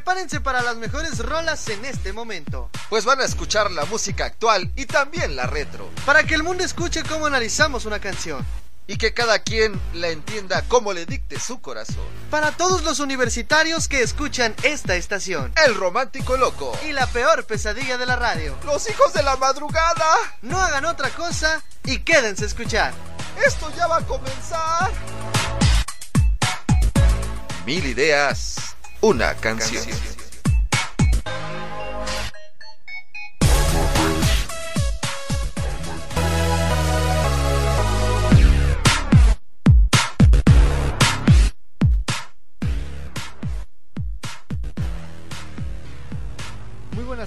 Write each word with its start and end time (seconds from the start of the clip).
Prepárense 0.00 0.40
para 0.40 0.62
las 0.62 0.76
mejores 0.76 1.18
rolas 1.18 1.68
en 1.68 1.84
este 1.84 2.14
momento. 2.14 2.70
Pues 2.88 3.04
van 3.04 3.20
a 3.20 3.24
escuchar 3.26 3.70
la 3.70 3.84
música 3.84 4.24
actual 4.24 4.72
y 4.74 4.86
también 4.86 5.36
la 5.36 5.44
retro. 5.44 5.90
Para 6.06 6.22
que 6.22 6.34
el 6.34 6.42
mundo 6.42 6.64
escuche 6.64 7.02
cómo 7.02 7.26
analizamos 7.26 7.84
una 7.84 8.00
canción. 8.00 8.42
Y 8.86 8.96
que 8.96 9.12
cada 9.12 9.40
quien 9.40 9.78
la 9.92 10.08
entienda 10.08 10.62
como 10.68 10.94
le 10.94 11.04
dicte 11.04 11.38
su 11.38 11.60
corazón. 11.60 12.06
Para 12.30 12.52
todos 12.52 12.82
los 12.82 12.98
universitarios 12.98 13.88
que 13.88 14.00
escuchan 14.00 14.54
esta 14.62 14.96
estación. 14.96 15.52
El 15.66 15.74
romántico 15.74 16.38
loco. 16.38 16.72
Y 16.88 16.92
la 16.92 17.06
peor 17.06 17.44
pesadilla 17.44 17.98
de 17.98 18.06
la 18.06 18.16
radio. 18.16 18.56
Los 18.64 18.88
hijos 18.88 19.12
de 19.12 19.22
la 19.22 19.36
madrugada. 19.36 20.16
No 20.40 20.62
hagan 20.62 20.86
otra 20.86 21.10
cosa 21.10 21.62
y 21.84 21.98
quédense 21.98 22.44
a 22.44 22.46
escuchar. 22.46 22.94
Esto 23.46 23.70
ya 23.76 23.86
va 23.86 23.98
a 23.98 24.06
comenzar. 24.06 24.90
Mil 27.66 27.84
ideas, 27.84 28.56
una 29.00 29.34
canción. 29.34 29.84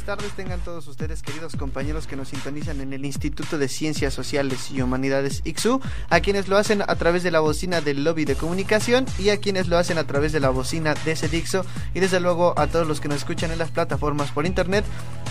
Buenas 0.06 0.20
tardes 0.20 0.36
tengan 0.36 0.60
todos 0.60 0.86
ustedes 0.88 1.22
queridos 1.22 1.56
compañeros 1.56 2.08
que 2.08 2.18
nos 2.18 2.28
sintonizan 2.28 2.82
en 2.82 2.92
el 2.92 3.06
Instituto 3.06 3.58
de 3.58 3.70
Ciencias 3.70 4.14
Sociales 4.14 4.70
y 4.70 4.82
Humanidades 4.82 5.42
IXU, 5.46 5.80
a 6.10 6.20
quienes 6.20 6.50
lo 6.50 6.58
hacen 6.58 6.82
a 6.82 6.96
través 6.96 7.24
de 7.24 7.32
la 7.32 7.40
bocina 7.40 7.80
del 7.80 8.04
lobby 8.04 8.26
de 8.26 8.36
comunicación 8.36 9.06
y 9.18 9.30
a 9.30 9.40
quienes 9.40 9.70
lo 9.70 9.78
hacen 9.78 9.98
a 9.98 10.04
través 10.04 10.34
de 10.34 10.42
la 10.42 10.50
bocina 10.50 10.94
de 11.06 11.16
Cedixo 11.16 11.66
y 11.94 12.02
desde 12.02 12.20
luego 12.20 12.54
a 12.60 12.68
todos 12.68 12.86
los 12.86 13.00
que 13.00 13.08
nos 13.08 13.20
escuchan 13.20 13.52
en 13.52 13.60
las 13.60 13.72
plataformas 13.72 14.32
por 14.32 14.46
internet 14.46 14.84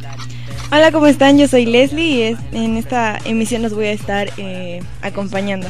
Hola, 0.71 0.91
¿cómo 0.91 1.07
están? 1.07 1.37
Yo 1.37 1.47
soy 1.49 1.65
Leslie 1.65 2.05
y 2.09 2.21
es- 2.23 2.39
en 2.53 2.77
esta 2.77 3.17
emisión 3.25 3.61
los 3.61 3.73
voy 3.73 3.87
a 3.87 3.91
estar 3.91 4.20
eh, 4.37 4.81
acompañando. 5.01 5.67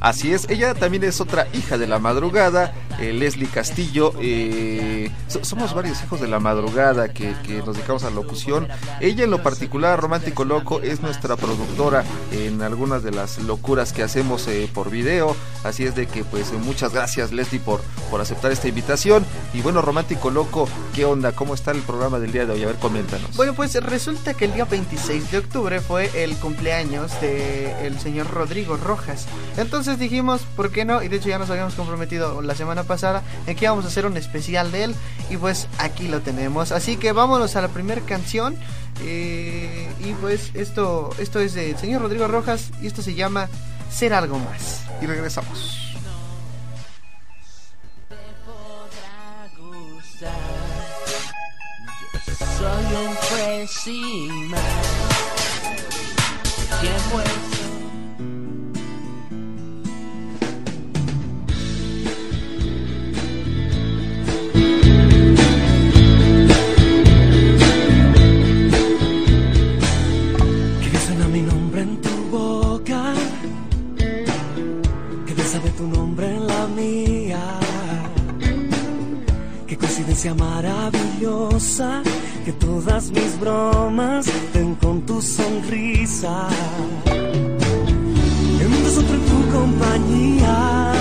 Así 0.00 0.32
es, 0.32 0.48
ella 0.48 0.72
también 0.74 1.04
es 1.04 1.20
otra 1.20 1.46
hija 1.52 1.76
de 1.76 1.86
la 1.86 1.98
madrugada, 1.98 2.72
eh, 2.98 3.12
Leslie 3.12 3.48
Castillo. 3.48 4.14
eh, 4.20 5.10
so- 5.28 5.44
somos 5.44 5.74
varios 5.74 6.02
hijos 6.02 6.20
de 6.20 6.28
la 6.28 6.40
madrugada 6.40 7.08
que, 7.12 7.34
nos 7.66 7.74
dedicamos 7.76 8.02
a 8.04 8.08
la 8.10 8.16
locución. 8.16 8.66
Ella 9.00 9.24
en 9.24 9.30
lo 9.30 9.42
particular, 9.42 10.00
Romántico 10.00 10.44
Loco, 10.44 10.80
es 10.80 11.00
nuestra 11.00 11.36
productora 11.36 12.04
en 12.32 12.62
algunas 12.62 13.02
de 13.02 13.10
las 13.10 13.38
locuras 13.38 13.92
que 13.92 14.02
hacemos 14.02 14.46
eh, 14.48 14.70
por 14.72 14.90
video. 14.90 15.36
Así 15.64 15.84
es 15.84 15.94
de 15.94 16.06
que 16.06 16.24
pues 16.24 16.50
muchas 16.52 16.92
gracias 16.94 17.30
Leslie 17.32 17.60
por, 17.60 17.82
por 18.10 18.20
aceptar 18.22 18.52
esta 18.52 18.68
invitación. 18.68 19.26
Y 19.52 19.60
bueno, 19.60 19.82
Romántico 19.82 20.30
Loco, 20.30 20.66
¿qué 20.94 21.04
onda? 21.04 21.32
¿Cómo 21.32 21.52
está 21.54 21.72
el 21.72 21.80
programa 21.82 22.18
del 22.18 22.32
día 22.32 22.46
de 22.46 22.52
hoy? 22.54 22.62
A 22.62 22.66
ver, 22.68 22.76
coméntanos. 22.76 23.36
Bueno, 23.36 23.52
pues 23.54 23.74
resulta 23.74 24.32
que 24.34 24.46
el 24.46 24.54
día 24.54 24.64
26 24.64 25.30
de 25.30 25.38
octubre 25.38 25.80
fue 25.80 26.10
el 26.24 26.34
cumpleaños 26.36 27.20
de 27.20 27.86
el 27.86 27.98
señor 28.00 28.30
Rodrigo 28.30 28.76
Rojas. 28.78 29.26
Entonces 29.58 29.89
dijimos, 29.98 30.42
¿por 30.56 30.70
qué 30.70 30.84
no? 30.84 31.02
Y 31.02 31.08
de 31.08 31.16
hecho 31.16 31.28
ya 31.28 31.38
nos 31.38 31.50
habíamos 31.50 31.74
comprometido 31.74 32.42
la 32.42 32.54
semana 32.54 32.84
pasada 32.84 33.22
en 33.46 33.56
que 33.56 33.64
íbamos 33.64 33.84
a 33.84 33.88
hacer 33.88 34.06
un 34.06 34.16
especial 34.16 34.70
de 34.72 34.84
él. 34.84 34.94
Y 35.30 35.36
pues 35.36 35.68
aquí 35.78 36.08
lo 36.08 36.20
tenemos. 36.20 36.72
Así 36.72 36.96
que 36.96 37.12
vámonos 37.12 37.56
a 37.56 37.62
la 37.62 37.68
primera 37.68 38.00
canción. 38.02 38.56
eh, 39.02 39.88
y 40.00 40.12
pues 40.14 40.50
esto, 40.54 41.10
esto 41.18 41.40
es 41.40 41.54
del 41.54 41.76
señor 41.78 42.02
Rodrigo 42.02 42.28
Rojas 42.28 42.70
y 42.82 42.86
esto 42.86 43.02
se 43.02 43.14
llama 43.14 43.48
Ser 43.90 44.12
algo 44.14 44.38
más. 44.38 44.82
Y 45.00 45.06
regresamos. 45.06 45.86
Soy 52.58 52.94
un 52.94 53.16
pésima. 53.30 54.58
Es 56.82 57.49
Maravillosa, 80.28 82.02
que 82.44 82.52
todas 82.52 83.10
mis 83.10 83.40
bromas 83.40 84.26
ven 84.52 84.74
con 84.74 85.00
tu 85.06 85.22
sonrisa. 85.22 86.46
El 88.60 88.68
mundo 88.68 88.88
es 88.90 88.98
otro 88.98 89.14
en 89.14 89.24
tu 89.24 89.50
compañía. 89.50 90.92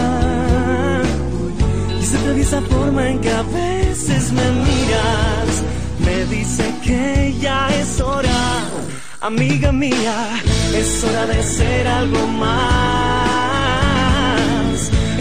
Y 2.00 2.06
se 2.06 2.18
atraviesa 2.18 2.62
forma 2.62 3.10
en 3.10 3.20
que 3.20 3.30
a 3.30 3.42
veces 3.42 4.32
me 4.32 4.52
miras. 4.52 5.64
Me 6.06 6.26
dice 6.38 6.74
que 6.82 7.36
ya 7.42 7.68
es 7.76 8.00
hora, 8.00 8.70
amiga 9.20 9.74
mía, 9.74 10.30
es 10.74 11.04
hora 11.04 11.26
de 11.26 11.44
ser 11.44 11.88
algo 11.88 12.26
más. 12.26 12.99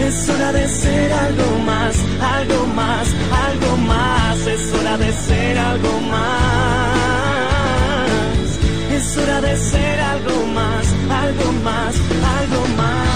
Es 0.07 0.29
hora 0.29 0.51
de 0.53 0.67
ser 0.67 1.11
algo 1.11 1.59
más, 1.65 1.95
algo 2.21 2.65
más, 2.67 3.07
algo 3.47 3.77
más. 3.77 4.47
Es 4.47 4.73
hora 4.73 4.97
de 4.97 5.11
ser 5.11 5.57
algo 5.57 5.99
más. 6.01 6.99
Es 8.91 9.17
hora 9.17 9.41
de 9.41 9.57
ser 9.57 9.99
algo 9.99 10.45
más, 10.47 10.85
algo 11.09 11.51
más, 11.63 11.95
algo 12.39 12.67
más. 12.77 13.09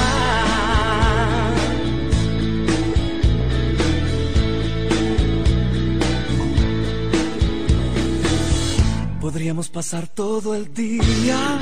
Podríamos 9.21 9.69
pasar 9.69 10.07
todo 10.07 10.53
el 10.53 10.73
día 10.73 11.57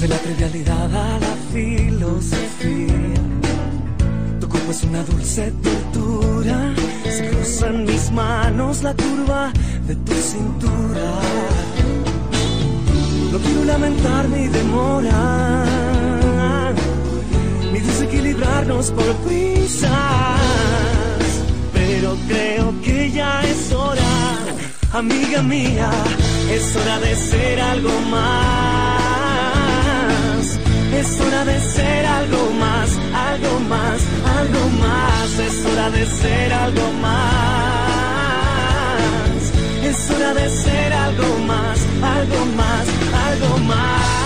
de 0.00 0.08
la 0.08 0.18
trivialidad 0.18 0.94
a 0.94 1.18
la 1.20 1.33
filosofía. 1.54 3.20
Tu 4.40 4.48
cuerpo 4.48 4.70
es 4.72 4.82
una 4.82 5.02
dulce 5.04 5.52
tortura. 5.62 6.74
Se 7.16 7.30
cruzan 7.30 7.84
mis 7.84 8.10
manos 8.10 8.82
la 8.82 8.92
curva 8.94 9.52
de 9.86 9.94
tu 10.06 10.14
cintura. 10.14 11.10
No 13.30 13.38
quiero 13.38 13.64
lamentar 13.64 14.28
mi 14.28 14.46
demora, 14.48 15.64
ni 17.72 17.78
desequilibrarnos 17.78 18.90
por 18.90 19.10
prisas. 19.26 19.90
Pero 21.72 22.16
creo 22.28 22.74
que 22.82 23.10
ya 23.12 23.42
es 23.42 23.72
hora, 23.72 24.14
amiga 24.92 25.42
mía, 25.42 25.90
es 26.50 26.76
hora 26.76 26.98
de 26.98 27.14
ser 27.14 27.60
algo 27.60 27.94
más. 28.10 28.73
Es 30.98 31.20
hora 31.20 31.44
de 31.44 31.60
ser 31.60 32.06
algo 32.06 32.50
más, 32.52 32.90
algo 33.30 33.60
más, 33.60 34.00
algo 34.38 34.68
más. 34.80 35.38
Es 35.38 35.64
hora 35.66 35.90
de 35.90 36.06
ser 36.06 36.52
algo 36.52 36.92
más. 37.02 37.14
Es 39.82 40.10
hora 40.10 40.34
de 40.34 40.48
ser 40.48 40.92
algo 40.92 41.38
más, 41.46 41.78
algo 42.02 42.46
más, 42.56 42.88
algo 43.26 43.58
más. 43.58 44.23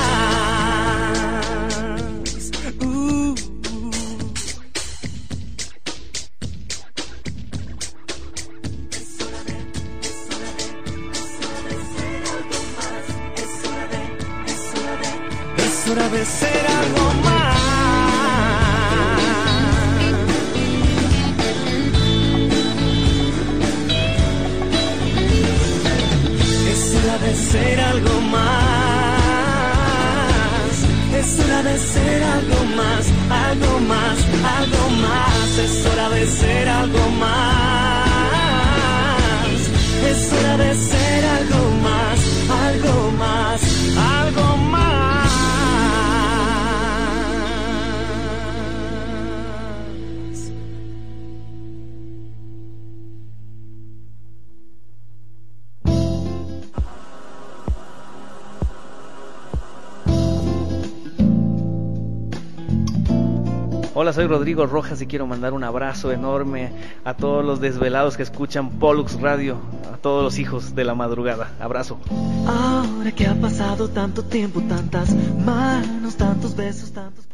Soy 64.12 64.26
Rodrigo 64.26 64.66
Rojas 64.66 65.02
y 65.02 65.06
quiero 65.06 65.26
mandar 65.26 65.52
un 65.52 65.64
abrazo 65.64 66.12
enorme 66.12 66.72
a 67.04 67.14
todos 67.14 67.44
los 67.44 67.60
desvelados 67.60 68.16
que 68.16 68.22
escuchan 68.22 68.70
Pollux 68.70 69.20
Radio, 69.20 69.58
a 69.92 69.96
todos 69.96 70.24
los 70.24 70.38
hijos 70.38 70.74
de 70.74 70.84
la 70.84 70.94
madrugada. 70.94 71.52
Abrazo. 71.60 71.98
Ahora 72.46 73.12
que 73.12 73.26
ha 73.26 73.34
pasado 73.34 73.88
tanto 73.88 74.24
tiempo, 74.24 74.62
tantas 74.62 75.14
manos, 75.44 76.16
tantos 76.16 76.56
besos, 76.56 76.92
tantos... 76.92 77.26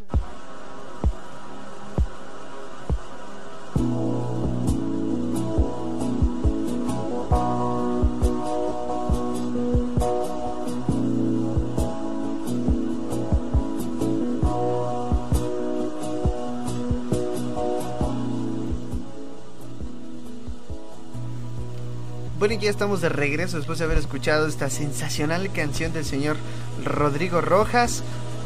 Bueno, 22.44 22.61
y 22.61 22.62
ya 22.62 22.69
estamos 22.69 23.00
de 23.00 23.08
regreso 23.08 23.56
después 23.56 23.79
de 23.79 23.87
haber 23.87 23.96
escuchado 23.96 24.46
esta 24.46 24.69
sensacional 24.69 25.50
canción 25.50 25.94
del 25.94 26.05
señor 26.05 26.37
Rodrigo 26.85 27.41
Rojas, 27.41 28.02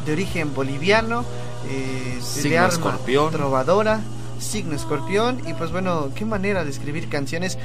de 0.07 0.13
origen 0.13 0.55
boliviano, 0.55 1.25
eh, 1.69 2.17
Signo 2.23 2.51
de 2.51 2.59
alma 2.59 2.73
escorpión. 2.75 3.33
trovadora, 3.33 4.01
signo 4.39 4.77
escorpión, 4.77 5.41
y 5.49 5.53
pues 5.55 5.73
bueno, 5.73 6.11
qué 6.15 6.25
manera 6.25 6.63
de 6.63 6.71
escribir 6.71 7.09
canciones. 7.09 7.59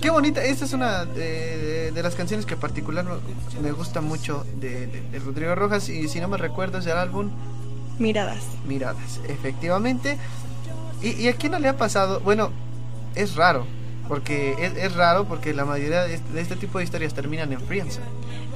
Qué 0.00 0.08
bonita, 0.08 0.42
esta 0.42 0.64
es 0.64 0.72
una 0.72 1.04
de, 1.04 1.92
de 1.92 2.02
las 2.02 2.14
canciones 2.14 2.46
que 2.46 2.56
particular 2.56 3.04
me 3.62 3.72
gusta 3.72 4.00
mucho 4.00 4.46
de, 4.58 4.86
de- 4.86 5.02
de 5.02 5.18
Rodrigo 5.18 5.54
Rojas, 5.54 5.90
y 5.90 6.08
si 6.08 6.18
no 6.18 6.28
me 6.28 6.38
recuerdo 6.38 6.78
es 6.78 6.86
el 6.86 6.92
álbum 6.96 7.28
Miradas. 7.98 8.42
Miradas, 8.66 9.20
efectivamente. 9.28 10.16
¿Y, 11.02 11.10
y 11.10 11.28
a 11.28 11.34
quién 11.34 11.52
no 11.52 11.58
le 11.58 11.68
ha 11.68 11.76
pasado? 11.76 12.20
Bueno, 12.20 12.52
es 13.14 13.34
raro, 13.36 13.66
porque 14.08 14.54
es, 14.58 14.76
es 14.76 14.94
raro 14.94 15.26
porque 15.26 15.52
la 15.52 15.64
mayoría 15.64 16.04
de 16.04 16.14
este, 16.14 16.32
de 16.32 16.40
este 16.40 16.56
tipo 16.56 16.78
de 16.78 16.84
historias 16.84 17.14
terminan 17.14 17.52
en 17.52 17.60
friendzone. 17.60 18.06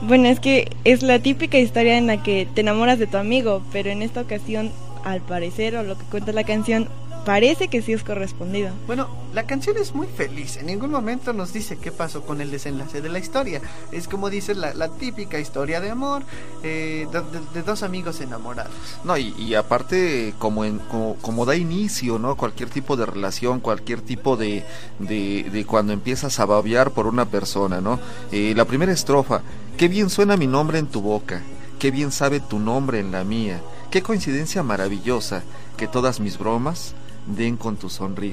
Bueno, 0.02 0.28
es 0.28 0.40
que 0.40 0.69
es 0.84 1.02
la 1.02 1.20
típica 1.20 1.58
historia 1.58 1.96
en 1.96 2.06
la 2.06 2.22
que 2.22 2.49
te 2.54 2.62
enamoras 2.62 2.99
de 2.99 3.06
tu 3.06 3.19
amigo, 3.19 3.62
pero 3.72 3.90
en 3.90 4.02
esta 4.02 4.22
ocasión, 4.22 4.72
al 5.04 5.20
parecer, 5.20 5.76
o 5.76 5.82
lo 5.82 5.96
que 5.96 6.04
cuenta 6.06 6.32
la 6.32 6.44
canción, 6.44 6.88
parece 7.24 7.69
que 7.69 7.82
sí 7.82 7.92
es 7.92 8.02
correspondido. 8.02 8.70
Bueno, 8.86 9.08
la 9.32 9.44
canción 9.46 9.76
es 9.76 9.94
muy 9.94 10.06
feliz, 10.06 10.56
en 10.56 10.66
ningún 10.66 10.90
momento 10.90 11.32
nos 11.32 11.52
dice 11.52 11.78
qué 11.78 11.92
pasó 11.92 12.22
con 12.22 12.40
el 12.40 12.50
desenlace 12.50 13.00
de 13.00 13.08
la 13.08 13.19
historia. 13.19 13.60
Es 13.92 14.08
como 14.08 14.28
dice 14.30 14.54
la, 14.54 14.74
la 14.74 14.88
típica 14.88 15.38
historia 15.38 15.80
de 15.80 15.90
amor 15.90 16.22
eh, 16.62 17.06
de, 17.12 17.20
de- 17.20 17.46
de 17.54 17.62
dos 17.62 17.82
amigos 17.82 18.20
enamorados. 18.20 18.72
No, 19.04 19.16
y, 19.16 19.34
y 19.38 19.54
aparte, 19.54 20.34
como, 20.38 20.64
en, 20.64 20.78
como, 20.78 21.14
como 21.16 21.44
da 21.46 21.56
inicio, 21.56 22.19
¿no? 22.19 22.36
Cualquier 22.36 22.70
tipo 22.70 22.96
de 22.96 23.06
relación, 23.06 23.60
cualquier 23.60 24.00
tipo 24.00 24.36
de, 24.36 24.64
de, 24.98 25.48
de 25.52 25.64
cuando 25.64 25.92
empiezas 25.92 26.40
a 26.40 26.46
babear 26.46 26.90
por 26.90 27.06
una 27.06 27.26
persona, 27.26 27.80
¿no? 27.80 28.00
Eh, 28.32 28.52
la 28.56 28.64
primera 28.64 28.92
estrofa, 28.92 29.42
qué 29.76 29.88
bien 29.88 30.10
suena 30.10 30.36
mi 30.36 30.46
nombre 30.46 30.78
en 30.78 30.86
tu 30.86 31.00
boca, 31.00 31.42
qué 31.78 31.90
bien 31.90 32.12
sabe 32.12 32.40
tu 32.40 32.58
nombre 32.58 33.00
en 33.00 33.12
la 33.12 33.25
mía, 33.25 33.60
qué 33.90 34.02
coincidencia 34.02 34.62
maravillosa, 34.62 35.42
que 35.76 35.86
todas 35.88 36.20
mis 36.20 36.38
bromas 36.38 36.94
den 37.26 37.56
con 37.56 37.76
tu 37.76 37.88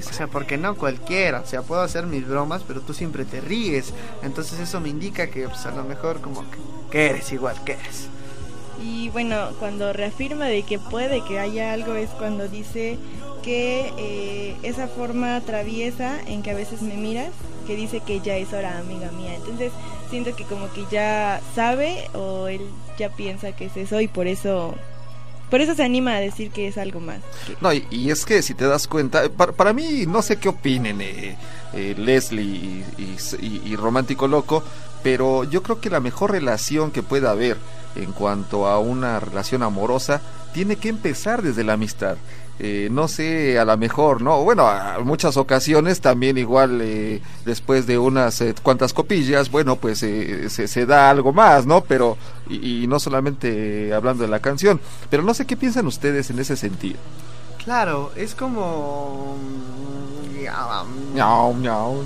O 0.07 0.11
sonrisa. 0.11 0.13
sea, 0.13 0.27
porque 0.27 0.57
no 0.57 0.75
cualquiera, 0.75 1.41
o 1.41 1.45
sea, 1.45 1.61
puedo 1.63 1.81
hacer 1.81 2.05
mis 2.07 2.27
bromas, 2.27 2.63
pero 2.67 2.81
tú 2.81 2.93
siempre 2.93 3.25
te 3.25 3.41
ríes. 3.41 3.93
Entonces 4.21 4.59
eso 4.59 4.79
me 4.81 4.89
indica 4.89 5.29
que 5.29 5.47
pues, 5.49 5.65
a 5.65 5.71
lo 5.71 5.83
mejor 5.83 6.21
como 6.21 6.49
que, 6.49 6.59
que 6.89 7.09
eres 7.09 7.31
igual 7.31 7.63
que 7.63 7.73
eres. 7.73 8.09
Y 8.75 9.09
bueno, 9.09 9.49
cuando 9.59 9.91
reafirma 9.93 10.45
de 10.45 10.63
que 10.63 10.79
puede 10.79 11.23
que 11.23 11.39
haya 11.39 11.73
algo 11.73 11.95
es 11.95 12.11
cuando 12.11 12.47
dice 12.47 12.97
que 13.43 13.93
eh, 13.97 14.57
esa 14.63 14.87
forma 14.87 15.41
traviesa 15.41 16.19
en 16.25 16.41
que 16.43 16.51
a 16.51 16.55
veces 16.55 16.81
me 16.81 16.95
miras, 16.95 17.31
que 17.65 17.75
dice 17.75 18.01
que 18.01 18.21
ya 18.21 18.37
es 18.37 18.53
hora, 18.53 18.77
amiga 18.79 19.11
mía. 19.11 19.35
Entonces 19.35 19.73
siento 20.09 20.35
que 20.35 20.45
como 20.45 20.71
que 20.71 20.85
ya 20.91 21.41
sabe 21.55 22.09
o 22.13 22.47
él 22.47 22.61
ya 22.97 23.09
piensa 23.15 23.51
que 23.53 23.65
es 23.65 23.77
eso 23.77 23.99
y 24.01 24.07
por 24.07 24.27
eso, 24.27 24.75
por 25.49 25.61
eso 25.61 25.75
se 25.75 25.83
anima 25.83 26.15
a 26.15 26.19
decir 26.19 26.51
que 26.51 26.67
es 26.67 26.77
algo 26.77 26.99
más. 26.99 27.19
No, 27.61 27.71
y, 27.73 28.09
es 28.11 28.25
que 28.25 28.41
si 28.41 28.53
te 28.53 28.65
das 28.65 28.87
cuenta, 28.87 29.23
eh, 29.25 29.29
para, 29.29 29.51
para 29.51 29.73
mí, 29.73 30.05
no 30.07 30.21
sé 30.21 30.37
qué 30.37 30.49
opinen 30.49 31.01
eh, 31.01 31.37
eh, 31.73 31.95
Leslie 31.97 32.83
y- 32.97 33.61
y 33.65 33.75
Romántico 33.75 34.27
Loco, 34.27 34.63
pero 35.03 35.43
yo 35.45 35.63
creo 35.63 35.79
que 35.81 35.89
la 35.89 35.99
mejor 35.99 36.31
relación 36.31 36.91
que 36.91 37.03
pueda 37.03 37.31
haber 37.31 37.57
en 37.95 38.11
cuanto 38.11 38.67
a 38.67 38.79
una 38.79 39.19
relación 39.19 39.63
amorosa 39.63 40.21
tiene 40.53 40.75
que 40.75 40.89
empezar 40.89 41.41
desde 41.41 41.63
la 41.63 41.73
amistad. 41.73 42.17
Eh, 42.61 42.89
no 42.91 43.07
sé, 43.07 43.57
a 43.57 43.63
lo 43.63 43.77
mejor, 43.77 44.21
¿no? 44.21 44.43
Bueno, 44.43 44.67
a 44.67 44.99
muchas 44.99 45.37
ocasiones 45.37 46.01
también 46.01 46.37
igual 46.37 46.81
eh, 46.81 47.21
después 47.45 47.87
de 47.87 47.97
unas 47.97 48.41
eh, 48.41 48.53
cuantas 48.61 48.91
copillas, 48.91 49.49
bueno, 49.49 49.77
pues 49.77 50.03
eh, 50.03 50.49
se, 50.49 50.67
se 50.67 50.85
da 50.85 51.09
algo 51.09 51.31
más, 51.31 51.65
¿no? 51.65 51.81
Pero, 51.81 52.17
y, 52.49 52.83
y 52.83 52.87
no 52.87 52.99
solamente 52.99 53.93
hablando 53.93 54.23
de 54.23 54.29
la 54.29 54.41
canción, 54.41 54.81
pero 55.09 55.23
no 55.23 55.33
sé 55.33 55.45
qué 55.47 55.55
piensan 55.55 55.87
ustedes 55.87 56.29
en 56.31 56.39
ese 56.39 56.57
sentido. 56.57 56.99
Claro, 57.63 58.11
es 58.17 58.35
como... 58.35 59.37
ya, 60.43 60.83
Miau, 61.13 61.53
miau. 61.53 62.03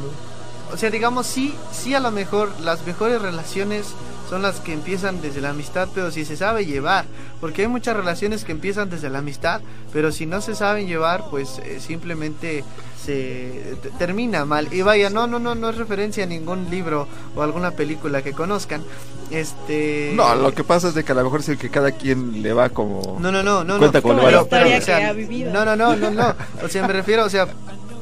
O 0.72 0.78
sea, 0.78 0.90
digamos, 0.90 1.26
sí, 1.26 1.56
sí 1.72 1.94
a 1.96 2.00
lo 2.00 2.12
mejor 2.12 2.52
las 2.62 2.86
mejores 2.86 3.22
relaciones 3.22 3.88
son 4.34 4.42
las 4.42 4.60
que 4.62 4.74
empiezan 4.74 5.22
desde 5.22 5.42
la 5.42 5.52
amistad, 5.52 5.88
pero 5.94 6.10
si 6.10 6.26
se 6.26 6.36
sabe 6.36 6.66
llevar. 6.66 7.06
Porque 7.40 7.62
hay 7.62 7.68
muchas 7.68 7.96
relaciones 7.96 8.44
que 8.44 8.52
empiezan 8.52 8.90
desde 8.90 9.12
la 9.12 9.20
amistad, 9.20 9.62
pero 9.94 10.12
si 10.12 10.26
no 10.26 10.42
se 10.42 10.56
saben 10.56 10.88
llevar, 10.88 11.26
pues 11.30 11.60
eh, 11.60 11.80
simplemente 11.80 12.64
se 13.00 13.76
te- 13.84 13.92
termina 13.92 14.44
mal. 14.44 14.74
Y 14.74 14.82
vaya, 14.82 15.12
no, 15.12 15.28
no, 15.28 15.38
no, 15.38 15.54
no 15.54 15.70
es 15.70 15.78
referencia 15.78 16.24
a 16.24 16.26
ningún 16.28 16.72
libro 16.72 17.08
o 17.36 17.44
alguna 17.44 17.70
película 17.72 18.24
que 18.24 18.34
conozcan. 18.34 18.82
Este... 19.30 20.14
No, 20.16 20.34
lo 20.34 20.52
que 20.52 20.64
pasa 20.64 20.88
es 20.88 20.96
de 20.96 21.04
que 21.04 21.12
a 21.12 21.16
lo 21.16 21.26
mejor 21.26 21.42
es 21.42 21.50
el 21.50 21.60
que 21.60 21.70
cada 21.70 21.92
quien 21.92 22.42
le 22.42 22.54
va 22.54 22.70
como... 22.70 23.20
No, 23.20 23.32
no, 23.32 23.44
no, 23.44 23.64
no. 23.64 23.78
Cuenta 23.78 24.00
no. 24.00 24.02
con 24.04 24.18
valor. 24.18 24.42
historia 24.46 24.80
o 24.80 24.82
sea. 24.82 25.14
No, 25.14 25.64
no, 25.64 25.76
no, 25.76 25.96
no, 25.96 26.10
no. 26.10 26.36
O 26.64 26.68
sea, 26.70 26.88
me 26.88 26.94
refiero, 26.94 27.24
o 27.24 27.30
sea, 27.30 27.48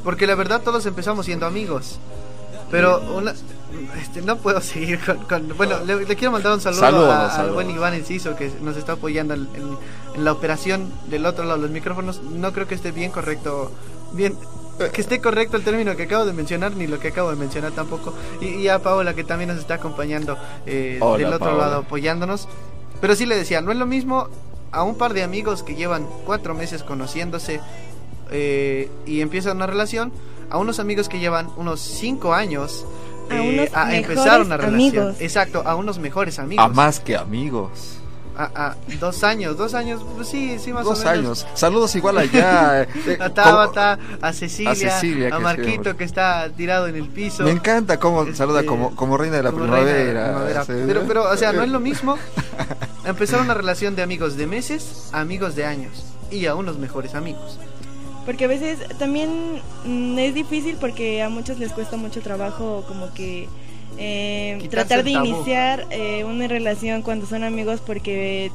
porque 0.06 0.26
la 0.28 0.36
verdad 0.36 0.62
todos 0.62 0.86
empezamos 0.86 1.26
siendo 1.26 1.46
amigos. 1.46 2.00
Pero 2.70 3.02
una, 3.18 3.34
este, 4.02 4.22
no 4.22 4.38
puedo 4.38 4.60
seguir 4.62 5.00
con, 5.06 5.18
con- 5.20 5.58
bueno, 5.58 5.80
le, 5.86 6.06
le 6.06 6.16
quiero 6.16 6.32
mandar 6.32 6.54
un 6.54 6.62
saludo 6.62 6.80
Saludos, 6.82 7.10
a- 7.10 7.42
al 7.42 7.52
buen 7.52 7.70
Iván 7.70 7.94
Enciso 7.94 8.36
que 8.36 8.52
nos 8.62 8.78
está 8.78 8.94
apoyando 8.94 9.34
en, 9.34 9.48
en- 9.56 9.78
en 10.16 10.26
la 10.26 10.32
operación 10.32 10.92
del 11.08 11.26
otro 11.26 11.44
lado 11.46 11.58
de 11.58 11.64
los 11.64 11.72
micrófonos. 11.72 12.22
No 12.24 12.52
creo 12.54 12.68
que 12.68 12.76
esté 12.76 12.92
bien 12.92 13.12
correcto, 13.12 13.72
bien 14.14 14.36
que 14.94 15.02
esté 15.02 15.22
correcto 15.22 15.58
el 15.58 15.64
término 15.64 15.96
que 15.96 16.04
acabo 16.04 16.26
de 16.26 16.34
mencionar, 16.34 16.76
ni 16.76 16.88
lo 16.88 17.00
que 17.00 17.10
acabo 17.10 17.30
de 17.30 17.36
mencionar 17.36 17.72
tampoco. 17.72 18.14
Y, 18.42 18.48
y 18.56 18.68
a 18.68 18.80
Paola, 18.80 19.14
que 19.14 19.24
también 19.24 19.50
nos 19.50 19.60
está 19.60 19.76
acompañando 19.76 20.38
eh, 20.66 20.98
Hola, 21.02 21.18
del 21.18 21.28
otro 21.34 21.40
Paola. 21.48 21.66
lado, 21.68 21.78
apoyándonos. 21.82 22.48
Pero 23.00 23.16
sí 23.16 23.26
le 23.26 23.36
decía, 23.36 23.62
no 23.62 23.72
es 23.72 23.78
lo 23.78 23.86
mismo 23.86 24.28
a 24.72 24.84
un 24.84 24.96
par 24.98 25.14
de 25.14 25.22
amigos 25.24 25.64
que 25.64 25.76
llevan 25.76 26.08
cuatro 26.26 26.54
meses 26.56 26.82
conociéndose 26.84 27.60
eh, 28.32 28.90
y 29.06 29.22
empiezan 29.22 29.58
una 29.58 29.68
relación, 29.68 30.12
a 30.50 30.58
unos 30.58 30.80
amigos 30.80 31.10
que 31.10 31.20
llevan 31.20 31.50
unos 31.58 31.80
cinco 31.80 32.34
años 32.34 32.86
A 33.32 33.44
eh, 33.44 33.50
unos 33.62 33.70
a 33.76 33.96
empezar 33.96 34.42
una 34.42 34.58
relación. 34.58 34.74
amigos. 34.76 35.16
Exacto, 35.20 35.64
a 35.66 35.76
unos 35.76 36.00
mejores 36.00 36.40
amigos. 36.40 36.64
A 36.66 36.68
más 36.70 37.00
que 37.00 37.16
amigos. 37.18 37.98
A- 38.38 38.50
a 38.70 38.76
dos 39.00 39.24
años, 39.26 39.58
dos 39.58 39.74
años, 39.74 40.02
pues 40.16 40.30
sí, 40.30 40.58
sí, 40.58 40.72
más 40.72 40.86
Dos 40.86 41.02
o 41.02 41.04
menos. 41.06 41.44
años. 41.44 41.48
Saludos 41.54 41.94
igual 41.96 42.18
allá. 42.18 42.84
eh, 43.06 43.18
A 43.20 43.30
Tabata, 43.30 44.00
a 44.22 44.32
Cecilia, 44.34 44.72
a 44.72 44.76
Cecilia, 44.76 45.28
a 45.28 45.38
que 45.38 45.44
Marquito 45.44 45.98
que 45.98 46.06
está 46.06 46.50
tirado 46.56 46.88
en 46.88 46.96
el 46.96 47.10
piso. 47.10 47.44
Me 47.44 47.52
encanta 47.52 48.00
cómo 48.00 48.24
Este, 48.24 48.36
saluda 48.36 48.66
como, 48.66 48.96
como 48.96 49.18
reina 49.18 49.36
de 49.38 49.44
la 49.44 49.52
como 49.52 49.66
reina 49.68 49.86
de 49.92 50.14
la 50.14 50.24
primavera. 50.24 50.64
primavera. 50.64 50.66
Sí. 50.66 50.74
Pero, 50.88 51.04
pero, 51.08 51.30
o 51.30 51.38
sea, 51.38 51.52
no 51.52 51.62
es 51.62 51.70
lo 51.70 51.82
mismo 51.82 52.18
empezar 53.06 53.42
una 53.42 53.54
relación 53.54 53.96
de 53.96 54.02
amigos 54.02 54.38
de 54.38 54.48
meses 54.48 55.10
a 55.12 55.20
amigos 55.20 55.56
de 55.56 55.66
años 55.66 55.92
y 56.32 56.46
a 56.46 56.56
unos 56.56 56.78
mejores 56.78 57.14
amigos. 57.16 57.60
Porque 58.26 58.46
a 58.46 58.48
veces 58.48 58.80
también 59.00 59.62
mm, 59.86 60.18
es 60.20 60.34
difícil 60.36 60.78
porque 60.80 61.22
a 61.22 61.30
muchos 61.30 61.58
les 61.60 61.72
cuesta 61.72 61.98
mucho 61.98 62.22
trabajo 62.22 62.84
como 62.88 63.14
que 63.14 63.48
eh, 63.98 64.68
tratar 64.72 65.04
de 65.04 65.12
iniciar 65.12 65.86
eh, 65.90 66.24
una 66.24 66.48
relación 66.48 67.02
cuando 67.02 67.26
son 67.26 67.44
amigos 67.44 67.82
porque 67.86 68.52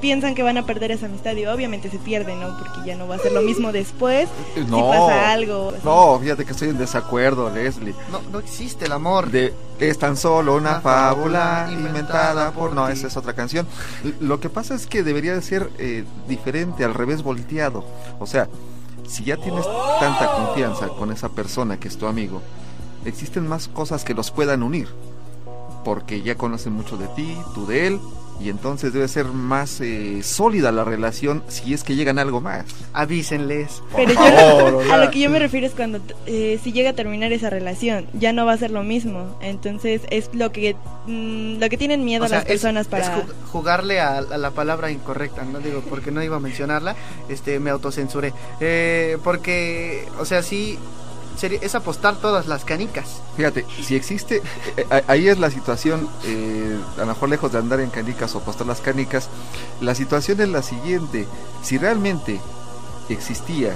piensan 0.00 0.34
que 0.34 0.42
van 0.42 0.58
a 0.58 0.66
perder 0.66 0.90
esa 0.90 1.06
amistad 1.06 1.34
y 1.36 1.46
obviamente 1.46 1.88
se 1.90 1.98
pierden, 1.98 2.40
¿no? 2.40 2.58
Porque 2.58 2.80
ya 2.84 2.96
no 2.96 3.06
va 3.08 3.14
a 3.14 3.18
ser 3.18 3.32
lo 3.32 3.40
mismo 3.40 3.72
después 3.72 4.28
si 4.54 4.60
No. 4.62 4.88
pasa 4.90 5.30
algo. 5.32 5.70
así. 5.70 5.80
No, 5.84 6.18
fíjate 6.20 6.44
que 6.44 6.52
estoy 6.52 6.68
en 6.70 6.78
desacuerdo, 6.78 7.48
Leslie. 7.50 7.94
No, 8.10 8.20
no 8.30 8.38
existe 8.38 8.84
el 8.86 8.92
amor. 8.92 9.30
De 9.30 9.54
es 9.78 9.98
tan 9.98 10.16
solo 10.16 10.56
una 10.56 10.70
Una 10.72 10.80
fábula 10.80 11.38
fábula 11.38 11.66
inventada 11.72 11.88
inventada 11.88 12.50
por... 12.52 12.72
No, 12.74 12.86
ti. 12.86 12.92
esa 12.94 13.06
es 13.06 13.16
otra 13.16 13.32
canción. 13.34 13.66
Lo 14.20 14.40
que 14.40 14.50
pasa 14.50 14.74
es 14.74 14.86
que 14.86 15.02
debería 15.02 15.34
de 15.34 15.42
ser 15.42 15.70
eh, 15.78 16.04
diferente, 16.28 16.84
al 16.84 16.92
revés 16.94 17.22
volteado. 17.22 17.84
O 18.18 18.26
sea, 18.26 18.48
si 19.08 19.24
ya 19.24 19.36
tienes 19.36 19.66
tanta 20.00 20.32
confianza 20.32 20.88
con 20.88 21.12
esa 21.12 21.28
persona 21.28 21.78
que 21.78 21.88
es 21.88 21.96
tu 21.96 22.06
amigo, 22.06 22.42
existen 23.04 23.46
más 23.46 23.68
cosas 23.68 24.04
que 24.04 24.14
los 24.14 24.30
puedan 24.30 24.62
unir. 24.62 24.88
Porque 25.84 26.22
ya 26.22 26.36
conocen 26.36 26.72
mucho 26.72 26.96
de 26.96 27.06
ti, 27.08 27.36
tú 27.54 27.66
de 27.66 27.86
él, 27.86 28.00
y 28.40 28.50
entonces 28.50 28.92
debe 28.92 29.08
ser 29.08 29.26
más 29.26 29.80
eh, 29.80 30.22
sólida 30.22 30.70
la 30.72 30.84
relación 30.84 31.42
si 31.48 31.72
es 31.74 31.82
que 31.84 31.94
llegan 31.96 32.18
algo 32.18 32.40
más. 32.40 32.64
Avísenles. 32.92 33.82
Pero 33.94 34.12
yo 34.12 34.92
a 34.92 34.98
lo 34.98 35.10
que 35.10 35.20
yo 35.20 35.30
me 35.30 35.38
refiero 35.38 35.66
es 35.66 35.72
cuando 35.72 36.00
eh, 36.26 36.58
si 36.62 36.72
llega 36.72 36.90
a 36.90 36.92
terminar 36.92 37.32
esa 37.32 37.50
relación, 37.50 38.06
ya 38.14 38.32
no 38.32 38.44
va 38.46 38.52
a 38.54 38.58
ser 38.58 38.70
lo 38.70 38.82
mismo. 38.82 39.38
Entonces 39.40 40.02
es 40.10 40.30
lo 40.34 40.52
que 40.52 40.76
mm, 41.06 41.58
lo 41.60 41.68
que 41.68 41.76
tienen 41.76 42.04
miedo 42.04 42.24
O 42.24 42.28
sea, 42.28 42.38
las 42.38 42.46
es- 42.46 42.52
personas 42.52 42.82
es 42.82 42.88
para 42.88 43.16
ju- 43.22 43.32
jugarle 43.52 44.00
a, 44.00 44.18
a 44.18 44.38
la 44.38 44.50
palabra 44.50 44.90
incorrecta, 44.90 45.42
no 45.44 45.60
digo 45.60 45.82
porque 45.88 46.10
no 46.10 46.22
iba 46.22 46.36
a 46.36 46.40
mencionarla, 46.40 46.94
este 47.28 47.58
me 47.60 47.70
autocensuré. 47.70 48.32
Eh, 48.60 49.16
porque, 49.24 50.06
o 50.18 50.24
sea, 50.24 50.42
sí, 50.42 50.78
sería- 51.36 51.58
es 51.60 51.74
apostar 51.74 52.16
todas 52.16 52.46
las 52.46 52.64
canicas. 52.64 53.20
Fíjate, 53.36 53.66
si 53.82 53.94
existe, 53.96 54.42
eh, 54.76 54.86
eh, 54.90 55.04
ahí 55.08 55.28
es 55.28 55.38
la 55.38 55.50
situación, 55.50 56.08
eh, 56.24 56.78
a 56.96 57.00
lo 57.00 57.06
mejor 57.06 57.28
lejos 57.28 57.52
de 57.52 57.58
andar 57.58 57.80
en 57.80 57.90
canicas 57.90 58.34
o 58.34 58.38
apostar 58.38 58.66
las 58.66 58.80
canicas, 58.80 59.28
la 59.80 59.94
situación 59.94 60.40
es 60.40 60.48
la 60.48 60.62
siguiente, 60.62 61.26
si 61.62 61.78
realmente 61.78 62.40
existía 63.08 63.74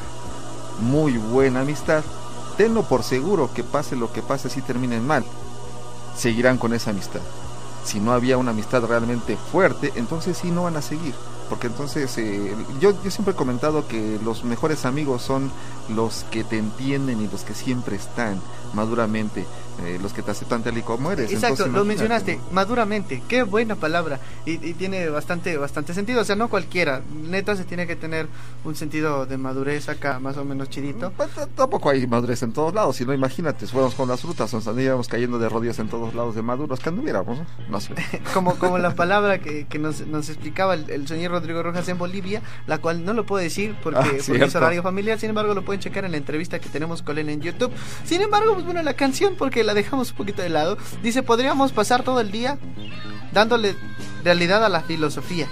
muy 0.80 1.12
buena 1.18 1.60
amistad, 1.60 2.02
tenlo 2.56 2.82
por 2.82 3.02
seguro 3.02 3.50
que 3.54 3.62
pase 3.64 3.96
lo 3.96 4.12
que 4.12 4.22
pase 4.22 4.48
si 4.50 4.62
terminen 4.62 5.06
mal, 5.06 5.24
seguirán 6.16 6.58
con 6.58 6.74
esa 6.74 6.90
amistad. 6.90 7.20
Si 7.84 7.98
no 8.00 8.12
había 8.12 8.36
una 8.36 8.50
amistad 8.50 8.82
realmente 8.84 9.36
fuerte, 9.52 9.92
entonces 9.96 10.36
sí 10.36 10.50
no 10.50 10.64
van 10.64 10.76
a 10.76 10.82
seguir. 10.82 11.14
Porque 11.50 11.66
entonces 11.66 12.16
eh, 12.16 12.54
yo, 12.80 12.92
yo 13.04 13.10
siempre 13.10 13.34
he 13.34 13.36
comentado 13.36 13.86
que 13.86 14.18
los 14.24 14.44
mejores 14.44 14.86
amigos 14.86 15.20
son 15.22 15.50
los 15.94 16.24
que 16.30 16.44
te 16.44 16.56
entienden 16.56 17.20
y 17.20 17.28
los 17.28 17.42
que 17.42 17.52
siempre 17.54 17.96
están 17.96 18.40
maduramente, 18.72 19.44
eh, 19.84 19.98
los 20.00 20.12
que 20.12 20.22
te 20.22 20.30
aceptan 20.30 20.62
tal 20.62 20.78
y 20.78 20.82
como 20.82 21.10
eres. 21.10 21.32
Exacto, 21.32 21.64
Entonces, 21.64 21.74
lo 21.74 21.84
mencionaste, 21.84 22.38
maduramente, 22.52 23.20
qué 23.26 23.42
buena 23.42 23.74
palabra. 23.74 24.20
Y, 24.46 24.64
y 24.64 24.74
tiene 24.74 25.08
bastante, 25.08 25.56
bastante 25.56 25.92
sentido, 25.92 26.20
o 26.20 26.24
sea, 26.24 26.36
no 26.36 26.48
cualquiera. 26.48 27.02
Neta 27.12 27.56
se 27.56 27.64
tiene 27.64 27.88
que 27.88 27.96
tener 27.96 28.28
un 28.64 28.76
sentido 28.76 29.26
de 29.26 29.36
madurez 29.38 29.88
acá, 29.88 30.20
más 30.20 30.36
o 30.36 30.44
menos 30.44 30.70
chidito. 30.70 31.12
Pues, 31.16 31.30
t- 31.30 31.46
tampoco 31.56 31.90
hay 31.90 32.06
madurez 32.06 32.44
en 32.44 32.52
todos 32.52 32.72
lados, 32.72 32.94
si 32.94 33.04
no 33.04 33.12
imagínate, 33.12 33.66
fuéramos 33.66 33.96
con 33.96 34.08
las 34.08 34.20
frutas, 34.20 34.52
nos 34.54 34.68
andaríamos 34.68 35.08
cayendo 35.08 35.40
de 35.40 35.48
rodillas 35.48 35.80
en 35.80 35.88
todos 35.88 36.14
lados 36.14 36.36
de 36.36 36.42
maduros 36.42 36.78
que 36.78 36.90
anduviéramos, 36.90 37.38
¿no? 37.38 37.44
No 37.68 37.80
sé. 37.80 37.92
Como, 38.34 38.54
como 38.54 38.78
la 38.78 38.94
palabra 38.94 39.40
que, 39.40 39.66
que 39.66 39.78
nos, 39.80 40.06
nos 40.06 40.28
explicaba 40.28 40.74
el, 40.74 40.88
el 40.90 41.08
señor 41.08 41.32
Rodrigo 41.40 41.62
Rojas 41.62 41.88
en 41.88 41.98
Bolivia, 41.98 42.42
la 42.66 42.78
cual 42.78 43.04
no 43.04 43.12
lo 43.12 43.26
puedo 43.26 43.42
decir 43.42 43.74
porque, 43.82 44.00
Ah, 44.00 44.06
es 44.16 44.54
horario 44.54 44.82
familiar, 44.82 45.18
sin 45.18 45.30
embargo 45.30 45.54
lo 45.54 45.64
pueden 45.64 45.80
checar 45.80 46.04
en 46.04 46.12
la 46.12 46.16
entrevista 46.16 46.58
que 46.58 46.68
tenemos 46.68 47.02
con 47.02 47.18
él 47.18 47.28
en 47.28 47.40
YouTube. 47.40 47.72
Sin 48.04 48.20
embargo, 48.22 48.54
pues 48.54 48.64
bueno, 48.64 48.82
la 48.82 48.94
canción, 48.94 49.34
porque 49.36 49.64
la 49.64 49.74
dejamos 49.74 50.10
un 50.10 50.16
poquito 50.16 50.42
de 50.42 50.48
lado, 50.48 50.78
dice, 51.02 51.22
podríamos 51.22 51.72
pasar 51.72 52.02
todo 52.02 52.20
el 52.20 52.30
día 52.30 52.58
dándole 53.32 53.74
realidad 54.24 54.64
a 54.64 54.68
la 54.68 54.82
filosofía. 54.82 55.48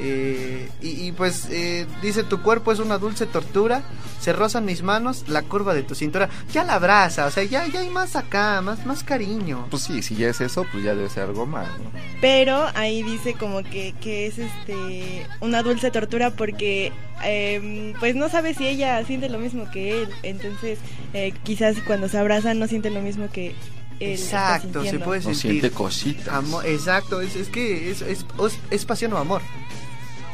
Eh, 0.00 0.68
y, 0.80 1.08
y, 1.08 1.12
pues 1.12 1.48
eh, 1.50 1.84
dice 2.02 2.22
tu 2.22 2.40
cuerpo 2.40 2.70
es 2.70 2.78
una 2.78 2.98
dulce 2.98 3.26
tortura 3.26 3.82
se 4.20 4.32
rozan 4.32 4.64
mis 4.64 4.82
manos 4.82 5.24
la 5.28 5.42
curva 5.42 5.74
de 5.74 5.82
tu 5.82 5.94
cintura 5.96 6.28
ya 6.52 6.62
la 6.62 6.74
abraza 6.74 7.26
o 7.26 7.30
sea 7.32 7.42
ya 7.44 7.66
ya 7.66 7.80
hay 7.80 7.88
más 7.88 8.14
acá 8.14 8.60
más 8.60 8.86
más 8.86 9.02
cariño 9.02 9.66
Pues 9.70 9.82
sí, 9.84 10.02
si 10.02 10.14
ya 10.14 10.28
es 10.28 10.40
eso, 10.40 10.64
pues 10.70 10.84
ya 10.84 10.94
debe 10.94 11.08
ser 11.08 11.24
algo 11.24 11.46
más, 11.46 11.66
¿no? 11.80 11.90
Pero 12.20 12.66
ahí 12.76 13.02
dice 13.02 13.34
como 13.34 13.62
que, 13.64 13.92
que 14.00 14.26
es 14.28 14.38
este 14.38 15.26
una 15.40 15.62
dulce 15.64 15.90
tortura 15.90 16.30
porque 16.30 16.92
em, 17.24 17.92
pues 17.98 18.14
no 18.14 18.28
sabe 18.28 18.54
si 18.54 18.66
ella 18.68 19.04
siente 19.04 19.28
lo 19.28 19.38
mismo 19.40 19.68
que 19.72 20.02
él. 20.02 20.08
Entonces 20.22 20.78
eh, 21.12 21.32
quizás 21.42 21.76
cuando 21.86 22.08
se 22.08 22.18
abrazan 22.18 22.58
no 22.60 22.68
sienten 22.68 22.94
lo 22.94 23.00
mismo 23.02 23.28
que 23.32 23.54
exacto 24.00 24.84
se 24.84 24.98
puede 25.00 25.20
No 25.20 25.34
sentir 25.34 25.40
siente 25.60 25.70
cositas. 25.70 26.28
Amor, 26.28 26.64
exacto, 26.66 27.20
es, 27.20 27.34
es 27.36 27.48
que 27.48 27.90
es, 27.90 28.00
es, 28.02 28.24
es- 28.44 28.58
es 28.70 28.84
pasión 28.84 29.12
o 29.12 29.18
amor. 29.18 29.42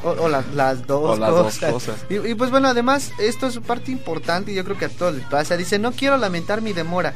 O, 0.04 0.10
o 0.10 0.28
la- 0.28 0.44
las 0.54 0.86
dos 0.86 1.16
O 1.16 1.20
las 1.20 1.30
dos 1.30 1.58
cosas. 1.58 2.04
Y, 2.10 2.16
y 2.30 2.34
pues 2.34 2.50
bueno, 2.50 2.68
además, 2.68 3.10
esto 3.18 3.46
es 3.46 3.58
parte 3.58 3.90
importante 3.90 4.52
y 4.52 4.54
yo 4.54 4.64
creo 4.64 4.76
que 4.78 4.84
a 4.84 4.88
todos 4.90 5.14
les 5.14 5.24
pasa. 5.24 5.56
Dice, 5.56 5.78
no 5.78 5.92
quiero 5.92 6.16
lamentar 6.18 6.60
mi 6.60 6.72
demora 6.72 7.14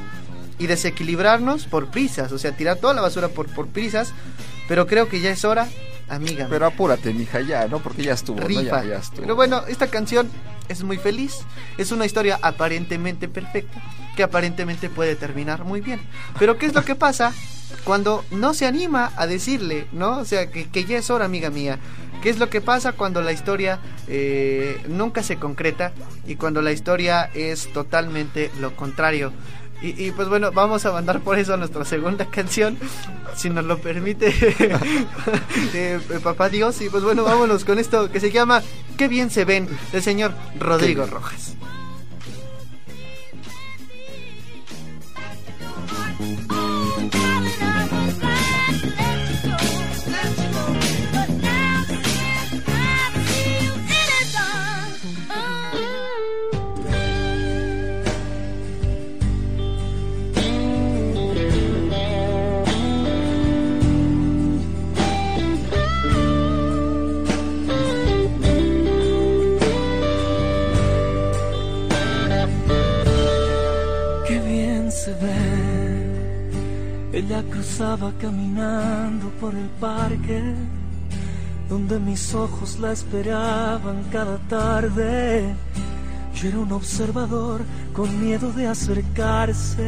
y 0.58 0.66
desequilibrarnos 0.66 1.66
por 1.66 1.88
prisas. 1.88 2.32
O 2.32 2.38
sea, 2.38 2.56
tirar 2.56 2.76
toda 2.78 2.94
la 2.94 3.02
basura 3.02 3.28
por, 3.28 3.46
por 3.54 3.68
prisas. 3.68 4.12
Pero 4.68 4.86
creo 4.86 5.08
que 5.08 5.20
ya 5.20 5.30
es 5.30 5.44
hora, 5.44 5.66
amiga. 6.08 6.46
Pero 6.50 6.66
apúrate, 6.66 7.12
mija, 7.14 7.40
ya, 7.40 7.66
¿no? 7.68 7.78
Porque 7.78 8.02
ya 8.02 8.12
estuvo, 8.14 8.40
¿no? 8.40 8.46
rifa. 8.46 8.82
Ya, 8.82 8.88
ya 8.90 8.96
estuvo. 8.96 9.22
Pero 9.22 9.34
bueno, 9.36 9.62
esta 9.68 9.86
canción 9.86 10.28
es 10.68 10.82
muy 10.82 10.98
feliz. 10.98 11.34
Es 11.78 11.90
una 11.92 12.04
historia 12.06 12.38
aparentemente 12.42 13.28
perfecta. 13.28 13.80
Que 14.16 14.22
aparentemente 14.24 14.90
puede 14.90 15.14
terminar 15.14 15.64
muy 15.64 15.80
bien. 15.80 16.00
Pero 16.38 16.58
¿qué 16.58 16.66
es 16.66 16.74
lo 16.74 16.84
que 16.84 16.94
pasa 16.96 17.32
cuando 17.84 18.24
no 18.32 18.52
se 18.52 18.66
anima 18.66 19.12
a 19.16 19.26
decirle, 19.26 19.86
¿no? 19.92 20.18
O 20.18 20.24
sea, 20.24 20.50
que, 20.50 20.68
que 20.68 20.84
ya 20.84 20.98
es 20.98 21.08
hora, 21.10 21.24
amiga 21.26 21.50
mía. 21.50 21.78
¿Qué 22.22 22.30
es 22.30 22.38
lo 22.38 22.50
que 22.50 22.60
pasa 22.60 22.92
cuando 22.92 23.22
la 23.22 23.32
historia 23.32 23.78
eh, 24.08 24.80
nunca 24.88 25.22
se 25.22 25.36
concreta 25.36 25.92
y 26.26 26.36
cuando 26.36 26.62
la 26.62 26.72
historia 26.72 27.30
es 27.34 27.72
totalmente 27.72 28.50
lo 28.60 28.74
contrario? 28.74 29.32
Y, 29.80 30.06
y, 30.06 30.10
pues 30.10 30.28
bueno, 30.28 30.50
vamos 30.50 30.84
a 30.86 30.92
mandar 30.92 31.20
por 31.20 31.38
eso 31.38 31.54
a 31.54 31.56
nuestra 31.56 31.84
segunda 31.84 32.24
canción, 32.30 32.76
si 33.36 33.48
nos 33.48 33.64
lo 33.64 33.78
permite 33.78 34.34
eh, 35.74 36.00
Papá 36.22 36.48
Dios. 36.48 36.80
Y 36.80 36.88
pues 36.88 37.04
bueno, 37.04 37.22
vámonos 37.22 37.64
con 37.64 37.78
esto 37.78 38.10
que 38.10 38.18
se 38.18 38.32
llama 38.32 38.62
Qué 38.96 39.06
bien 39.06 39.30
se 39.30 39.44
ven, 39.44 39.68
del 39.92 40.02
señor 40.02 40.32
Rodrigo. 40.58 41.06
Rojas. 41.06 41.54
Ella 77.18 77.42
cruzaba 77.50 78.12
caminando 78.20 79.28
por 79.40 79.52
el 79.52 79.68
parque, 79.80 80.40
donde 81.68 81.98
mis 81.98 82.32
ojos 82.32 82.78
la 82.78 82.92
esperaban 82.92 84.04
cada 84.12 84.38
tarde. 84.46 85.52
Yo 86.36 86.48
era 86.48 86.58
un 86.60 86.70
observador 86.70 87.62
con 87.92 88.24
miedo 88.24 88.52
de 88.52 88.68
acercarse. 88.68 89.82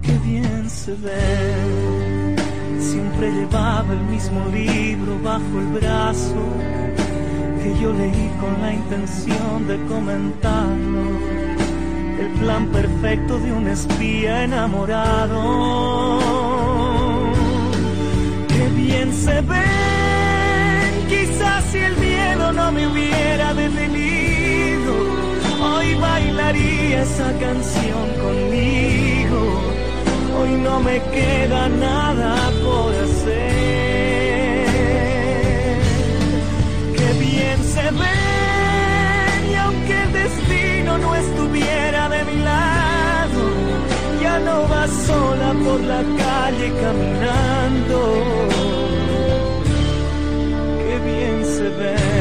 Qué 0.00 0.18
bien 0.24 0.70
se 0.70 0.94
ve. 0.94 2.36
Siempre 2.80 3.30
llevaba 3.30 3.92
el 3.92 4.04
mismo 4.04 4.40
libro 4.54 5.20
bajo 5.22 5.60
el 5.60 5.66
brazo 5.66 6.42
que 7.62 7.78
yo 7.78 7.92
leí 7.92 8.30
con 8.40 8.62
la 8.62 8.72
intención 8.72 9.68
de 9.68 9.76
comentarlo. 9.84 11.35
El 12.18 12.28
plan 12.40 12.66
perfecto 12.68 13.38
de 13.38 13.52
un 13.52 13.68
espía 13.68 14.44
enamorado. 14.44 16.18
Qué 18.48 18.68
bien 18.70 19.12
se 19.12 19.40
ven, 19.42 21.06
quizás 21.08 21.64
si 21.70 21.78
el 21.78 21.96
miedo 21.98 22.52
no 22.52 22.72
me 22.72 22.86
hubiera 22.86 23.52
detenido, 23.52 24.94
hoy 25.62 25.94
bailaría 25.94 27.02
esa 27.02 27.32
canción 27.38 28.06
conmigo. 28.22 29.60
Hoy 30.38 30.50
no 30.62 30.80
me 30.80 31.00
queda 31.14 31.68
nada 31.68 32.50
por 32.64 32.94
hacer. 32.94 33.56
Qué 36.96 37.12
bien 37.18 37.58
se 37.74 37.90
ven 37.90 39.50
y 39.50 39.54
aunque 39.54 40.02
el 40.02 40.12
destino 40.12 40.98
no 40.98 41.14
estuviera 41.14 41.85
no 44.40 44.68
vas 44.68 44.90
sola 45.06 45.52
por 45.64 45.80
la 45.80 46.02
calle 46.22 46.72
caminando. 46.82 47.98
Qué 50.78 50.98
bien 51.08 51.44
se 51.44 51.68
ven. 51.80 52.15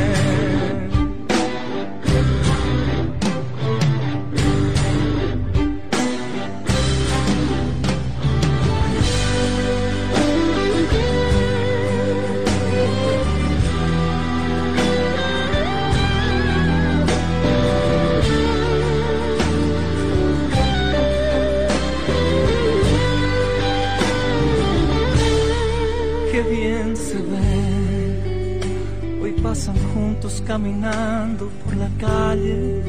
Caminando 30.45 31.49
por 31.63 31.75
la 31.75 31.89
calle. 31.99 32.81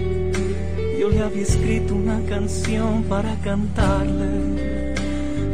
Yo 0.99 1.11
le 1.11 1.21
había 1.23 1.43
escrito 1.43 1.95
una 1.95 2.19
canción 2.27 3.05
para 3.05 3.35
cantarle, 3.45 4.95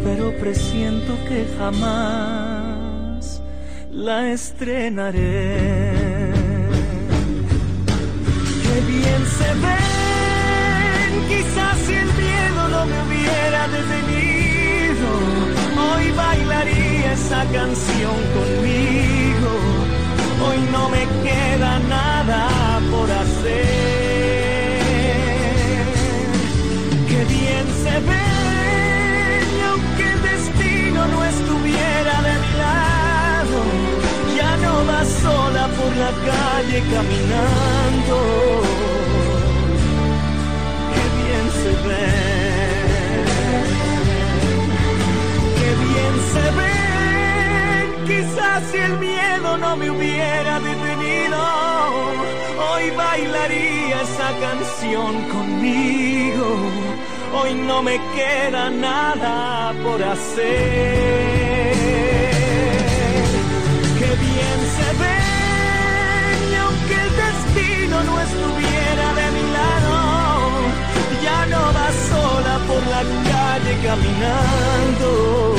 pero 0.05 0.33
presiento 0.39 1.13
que 1.29 1.45
jamás 1.59 3.43
la 3.91 4.33
estrenaré. 4.33 5.91
Qué 8.63 8.77
bien 8.93 9.23
se 9.39 9.51
ven, 9.65 11.11
quizás 11.29 11.79
si 11.85 11.95
el 11.95 12.11
miedo 12.23 12.69
no 12.75 12.87
me 12.87 12.99
hubiera 13.07 13.69
detenido, 13.77 15.09
hoy 15.85 16.11
bailaría 16.13 17.13
esa 17.13 17.45
canción 17.47 18.15
conmigo. 18.35 19.22
Hoy 20.45 20.59
no 20.73 20.89
me 20.89 21.03
queda 21.25 21.79
nada 21.89 22.41
por 22.91 23.09
hacer. 23.11 23.67
Qué 27.09 27.21
bien 27.37 27.67
se 27.85 27.95
ven, 28.11 29.45
y 29.59 29.61
aunque 29.71 30.05
el 30.13 30.21
destino 30.23 31.01
no 31.07 31.19
estuviera 31.25 32.15
de 32.29 32.35
mi 32.45 32.53
lado, 32.65 33.59
ya 34.37 34.57
no 34.65 34.75
vas 34.87 35.09
sola 35.23 35.65
por 35.79 35.93
la 36.05 36.13
calle 36.29 36.79
caminando. 36.95 38.17
Qué 40.93 41.05
bien 41.21 41.47
se 41.61 41.73
ven, 41.89 43.25
qué 45.59 45.71
bien 45.85 46.15
se 46.33 46.45
ven. 46.57 46.72
Si 48.61 48.77
el 48.77 48.99
miedo 48.99 49.57
no 49.57 49.77
me 49.77 49.91
hubiera 49.91 50.61
detenido, 50.61 51.39
hoy 52.71 52.91
bailaría 52.91 54.03
esa 54.03 54.31
canción 54.41 55.29
conmigo. 55.31 56.71
Hoy 57.35 57.55
no 57.55 57.83
me 57.83 57.99
queda 58.15 58.69
nada 58.69 59.73
por 59.83 60.03
hacer. 60.03 61.73
Qué 63.99 64.11
bien 64.27 64.59
se 64.77 64.89
ven 65.03 66.53
y 66.53 66.55
aunque 66.55 66.95
el 67.05 67.11
destino 67.25 68.03
no 68.05 68.21
estuviera 68.21 69.07
de 69.21 69.27
mi 69.37 69.45
lado, 69.59 69.95
ya 71.25 71.47
no 71.47 71.73
vas 71.73 71.95
sola 72.11 72.55
por 72.69 72.83
la 72.95 73.03
calle 73.33 73.73
caminando. 73.83 75.53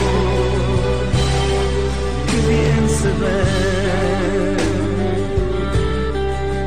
Bien 2.48 2.86
se 2.90 3.10
ve, 3.22 3.42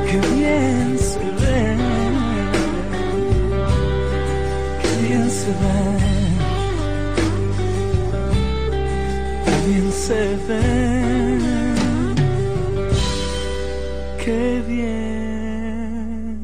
qué 0.06 0.18
bien 0.34 0.88
se 0.98 1.24
ve, 1.40 1.60
qué 4.82 4.90
bien 5.02 5.26
se 5.30 5.50
ve, 5.60 5.78
qué 9.44 9.54
bien 9.66 9.86
se 9.92 10.22
ve, 10.48 10.64
qué 14.24 14.44
bien 14.66 16.36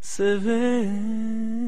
se 0.00 0.28
ve. 0.36 1.63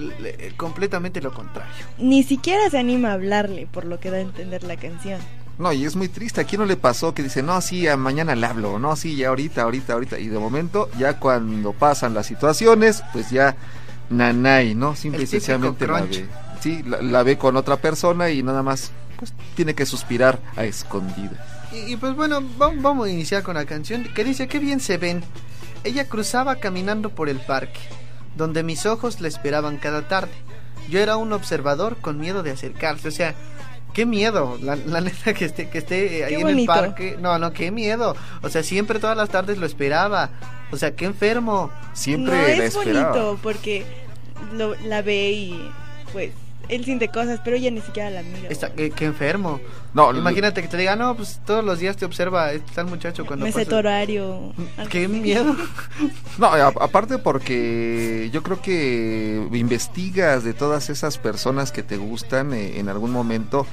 completamente 0.57 1.20
lo 1.20 1.33
contrario. 1.33 1.72
Ni 1.98 2.22
siquiera 2.24 2.68
se 2.70 2.78
anima 2.78 3.11
a 3.11 3.12
hablarle, 3.14 3.66
por 3.70 3.85
lo 3.85 4.00
que 4.00 4.11
da 4.11 4.16
a 4.16 4.20
entender 4.20 4.64
la 4.64 4.76
canción. 4.76 5.20
No, 5.58 5.72
y 5.72 5.84
es 5.84 5.94
muy 5.94 6.08
triste. 6.08 6.40
¿A 6.40 6.44
quién 6.44 6.60
no 6.60 6.66
le 6.66 6.76
pasó 6.76 7.14
que 7.14 7.22
dice, 7.22 7.42
no, 7.42 7.60
sí, 7.60 7.86
a 7.86 7.96
mañana 7.96 8.34
le 8.34 8.46
hablo, 8.46 8.78
no, 8.78 8.96
sí, 8.96 9.14
ya 9.16 9.28
ahorita, 9.28 9.62
ahorita, 9.62 9.92
ahorita? 9.92 10.18
Y 10.18 10.26
de 10.28 10.38
momento, 10.38 10.90
ya 10.98 11.18
cuando 11.20 11.72
pasan 11.72 12.12
las 12.14 12.26
situaciones, 12.26 13.02
pues 13.12 13.30
ya 13.30 13.56
nanay, 14.10 14.74
¿no? 14.74 14.96
Simple 14.96 15.20
y 15.20 15.22
El 15.22 15.28
sencillamente 15.28 15.86
la 15.86 16.00
ve. 16.02 16.26
Sí, 16.60 16.82
la, 16.82 17.00
la 17.02 17.22
ve 17.22 17.38
con 17.38 17.56
otra 17.56 17.76
persona 17.76 18.30
y 18.30 18.42
nada 18.42 18.62
más, 18.62 18.90
pues 19.18 19.32
tiene 19.54 19.74
que 19.74 19.86
suspirar 19.86 20.40
a 20.56 20.64
escondidas. 20.64 21.38
Y, 21.72 21.92
y 21.92 21.96
pues 21.96 22.14
bueno, 22.16 22.40
va- 22.60 22.72
vamos 22.74 23.06
a 23.06 23.10
iniciar 23.10 23.42
con 23.42 23.54
la 23.54 23.64
canción 23.64 24.04
que 24.14 24.24
dice, 24.24 24.48
qué 24.48 24.58
bien 24.58 24.80
se 24.80 24.96
ven. 24.98 25.22
Ella 25.84 26.08
cruzaba 26.08 26.56
caminando 26.56 27.10
por 27.10 27.28
el 27.28 27.38
parque, 27.38 27.80
donde 28.36 28.62
mis 28.62 28.86
ojos 28.86 29.20
la 29.20 29.28
esperaban 29.28 29.76
cada 29.76 30.08
tarde. 30.08 30.32
Yo 30.88 30.98
era 30.98 31.16
un 31.16 31.32
observador 31.32 31.96
con 32.00 32.18
miedo 32.18 32.42
de 32.42 32.50
acercarse, 32.52 33.08
o 33.08 33.12
sea, 33.12 33.34
qué 33.94 34.04
miedo, 34.04 34.59
la, 34.61 34.76
la 34.76 35.00
neta 35.00 35.33
que 35.33 35.46
esté, 35.46 35.70
que 35.70 35.78
esté 35.78 36.18
eh, 36.18 36.24
ahí 36.24 36.35
Qué 36.37 36.40
en 36.42 36.48
el 36.59 36.66
parque. 36.66 37.16
No, 37.18 37.38
no, 37.38 37.52
qué 37.54 37.70
miedo. 37.70 38.14
O 38.42 38.50
sea, 38.50 38.62
siempre 38.62 38.98
todas 38.98 39.16
las 39.16 39.30
tardes 39.30 39.57
lo 39.57 39.64
esperaba. 39.64 40.28
O 40.70 40.76
sea, 40.76 40.94
qué 40.94 41.07
enfermo. 41.07 41.70
Siempre 41.94 42.35
no 42.37 42.42
la 42.42 42.48
es 42.64 42.76
esperaba. 42.76 43.09
bonito 43.12 43.38
porque 43.42 43.87
lo- 44.52 44.74
la 44.87 45.00
ve 45.00 45.30
y 45.30 45.70
pues 46.12 46.33
él 46.68 46.85
siente 46.85 47.09
cosas, 47.09 47.40
pero 47.44 47.57
ella 47.57 47.70
ni 47.70 47.81
siquiera 47.81 48.11
la 48.11 48.22
mira. 48.22 48.48
Está, 48.48 48.72
qué, 48.72 48.90
qué 48.90 49.05
enfermo. 49.07 49.61
No, 49.92 50.14
Imagínate 50.16 50.61
que 50.62 50.68
te 50.68 50.77
diga, 50.77 50.96
no, 50.96 51.14
pues 51.16 51.40
todos 51.46 51.64
los 51.64 51.79
días 51.79 51.96
te 51.96 52.05
observa 52.05 52.53
este 52.53 52.72
tal 52.74 52.87
muchacho 52.87 53.24
cuando 53.27 53.44
me 53.46 53.53
sé 53.53 53.59
pasa". 53.61 53.70
tu 53.70 53.77
horario. 53.77 54.53
Qué 54.90 55.09
miedo. 55.09 55.55
No, 56.38 56.48
a- 56.48 56.66
aparte 56.66 57.18
porque 57.18 58.29
yo 58.33 58.42
creo 58.42 58.61
que 58.61 59.46
investigas 59.53 60.42
de 60.42 60.53
todas 60.53 60.90
esas 60.90 61.16
personas 61.18 61.70
que 61.70 61.83
te 61.85 61.96
gustan 61.96 62.53
eh, 62.53 62.79
en 62.81 62.88
algún 62.88 63.12
momento 63.12 63.66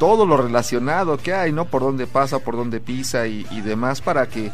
todo 0.00 0.26
lo 0.26 0.36
relacionado 0.36 1.16
que 1.18 1.32
hay, 1.34 1.52
¿no? 1.52 1.66
Por 1.66 1.82
dónde 1.82 2.06
pasa, 2.06 2.38
por 2.40 2.56
dónde 2.56 2.80
pisa 2.80 3.26
y, 3.28 3.46
y 3.52 3.60
demás 3.60 4.00
para 4.00 4.28
que, 4.28 4.50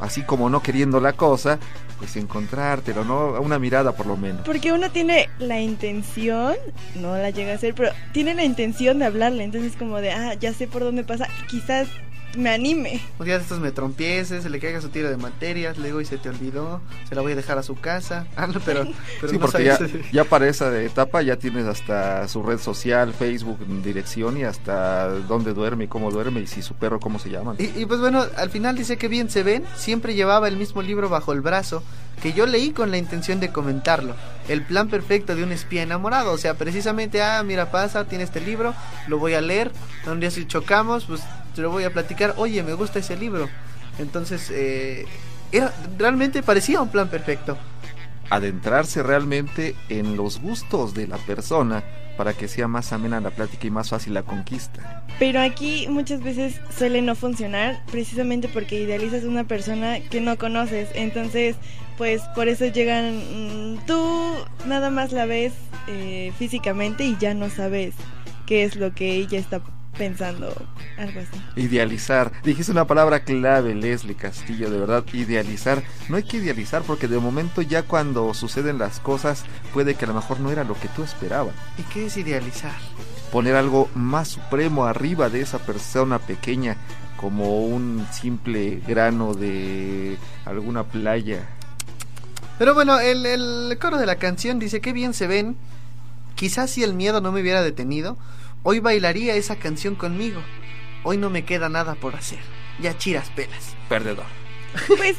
así 0.00 0.22
como 0.22 0.48
no 0.50 0.62
queriendo 0.62 1.00
la 1.00 1.12
cosa, 1.14 1.58
pues 2.02 2.16
encontrártelo, 2.16 3.04
¿no? 3.04 3.40
Una 3.40 3.60
mirada 3.60 3.92
por 3.92 4.06
lo 4.06 4.16
menos. 4.16 4.42
Porque 4.44 4.72
uno 4.72 4.90
tiene 4.90 5.28
la 5.38 5.60
intención, 5.60 6.56
no 6.96 7.16
la 7.16 7.30
llega 7.30 7.52
a 7.52 7.54
hacer, 7.54 7.74
pero 7.74 7.92
tiene 8.12 8.34
la 8.34 8.42
intención 8.42 8.98
de 8.98 9.04
hablarle. 9.04 9.44
Entonces, 9.44 9.74
como 9.78 10.00
de, 10.00 10.10
ah, 10.10 10.34
ya 10.34 10.52
sé 10.52 10.66
por 10.66 10.82
dónde 10.82 11.04
pasa, 11.04 11.28
quizás 11.48 11.86
me 12.36 12.50
anime. 12.50 13.00
Un 13.18 13.26
día 13.26 13.36
de 13.36 13.42
estos 13.42 13.60
me 13.60 13.72
trompiece, 13.72 14.42
se 14.42 14.50
le 14.50 14.58
caiga 14.58 14.80
su 14.80 14.88
tiro 14.88 15.08
de 15.10 15.16
materias, 15.16 15.78
le 15.78 15.86
digo 15.86 16.00
y 16.00 16.04
se 16.04 16.18
te 16.18 16.28
olvidó, 16.28 16.80
se 17.08 17.14
la 17.14 17.22
voy 17.22 17.32
a 17.32 17.36
dejar 17.36 17.58
a 17.58 17.62
su 17.62 17.76
casa. 17.76 18.26
Ah, 18.36 18.46
no, 18.46 18.60
pero, 18.60 18.84
pero 19.20 19.32
Sí, 19.32 19.38
no 19.38 19.46
porque 19.46 19.64
ya, 19.64 19.78
ya 20.12 20.24
para 20.24 20.48
esa 20.48 20.76
etapa 20.82 21.22
ya 21.22 21.36
tienes 21.36 21.66
hasta 21.66 22.26
su 22.26 22.42
red 22.42 22.58
social, 22.58 23.12
Facebook, 23.12 23.58
dirección 23.84 24.36
y 24.36 24.42
hasta 24.44 25.08
dónde 25.10 25.52
duerme 25.52 25.84
y 25.84 25.88
cómo 25.88 26.10
duerme 26.10 26.40
y 26.40 26.46
si 26.48 26.60
su 26.62 26.74
perro 26.74 26.98
cómo 26.98 27.18
se 27.20 27.30
llama. 27.30 27.54
Y, 27.58 27.80
y 27.80 27.86
pues 27.86 28.00
bueno, 28.00 28.24
al 28.36 28.50
final 28.50 28.76
dice 28.76 28.96
que 28.96 29.06
bien 29.06 29.30
se 29.30 29.42
ven, 29.44 29.64
siempre 29.76 30.14
llevaba 30.14 30.48
el 30.48 30.56
mismo 30.56 30.82
libro 30.82 31.08
bajo 31.08 31.32
el 31.32 31.40
brazo, 31.40 31.84
que 32.22 32.32
yo 32.32 32.46
leí 32.46 32.70
con 32.70 32.90
la 32.90 32.98
intención 32.98 33.40
de 33.40 33.50
comentarlo. 33.50 34.14
El 34.48 34.62
plan 34.62 34.88
perfecto 34.88 35.34
de 35.34 35.42
un 35.42 35.52
espía 35.52 35.82
enamorado, 35.82 36.32
o 36.32 36.38
sea, 36.38 36.54
precisamente, 36.54 37.20
ah, 37.22 37.42
mira, 37.42 37.70
pasa, 37.70 38.04
tiene 38.04 38.24
este 38.24 38.40
libro, 38.40 38.74
lo 39.08 39.18
voy 39.18 39.34
a 39.34 39.40
leer, 39.40 39.72
un 40.06 40.20
día 40.20 40.30
si 40.30 40.46
chocamos, 40.46 41.04
pues 41.04 41.20
te 41.54 41.62
lo 41.62 41.70
voy 41.70 41.84
a 41.84 41.92
platicar, 41.92 42.34
oye, 42.36 42.62
me 42.62 42.74
gusta 42.74 43.00
ese 43.00 43.16
libro. 43.16 43.48
Entonces, 43.98 44.50
eh, 44.50 45.04
era, 45.50 45.72
realmente 45.98 46.42
parecía 46.42 46.80
un 46.80 46.88
plan 46.88 47.08
perfecto. 47.08 47.58
adentrarse 48.30 49.02
realmente 49.02 49.74
en 49.90 50.16
los 50.16 50.40
gustos 50.40 50.94
de 50.94 51.06
la 51.06 51.18
persona 51.18 51.82
para 52.16 52.32
que 52.32 52.48
sea 52.48 52.68
más 52.68 52.92
amena 52.92 53.20
la 53.20 53.30
plática 53.30 53.66
y 53.66 53.70
más 53.70 53.90
fácil 53.90 54.14
la 54.14 54.22
conquista. 54.22 55.04
Pero 55.18 55.40
aquí 55.40 55.86
muchas 55.88 56.22
veces 56.22 56.60
suele 56.76 57.02
no 57.02 57.14
funcionar 57.14 57.82
precisamente 57.90 58.48
porque 58.48 58.80
idealizas 58.80 59.24
a 59.24 59.28
una 59.28 59.44
persona 59.44 60.00
que 60.00 60.20
no 60.20 60.38
conoces. 60.38 60.88
Entonces, 60.94 61.56
pues 61.98 62.22
por 62.34 62.48
eso 62.48 62.66
llegan, 62.66 63.16
mm, 63.16 63.86
tú 63.86 64.34
nada 64.66 64.90
más 64.90 65.12
la 65.12 65.26
ves 65.26 65.52
eh, 65.88 66.32
físicamente 66.38 67.04
y 67.04 67.16
ya 67.18 67.34
no 67.34 67.50
sabes 67.50 67.94
qué 68.46 68.64
es 68.64 68.76
lo 68.76 68.94
que 68.94 69.14
ella 69.14 69.38
está 69.38 69.60
pensando, 69.96 70.54
algo 70.98 71.20
así. 71.20 71.60
Idealizar. 71.60 72.32
Dijiste 72.42 72.72
una 72.72 72.86
palabra 72.86 73.24
clave, 73.24 73.74
Leslie 73.74 74.14
Castillo, 74.14 74.70
de 74.70 74.78
verdad, 74.78 75.04
idealizar. 75.12 75.82
No 76.08 76.16
hay 76.16 76.22
que 76.22 76.38
idealizar 76.38 76.82
porque 76.82 77.08
de 77.08 77.18
momento 77.18 77.62
ya 77.62 77.82
cuando 77.82 78.32
suceden 78.34 78.78
las 78.78 79.00
cosas 79.00 79.44
puede 79.72 79.94
que 79.94 80.04
a 80.04 80.08
lo 80.08 80.14
mejor 80.14 80.40
no 80.40 80.50
era 80.50 80.64
lo 80.64 80.74
que 80.74 80.88
tú 80.88 81.02
esperabas. 81.02 81.54
¿Y 81.78 81.82
qué 81.82 82.06
es 82.06 82.16
idealizar? 82.16 82.74
Poner 83.30 83.56
algo 83.56 83.88
más 83.94 84.28
supremo 84.28 84.84
arriba 84.84 85.28
de 85.28 85.40
esa 85.40 85.58
persona 85.58 86.18
pequeña 86.18 86.76
como 87.16 87.64
un 87.64 88.06
simple 88.12 88.82
grano 88.86 89.34
de 89.34 90.18
alguna 90.44 90.84
playa. 90.84 91.46
Pero 92.62 92.74
bueno, 92.74 93.00
el, 93.00 93.26
el 93.26 93.76
coro 93.80 93.98
de 93.98 94.06
la 94.06 94.18
canción 94.18 94.60
dice 94.60 94.80
que 94.80 94.92
bien 94.92 95.14
se 95.14 95.26
ven. 95.26 95.56
Quizás 96.36 96.70
si 96.70 96.84
el 96.84 96.94
miedo 96.94 97.20
no 97.20 97.32
me 97.32 97.40
hubiera 97.40 97.60
detenido, 97.60 98.16
hoy 98.62 98.78
bailaría 98.78 99.34
esa 99.34 99.56
canción 99.56 99.96
conmigo. 99.96 100.40
Hoy 101.02 101.16
no 101.16 101.28
me 101.28 101.44
queda 101.44 101.68
nada 101.68 101.96
por 101.96 102.14
hacer. 102.14 102.38
Ya 102.80 102.96
chiras 102.96 103.30
pelas. 103.30 103.74
Perdedor. 103.88 104.26
Pues 104.96 105.16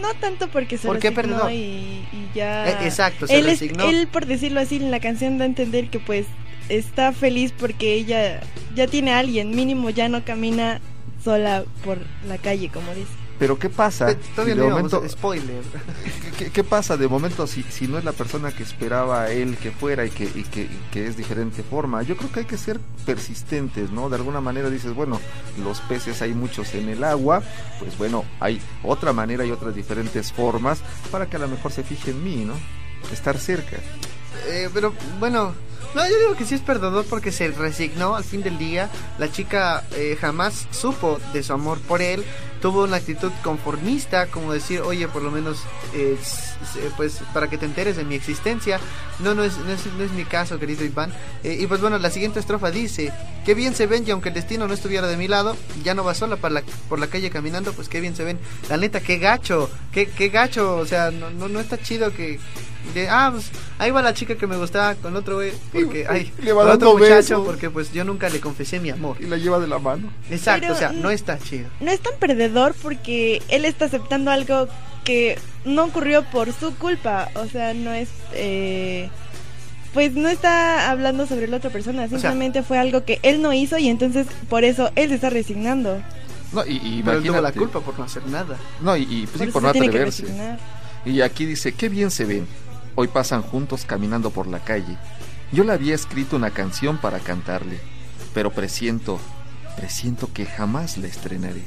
no 0.00 0.12
tanto 0.14 0.48
porque 0.48 0.76
se 0.76 0.88
¿Por 0.88 0.98
qué 0.98 1.10
resignó 1.10 1.34
perdonó? 1.36 1.50
y, 1.52 2.04
y 2.12 2.30
ya... 2.34 2.68
Eh, 2.68 2.76
exacto, 2.84 3.28
se 3.28 3.38
él, 3.38 3.46
es- 3.46 3.60
resignó. 3.60 3.88
él, 3.88 4.08
por 4.08 4.26
decirlo 4.26 4.58
así, 4.58 4.74
en 4.78 4.90
la 4.90 4.98
canción 4.98 5.38
da 5.38 5.44
a 5.44 5.46
entender 5.46 5.88
que 5.88 6.00
pues 6.00 6.26
está 6.68 7.12
feliz 7.12 7.54
porque 7.56 7.94
ella 7.94 8.40
ya 8.74 8.88
tiene 8.88 9.12
a 9.12 9.20
alguien, 9.20 9.50
mínimo 9.54 9.88
ya 9.90 10.08
no 10.08 10.24
camina 10.24 10.80
sola 11.22 11.62
por 11.84 11.98
la 12.26 12.38
calle, 12.38 12.70
como 12.70 12.92
dice. 12.92 13.21
Pero 13.42 13.58
¿qué 13.58 13.68
pasa? 13.68 14.08
Eh, 14.08 14.18
si 14.36 14.44
de 14.44 14.54
momento, 14.54 15.02
spoiler. 15.08 15.64
¿qué, 16.38 16.52
qué 16.52 16.62
pasa 16.62 16.96
de 16.96 17.08
momento 17.08 17.48
si, 17.48 17.64
si 17.64 17.88
no 17.88 17.98
es 17.98 18.04
la 18.04 18.12
persona 18.12 18.52
que 18.52 18.62
esperaba 18.62 19.32
él 19.32 19.56
que 19.56 19.72
fuera 19.72 20.06
y 20.06 20.10
que, 20.10 20.30
y 20.32 20.44
que, 20.44 20.60
y 20.60 20.80
que 20.92 21.08
es 21.08 21.16
diferente 21.16 21.64
forma? 21.64 22.04
Yo 22.04 22.16
creo 22.16 22.30
que 22.30 22.38
hay 22.38 22.46
que 22.46 22.56
ser 22.56 22.78
persistentes, 23.04 23.90
¿no? 23.90 24.08
De 24.08 24.14
alguna 24.14 24.40
manera 24.40 24.70
dices, 24.70 24.94
bueno, 24.94 25.20
los 25.64 25.80
peces 25.80 26.22
hay 26.22 26.34
muchos 26.34 26.72
en 26.74 26.88
el 26.88 27.02
agua, 27.02 27.42
pues 27.80 27.98
bueno, 27.98 28.24
hay 28.38 28.62
otra 28.84 29.12
manera 29.12 29.44
y 29.44 29.50
otras 29.50 29.74
diferentes 29.74 30.32
formas 30.32 30.78
para 31.10 31.26
que 31.26 31.34
a 31.34 31.40
lo 31.40 31.48
mejor 31.48 31.72
se 31.72 31.82
fije 31.82 32.12
en 32.12 32.22
mí, 32.22 32.44
¿no? 32.44 32.54
Estar 33.12 33.36
cerca. 33.38 33.76
Eh, 34.46 34.70
pero 34.72 34.94
bueno, 35.18 35.52
no, 35.96 36.08
yo 36.08 36.16
digo 36.16 36.36
que 36.36 36.44
sí 36.44 36.54
es 36.54 36.60
perdedor 36.60 37.04
porque 37.06 37.32
se 37.32 37.48
resignó 37.48 38.14
al 38.14 38.22
fin 38.22 38.44
del 38.44 38.56
día. 38.56 38.88
La 39.18 39.32
chica 39.32 39.84
eh, 39.96 40.16
jamás 40.20 40.68
supo 40.70 41.18
de 41.32 41.42
su 41.42 41.52
amor 41.52 41.80
por 41.80 42.02
él. 42.02 42.24
Tuvo 42.62 42.84
una 42.84 42.96
actitud 42.96 43.30
conformista, 43.42 44.26
como 44.28 44.52
decir, 44.52 44.80
oye, 44.80 45.08
por 45.08 45.22
lo 45.22 45.30
menos, 45.30 45.58
eh, 45.94 46.16
s- 46.20 46.52
pues 46.96 47.20
para 47.34 47.50
que 47.50 47.58
te 47.58 47.66
enteres 47.66 47.96
de 47.96 48.04
mi 48.04 48.14
existencia. 48.14 48.78
No, 49.18 49.34
no 49.34 49.42
es, 49.44 49.58
no 49.58 49.70
es, 49.72 49.84
no 49.98 50.04
es 50.04 50.12
mi 50.12 50.24
caso, 50.24 50.58
querido 50.58 50.84
Iván. 50.84 51.12
Eh, 51.42 51.58
y 51.60 51.66
pues 51.66 51.80
bueno, 51.80 51.98
la 51.98 52.10
siguiente 52.10 52.38
estrofa 52.40 52.70
dice, 52.70 53.12
qué 53.44 53.54
bien 53.54 53.74
se 53.74 53.86
ven 53.86 54.04
y 54.06 54.10
aunque 54.12 54.28
el 54.30 54.34
destino 54.36 54.66
no 54.68 54.74
estuviera 54.74 55.06
de 55.08 55.16
mi 55.16 55.26
lado, 55.28 55.56
ya 55.82 55.94
no 55.94 56.04
va 56.04 56.14
sola 56.14 56.36
por 56.36 56.52
la, 56.52 56.62
por 56.88 56.98
la 56.98 57.08
calle 57.08 57.30
caminando, 57.30 57.72
pues 57.72 57.88
qué 57.88 58.00
bien 58.00 58.14
se 58.16 58.24
ven. 58.24 58.38
La 58.70 58.76
neta, 58.76 59.00
qué 59.00 59.18
gacho, 59.18 59.68
qué, 59.92 60.08
qué 60.08 60.28
gacho, 60.28 60.76
o 60.76 60.86
sea, 60.86 61.10
no, 61.10 61.30
no, 61.30 61.48
no 61.48 61.58
está 61.60 61.78
chido 61.78 62.12
que... 62.14 62.38
De, 62.94 63.08
ah, 63.08 63.30
pues 63.32 63.48
ahí 63.78 63.92
va 63.92 64.02
la 64.02 64.12
chica 64.12 64.34
que 64.34 64.48
me 64.48 64.56
gustaba 64.56 64.96
con 64.96 65.14
otro 65.14 65.36
güey, 65.36 65.52
porque, 65.72 66.04
ay, 66.10 66.32
Le 66.42 66.52
va 66.52 66.62
con 66.64 66.72
otro 66.72 66.88
dando 66.88 66.98
muchacho, 66.98 67.14
besos. 67.38 67.46
porque 67.46 67.70
pues 67.70 67.92
yo 67.92 68.02
nunca 68.02 68.28
le 68.28 68.40
confesé 68.40 68.80
mi 68.80 68.90
amor. 68.90 69.18
Y 69.20 69.26
la 69.26 69.36
lleva 69.36 69.60
de 69.60 69.68
la 69.68 69.78
mano. 69.78 70.12
Exacto, 70.28 70.62
Pero, 70.62 70.74
o 70.74 70.76
sea, 70.76 70.90
no 70.90 71.10
está 71.10 71.38
chido. 71.38 71.68
No 71.78 71.92
es 71.92 72.00
tan 72.00 72.14
perdedor 72.52 72.74
porque 72.82 73.42
él 73.48 73.64
está 73.64 73.86
aceptando 73.86 74.30
algo 74.30 74.68
que 75.04 75.38
no 75.64 75.84
ocurrió 75.84 76.22
por 76.24 76.52
su 76.52 76.74
culpa, 76.76 77.30
o 77.34 77.46
sea, 77.46 77.74
no 77.74 77.92
es... 77.92 78.08
eh, 78.34 79.08
pues 79.92 80.12
no 80.14 80.28
está 80.28 80.90
hablando 80.90 81.26
sobre 81.26 81.48
la 81.48 81.58
otra 81.58 81.68
persona, 81.70 82.08
sea- 82.08 82.18
simplemente 82.18 82.62
fue 82.62 82.78
algo 82.78 83.04
que 83.04 83.18
él 83.22 83.42
no 83.42 83.52
hizo 83.52 83.76
y 83.78 83.88
entonces 83.88 84.26
por 84.48 84.64
eso 84.64 84.90
él 84.96 85.10
se 85.10 85.16
está 85.16 85.28
resignando. 85.28 86.00
No, 86.52 86.64
y, 86.66 86.76
y 86.82 87.02
Pero 87.04 87.18
él 87.18 87.24
tuvo 87.24 87.40
la 87.40 87.52
culpa 87.52 87.80
por 87.80 87.98
no 87.98 88.04
hacer 88.04 88.26
nada. 88.26 88.56
No, 88.80 88.96
y, 88.96 89.02
y, 89.02 89.26
pues, 89.26 89.44
sí, 89.44 89.46
por 89.52 89.60
se 89.62 89.66
no 89.66 89.68
atreverse. 89.68 90.24
Y 91.04 91.20
aquí 91.22 91.44
dice, 91.46 91.72
qué 91.72 91.88
bien 91.88 92.10
se 92.10 92.24
ven. 92.24 92.46
Hoy 92.94 93.08
pasan 93.08 93.42
juntos 93.42 93.84
caminando 93.86 94.30
por 94.30 94.46
la 94.46 94.60
calle. 94.60 94.96
Yo 95.50 95.64
le 95.64 95.72
había 95.72 95.94
escrito 95.94 96.36
una 96.36 96.50
canción 96.50 96.98
para 96.98 97.18
cantarle, 97.20 97.78
pero 98.34 98.50
presiento, 98.50 99.18
presiento 99.76 100.30
que 100.32 100.44
jamás 100.46 100.96
la 100.98 101.06
estrenaré. 101.06 101.62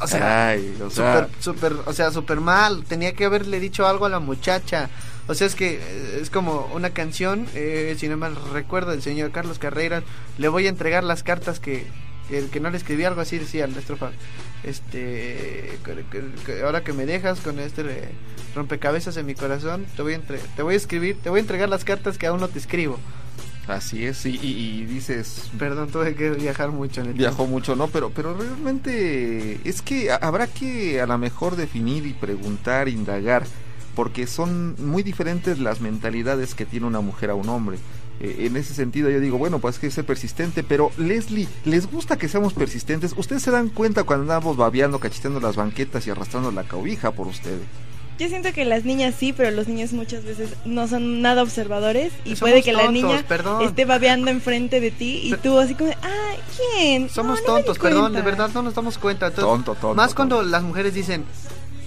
O 0.00 0.06
sea, 0.06 0.48
Ay, 0.50 0.76
o 0.84 0.90
sea, 0.90 1.28
súper, 1.42 1.42
súper, 1.42 1.72
o 1.86 1.92
sea, 1.92 2.10
súper 2.10 2.40
mal. 2.40 2.84
Tenía 2.84 3.12
que 3.14 3.24
haberle 3.24 3.60
dicho 3.60 3.86
algo 3.86 4.04
a 4.06 4.08
la 4.08 4.18
muchacha. 4.20 4.90
O 5.28 5.34
sea, 5.34 5.46
es 5.46 5.54
que 5.54 5.74
eh, 5.82 6.18
es 6.20 6.30
como 6.30 6.70
una 6.74 6.90
canción, 6.90 7.46
eh, 7.54 7.96
si 7.98 8.08
no 8.08 8.16
mal 8.16 8.36
recuerdo, 8.52 8.90
del 8.92 9.02
señor 9.02 9.32
Carlos 9.32 9.58
Carreras. 9.58 10.04
Le 10.38 10.48
voy 10.48 10.66
a 10.66 10.68
entregar 10.68 11.02
las 11.02 11.22
cartas 11.22 11.58
que, 11.60 11.86
que, 12.28 12.46
que 12.48 12.60
no 12.60 12.70
le 12.70 12.76
escribí, 12.76 13.04
algo 13.04 13.20
así 13.22 13.38
decía 13.38 13.66
la 13.66 13.78
estrofa. 13.78 14.10
Este, 14.64 15.78
ahora 16.64 16.82
que 16.84 16.92
me 16.92 17.06
dejas 17.06 17.40
con 17.40 17.58
este 17.58 18.10
rompecabezas 18.54 19.16
en 19.16 19.26
mi 19.26 19.34
corazón, 19.34 19.86
te 19.96 20.02
voy, 20.02 20.12
a 20.12 20.16
entre- 20.16 20.38
te 20.56 20.62
voy 20.62 20.74
a 20.74 20.76
escribir, 20.76 21.16
te 21.22 21.30
voy 21.30 21.38
a 21.38 21.42
entregar 21.42 21.68
las 21.68 21.84
cartas 21.84 22.18
que 22.18 22.26
aún 22.26 22.40
no 22.40 22.48
te 22.48 22.58
escribo. 22.58 22.98
Así 23.68 24.04
es, 24.04 24.24
y, 24.26 24.30
y- 24.42 24.80
y 24.80 24.84
dices, 24.86 25.50
Perdón, 25.58 25.88
tuve 25.90 26.14
que 26.14 26.30
viajar 26.30 26.70
mucho 26.70 27.00
en 27.00 27.08
el 27.08 27.12
viajó 27.14 27.46
mucho, 27.46 27.74
¿no? 27.76 27.88
Pero, 27.88 28.10
pero 28.14 28.34
realmente 28.36 29.60
es 29.68 29.82
que 29.82 30.10
ha- 30.10 30.16
habrá 30.16 30.46
que 30.46 31.00
a 31.00 31.06
lo 31.06 31.18
mejor 31.18 31.56
definir 31.56 32.06
y 32.06 32.12
preguntar, 32.12 32.88
indagar, 32.88 33.44
porque 33.94 34.26
son 34.26 34.76
muy 34.78 35.02
diferentes 35.02 35.58
las 35.58 35.80
mentalidades 35.80 36.54
que 36.54 36.66
tiene 36.66 36.86
una 36.86 37.00
mujer 37.00 37.30
a 37.30 37.34
un 37.34 37.48
hombre. 37.48 37.78
Eh, 38.20 38.46
en 38.46 38.56
ese 38.56 38.72
sentido 38.74 39.10
yo 39.10 39.20
digo, 39.20 39.36
bueno, 39.38 39.58
pues 39.58 39.76
hay 39.76 39.80
que 39.82 39.90
ser 39.90 40.06
persistente, 40.06 40.62
pero 40.62 40.90
Leslie, 40.96 41.48
¿les 41.64 41.86
gusta 41.90 42.16
que 42.16 42.28
seamos 42.28 42.54
persistentes? 42.54 43.14
¿Ustedes 43.16 43.42
se 43.42 43.50
dan 43.50 43.68
cuenta 43.68 44.04
cuando 44.04 44.22
andamos 44.22 44.56
babeando, 44.56 44.98
cacheteando 45.00 45.40
las 45.40 45.56
banquetas 45.56 46.06
y 46.06 46.10
arrastrando 46.10 46.50
la 46.52 46.64
cobija 46.64 47.10
por 47.12 47.26
ustedes? 47.26 47.60
Yo 48.18 48.28
siento 48.28 48.50
que 48.52 48.64
las 48.64 48.84
niñas 48.84 49.14
sí, 49.18 49.32
pero 49.34 49.50
los 49.50 49.68
niños 49.68 49.92
muchas 49.92 50.24
veces 50.24 50.48
no 50.64 50.88
son 50.88 51.20
nada 51.20 51.42
observadores 51.42 52.12
y 52.24 52.30
Somos 52.36 52.40
puede 52.40 52.62
que 52.62 52.72
la 52.72 52.90
niña 52.90 53.22
perdón. 53.28 53.62
esté 53.62 53.84
babeando 53.84 54.30
enfrente 54.30 54.80
de 54.80 54.90
ti 54.90 55.20
y 55.24 55.30
Pero- 55.30 55.42
tú 55.42 55.58
así 55.58 55.74
como, 55.74 55.90
ay, 55.90 56.38
¿quién? 56.56 57.10
Somos 57.10 57.40
No, 57.42 57.46
no 57.48 57.54
tontos, 57.56 57.78
perdón, 57.78 58.12
de 58.12 58.22
cuenta". 58.22 58.30
verdad 58.30 58.50
no 58.54 58.62
nos 58.62 58.74
damos 58.74 58.96
cuenta. 58.96 59.26
Entonces, 59.26 59.44
Tonto, 59.50 59.72
tonto, 59.74 59.94
Más 59.94 60.14
tonto. 60.14 60.16
cuando 60.36 60.42
las 60.50 60.62
mujeres 60.62 60.94
dicen, 60.94 61.24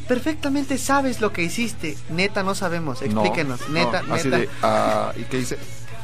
perfectamente 0.08 0.78
sabes 0.78 1.20
lo 1.22 1.32
que 1.34 1.44
hiciste. 1.44 1.98
Neta, 2.10 2.44
no 2.44 2.54
sabemos, 2.56 3.02
explíquenos. 3.02 3.62
No, 3.68 3.74
neta, 3.74 4.02
no, 4.04 4.14
así 4.16 4.28
neta, 4.28 4.38
de, 4.40 4.50
ah, 4.64 5.14
¿y 5.18 5.24
qué 5.24 5.38
dice? 5.38 5.58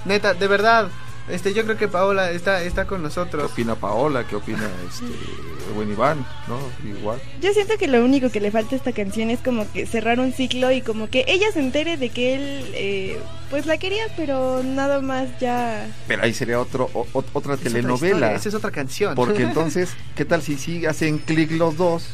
neta, 0.06 0.34
de 0.34 0.48
verdad. 0.48 0.90
Este, 1.30 1.54
yo 1.56 1.64
creo 1.64 1.76
que 1.78 1.88
Paola 1.88 2.30
está, 2.32 2.62
está 2.62 2.86
con 2.86 3.00
¿Qué 3.00 3.04
nosotros. 3.06 3.52
opina 3.52 3.74
Paola? 3.76 4.28
¿Qué 4.28 4.36
opina 4.36 4.70
este, 4.88 5.06
el 5.06 5.74
buen 5.74 5.90
Iván? 5.92 6.26
¿No? 6.48 6.60
Igual. 6.88 7.20
Yo 7.42 7.52
siento 7.54 7.74
que 7.80 7.88
lo 7.88 8.04
único 8.06 8.30
que 8.30 8.40
le 8.40 8.52
falta 8.52 8.76
a 8.76 8.78
esta 8.78 8.92
canción 8.92 9.32
es 9.32 9.40
como 9.40 9.66
que 9.72 9.88
cerrar 9.88 10.20
un 10.20 10.34
ciclo 10.34 10.72
y 10.72 10.82
como 10.82 11.10
que 11.10 11.26
ella 11.28 11.48
se 11.52 11.60
entere 11.62 11.98
de 11.98 12.10
que 12.10 12.36
él 12.36 12.66
eh, 12.76 13.20
pues 13.50 13.66
la 13.66 13.78
quería, 13.78 14.04
pero 14.16 14.62
nada 14.64 15.02
más 15.02 15.28
ya... 15.40 15.88
Pero 16.08 16.22
ahí 16.24 16.34
sería 16.34 16.60
otro, 16.60 16.90
o- 16.94 17.08
otra 17.14 17.30
Es 17.32 17.36
otra 17.36 17.58
telenovela. 17.58 18.16
historia, 18.18 18.36
Esa 18.36 18.50
es 18.50 18.56
otra 18.56 18.70
canción. 18.72 19.16
Porque 19.16 19.42
entonces, 19.50 19.90
¿qué 20.16 20.26
tal 20.26 20.44
si 20.44 20.58
sí 20.58 20.86
hacen 20.86 21.18
clic 21.18 21.50
los 21.52 21.76
dos 21.76 22.10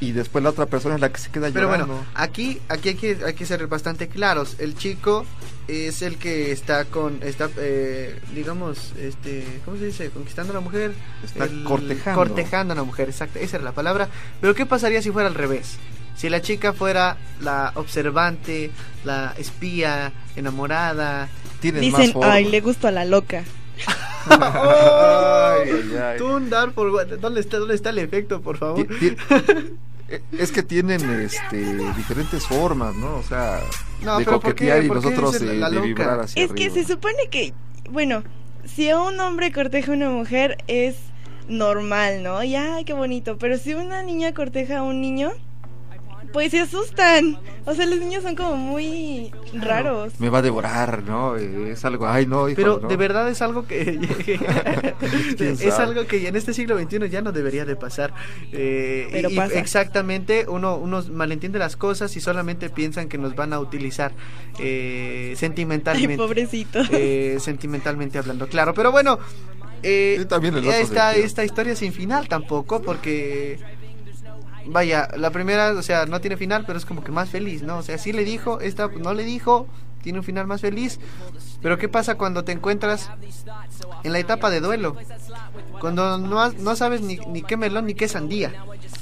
y 0.00 0.12
después 0.12 0.42
la 0.42 0.50
otra 0.50 0.66
persona 0.66 0.94
es 0.94 1.00
la 1.00 1.10
que 1.12 1.18
se 1.20 1.30
queda 1.30 1.50
Pero 1.52 1.66
llorando? 1.68 1.86
bueno, 1.88 2.06
aquí, 2.14 2.58
aquí 2.68 2.88
hay 2.90 2.94
que, 2.94 3.18
hay 3.24 3.34
que 3.34 3.44
ser 3.46 3.66
bastante 3.66 4.08
claros. 4.08 4.56
El 4.58 4.74
chico 4.76 5.24
es 5.68 6.02
el 6.02 6.16
que 6.16 6.52
está 6.52 6.86
con, 6.86 7.20
está, 7.22 7.48
eh, 7.58 8.18
digamos, 8.34 8.92
este, 8.98 9.44
¿cómo 9.64 9.76
se 9.76 9.86
dice? 9.86 10.10
Conquistando 10.10 10.52
a 10.52 10.54
la 10.54 10.60
mujer. 10.60 10.92
Está 11.22 11.44
El- 11.44 11.64
cortejando. 11.64 12.18
Cortejando 12.18 12.72
a 12.72 12.76
la 12.76 12.82
mujer, 12.84 13.08
exacto, 13.10 13.38
esa 13.38 13.56
era 13.58 13.64
la 13.64 13.72
palabra. 13.72 14.08
Pero 14.40 14.54
¿qué 14.54 14.64
pasaría 14.66 15.02
si 15.02 15.10
fuera 15.10 15.28
al 15.28 15.34
revés? 15.34 15.76
Si 16.16 16.28
la 16.28 16.40
chica 16.42 16.72
fuera 16.72 17.16
la 17.40 17.72
observante, 17.76 18.70
la 19.04 19.34
espía, 19.38 20.12
enamorada. 20.36 21.28
Dicen, 21.62 21.92
más 22.18 22.26
ay, 22.26 22.46
le 22.46 22.60
gusto 22.60 22.88
a 22.88 22.90
la 22.90 23.04
loca. 23.04 23.44
Ay, 24.30 25.70
ay, 25.70 25.96
ay. 25.96 26.18
Tú, 26.18 26.26
un 26.26 26.50
dar 26.50 26.72
por 26.72 26.88
what- 26.90 27.18
¿dónde 27.18 27.40
está, 27.40 27.58
¿Dónde 27.58 27.74
está 27.74 27.88
el 27.90 27.98
efecto, 27.98 28.40
por 28.42 28.58
favor? 28.58 28.86
Eh, 30.10 30.20
Es 30.38 30.50
que 30.50 30.62
tienen 30.62 31.08
este 31.20 31.56
diferentes 31.96 32.46
formas, 32.46 32.94
¿no? 32.96 33.16
O 33.16 33.22
sea, 33.22 33.60
No, 34.02 34.18
de 34.18 34.24
coquetear 34.24 34.84
y 34.84 34.88
¿Por 34.88 35.00
qué 35.00 35.04
nosotros 35.06 35.32
dicen 35.32 35.48
de, 35.48 35.54
la 35.54 35.70
de 35.70 35.80
vibrar 35.80 36.20
hacia 36.20 36.44
Es 36.44 36.52
que 36.52 36.70
se 36.70 36.84
supone 36.84 37.28
que, 37.30 37.54
bueno, 37.90 38.24
si 38.64 38.92
un 38.92 39.18
hombre 39.20 39.52
corteja 39.52 39.92
a 39.92 39.94
una 39.94 40.10
mujer 40.10 40.58
es 40.66 40.96
normal, 41.48 42.22
¿no? 42.22 42.42
Y 42.42 42.56
ay, 42.56 42.84
qué 42.84 42.92
bonito. 42.92 43.38
Pero 43.38 43.56
si 43.58 43.74
una 43.74 44.02
niña 44.02 44.34
corteja 44.34 44.78
a 44.78 44.82
un 44.82 45.00
niño, 45.00 45.32
pues 46.32 46.50
se 46.52 46.60
asustan. 46.60 47.38
O 47.66 47.74
sea, 47.74 47.86
los 47.86 47.98
niños 47.98 48.22
son 48.22 48.34
como 48.36 48.56
muy 48.56 49.30
raros. 49.54 50.12
Me 50.18 50.28
va 50.30 50.38
a 50.38 50.42
devorar, 50.42 51.02
¿no? 51.02 51.36
Es 51.36 51.84
algo, 51.84 52.06
ay, 52.08 52.26
no, 52.26 52.48
hijo, 52.48 52.56
Pero 52.56 52.78
no. 52.80 52.88
de 52.88 52.96
verdad 52.96 53.28
es 53.28 53.42
algo 53.42 53.66
que 53.66 53.98
¿Quién 55.36 55.52
es 55.60 55.78
algo 55.78 56.06
que 56.06 56.26
en 56.26 56.36
este 56.36 56.52
siglo 56.54 56.78
XXI 56.78 57.08
ya 57.10 57.20
no 57.22 57.32
debería 57.32 57.64
de 57.64 57.76
pasar. 57.76 58.14
Eh, 58.52 59.08
Pero 59.12 59.30
y- 59.30 59.36
pasa. 59.36 59.58
exactamente, 59.58 60.46
uno, 60.48 60.76
uno 60.76 61.02
malentiende 61.12 61.58
las 61.58 61.76
cosas 61.76 62.16
y 62.16 62.20
solamente 62.20 62.70
piensan 62.70 63.08
que 63.08 63.18
nos 63.18 63.34
van 63.34 63.52
a 63.52 63.60
utilizar 63.60 64.12
eh, 64.58 65.28
Ay, 65.30 65.36
sentimentalmente. 65.36 66.16
pobrecito. 66.16 66.80
eh, 66.92 67.36
sentimentalmente 67.40 68.18
hablando, 68.18 68.48
claro. 68.48 68.74
Pero 68.74 68.90
bueno, 68.92 69.18
eh, 69.82 70.18
Y 70.20 70.24
también 70.26 70.54
el 70.54 70.60
otro 70.60 70.72
esta, 70.72 71.08
sentido. 71.08 71.26
esta 71.26 71.44
historia 71.44 71.76
sin 71.76 71.92
final 71.92 72.28
tampoco, 72.28 72.82
porque 72.82 73.58
vaya, 74.66 75.08
la 75.16 75.30
primera, 75.30 75.72
o 75.72 75.82
sea, 75.82 76.06
no 76.06 76.20
tiene 76.20 76.36
final, 76.36 76.64
pero 76.66 76.78
es 76.78 76.84
como 76.84 77.02
que 77.02 77.12
más 77.12 77.28
feliz, 77.30 77.62
¿no? 77.62 77.78
O 77.78 77.82
sea, 77.82 77.98
sí 77.98 78.12
le 78.12 78.24
dijo, 78.24 78.60
esta 78.60 78.88
pues, 78.88 79.02
no 79.02 79.14
le 79.14 79.24
dijo, 79.24 79.66
tiene 80.02 80.18
un 80.18 80.24
final 80.24 80.46
más 80.46 80.60
feliz. 80.60 80.98
Pero 81.62 81.78
¿qué 81.78 81.88
pasa 81.88 82.16
cuando 82.16 82.44
te 82.44 82.52
encuentras 82.52 83.10
en 84.04 84.12
la 84.12 84.18
etapa 84.18 84.50
de 84.50 84.60
duelo? 84.60 84.96
Cuando 85.80 86.18
no, 86.18 86.40
has- 86.40 86.54
no 86.58 86.76
sabes 86.76 87.00
ni, 87.00 87.16
ni 87.28 87.42
qué 87.42 87.56
melón 87.56 87.86
ni 87.86 87.94
qué 87.94 88.08
sandía. 88.08 88.52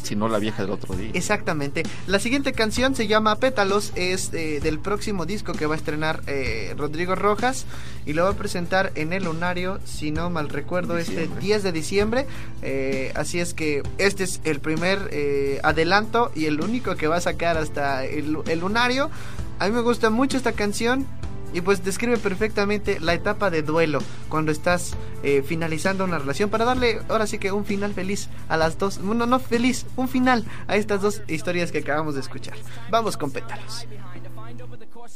Si 0.03 0.15
no, 0.17 0.29
la 0.29 0.39
vieja 0.39 0.63
del 0.63 0.71
otro 0.73 0.95
día. 0.97 1.11
Exactamente. 1.13 1.83
La 2.07 2.19
siguiente 2.19 2.53
canción 2.53 2.95
se 2.95 3.07
llama 3.09 3.37
Pétalos, 3.37 3.93
es 3.95 4.33
eh, 4.33 4.61
del 4.63 4.79
próximo 4.79 5.27
disco 5.27 5.53
que 5.53 5.67
va 5.67 5.75
a 5.75 5.77
estrenar 5.77 6.23
eh, 6.27 6.73
Rodrigo 6.79 7.15
Rojas 7.15 7.67
y 8.07 8.13
lo 8.15 8.25
va 8.25 8.31
a 8.31 8.35
presentar 8.35 8.91
en 8.95 9.13
el 9.13 9.25
Lunario, 9.25 9.81
si 9.85 10.11
no 10.11 10.31
mal 10.31 10.49
recuerdo, 10.49 10.97
este 10.99 11.13
Diciembre. 11.13 11.41
10 11.45 11.63
de 11.63 11.73
diciembre. 11.73 12.27
Eh, 12.63 13.13
así 13.17 13.39
es 13.41 13.53
que 13.55 13.83
este 13.99 14.25
es 14.25 14.41
el 14.45 14.61
primer 14.61 15.11
eh, 15.13 15.61
adelanto 15.63 16.31
y 16.35 16.47
el 16.47 16.61
único 16.61 16.95
que 16.97 17.07
va 17.07 17.17
a 17.17 17.21
sacar 17.21 17.59
hasta 17.59 18.05
el, 18.07 18.39
el 18.47 18.61
Lunario. 18.61 19.11
A 19.59 19.67
mí 19.67 19.73
me 19.73 19.81
gusta 19.81 20.11
mucho 20.11 20.37
esta 20.37 20.53
canción. 20.53 21.07
Y 21.53 21.63
pues 21.63 21.83
describe 21.83 22.19
perfectamente 22.19 23.01
la 23.01 23.15
etapa 23.15 23.49
de 23.49 23.63
duelo 23.63 24.01
cuando 24.29 24.53
estás 24.53 24.95
eh, 25.23 25.43
finalizando 25.43 26.05
una 26.05 26.19
relación 26.19 26.51
para 26.51 26.67
darle 26.67 27.01
ahora 27.09 27.27
sí 27.27 27.39
que 27.39 27.53
un 27.53 27.65
final 27.65 27.95
feliz 27.95 28.29
a 28.51 28.59
las 28.59 28.77
dos, 28.77 28.99
no, 28.99 29.15
no 29.15 29.39
feliz, 29.41 29.87
un 29.97 30.09
final 30.09 30.45
a 30.67 30.77
estas 30.77 31.01
dos 31.01 31.23
historias 31.27 31.73
que 31.73 31.79
acabamos 31.79 32.15
de 32.17 32.21
escuchar. 32.21 32.55
Vamos 32.91 33.17
con 33.17 33.31
pétalos. 33.31 33.87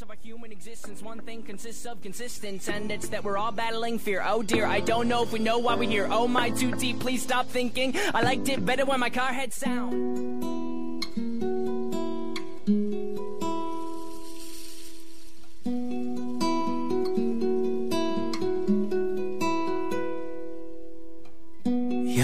Of 0.01 0.09
our 0.09 0.17
human 0.25 0.51
existence, 0.51 1.03
one 1.03 1.21
thing 1.21 1.43
consists 1.43 1.85
of 1.85 2.01
consistence, 2.03 2.67
and 2.67 2.91
it's 2.91 3.11
that 3.11 3.23
we're 3.23 3.37
all 3.37 3.53
battling 3.53 3.99
fear. 3.99 4.23
Oh 4.25 4.43
dear, 4.43 4.67
I 4.67 4.81
don't 4.81 5.07
know 5.07 5.23
if 5.23 5.33
we 5.33 5.39
know 5.39 5.59
why 5.59 5.77
we're 5.77 5.89
here. 5.89 6.09
Oh 6.11 6.27
my, 6.27 6.49
too 6.49 6.73
deep, 6.73 6.99
please 6.99 7.23
stop 7.23 7.47
thinking. 7.47 7.95
I 8.15 8.23
liked 8.23 8.49
it 8.49 8.65
better 8.65 8.87
when 8.87 8.99
my 9.01 9.11
car 9.11 9.33
had 9.35 9.53
sound. 9.53 10.82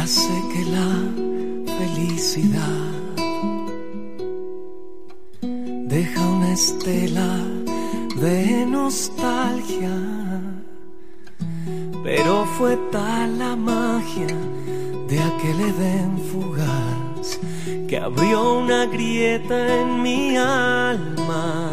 Sé 0.09 0.43
que 0.55 0.65
la 0.65 0.91
felicidad 1.77 2.89
deja 5.85 6.27
una 6.27 6.51
estela 6.55 7.37
de 8.19 8.65
nostalgia, 8.65 9.95
pero 12.03 12.47
fue 12.57 12.79
tal 12.91 13.39
la 13.39 13.55
magia 13.55 14.35
de 15.09 15.21
aquel 15.21 15.61
Edén 15.61 16.19
fugaz 16.33 17.39
que 17.87 17.99
abrió 17.99 18.61
una 18.61 18.87
grieta 18.87 19.83
en 19.83 20.01
mi 20.01 20.39
alma. 20.39 21.71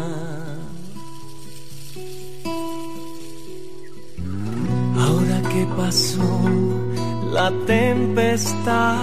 Ahora 4.94 5.40
que 5.48 5.66
pasó 5.74 6.85
la 7.32 7.50
tempestad, 7.66 8.96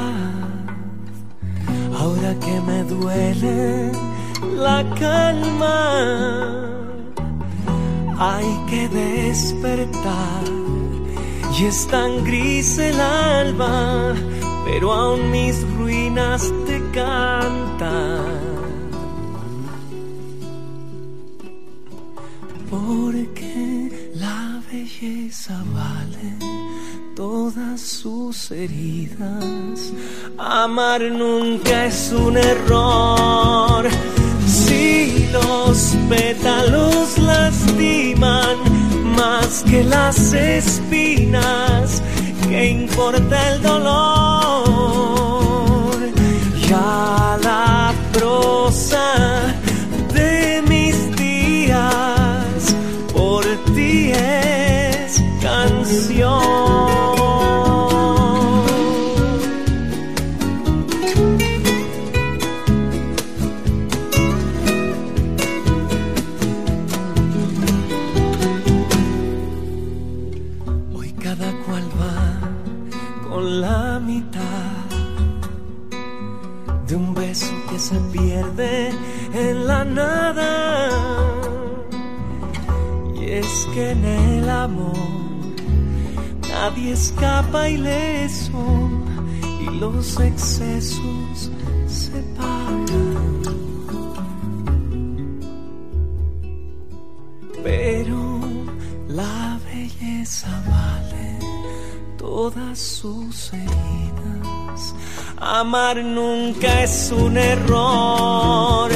ahora 1.99 2.35
que 2.39 2.61
me 2.61 2.83
duele 2.83 3.91
la 4.57 4.83
calma, 4.99 5.79
hay 8.17 8.65
que 8.69 8.87
despertar 8.89 10.43
y 11.57 11.65
es 11.65 11.87
tan 11.87 12.23
gris 12.23 12.77
el 12.79 12.99
alba, 12.99 14.13
pero 14.65 14.91
aún 14.91 15.29
mis 15.31 15.61
ruinas 15.77 16.51
te 16.65 16.81
cantan. 16.91 18.43
Porque 22.69 24.11
la 24.15 24.61
belleza 24.71 25.63
vale 25.73 26.72
todas 27.15 27.81
sus 27.81 28.51
heridas. 28.51 29.93
Amar 30.37 31.01
nunca 31.01 31.85
es 31.85 32.11
un 32.11 32.37
error. 32.37 33.87
Si 34.45 35.27
los 35.31 35.95
pétalos 36.09 37.17
lastiman 37.17 38.57
más 39.15 39.63
que 39.63 39.83
las 39.83 40.33
espinas, 40.33 42.01
¿qué 42.49 42.69
importa 42.69 43.53
el 43.53 43.61
dolor? 43.61 43.93
Ya 46.67 47.37
la 47.43 47.93
prosa 48.11 49.52
que 83.73 83.91
en 83.91 84.05
el 84.05 84.49
amor 84.49 84.93
nadie 86.47 86.93
escapa 86.93 87.67
ileso 87.69 88.89
y 89.61 89.79
los 89.79 90.19
excesos 90.19 91.49
se 91.87 92.19
pagan. 92.37 93.41
Pero 97.63 98.41
la 99.07 99.59
belleza 99.65 100.49
vale 100.67 101.39
todas 102.17 102.77
sus 102.77 103.53
heridas. 103.53 104.93
Amar 105.37 105.97
nunca 106.03 106.83
es 106.83 107.11
un 107.11 107.37
error. 107.37 108.91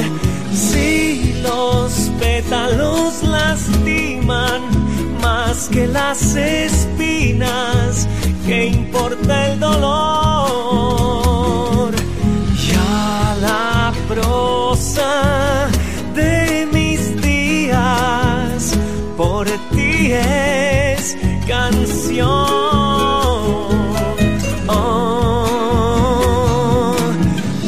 Si 0.52 1.34
los 1.42 2.10
pétalos 2.20 3.22
lastiman 3.22 4.67
que 5.66 5.88
las 5.88 6.36
espinas, 6.36 8.06
¿qué 8.46 8.66
importa 8.66 9.48
el 9.48 9.58
dolor? 9.58 9.90
Ya 12.70 13.36
la 13.40 13.92
prosa 14.06 15.66
de 16.14 16.68
mis 16.72 17.20
días 17.20 18.72
por 19.16 19.48
ti 19.72 20.12
es 20.12 21.16
canción. 21.48 22.28
Oh, 24.68 25.34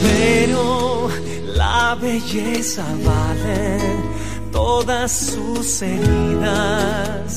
pero 0.02 1.08
la 1.56 1.96
belleza 2.00 2.84
vale 3.04 3.80
todas 4.52 5.10
sus 5.10 5.82
heridas. 5.82 7.29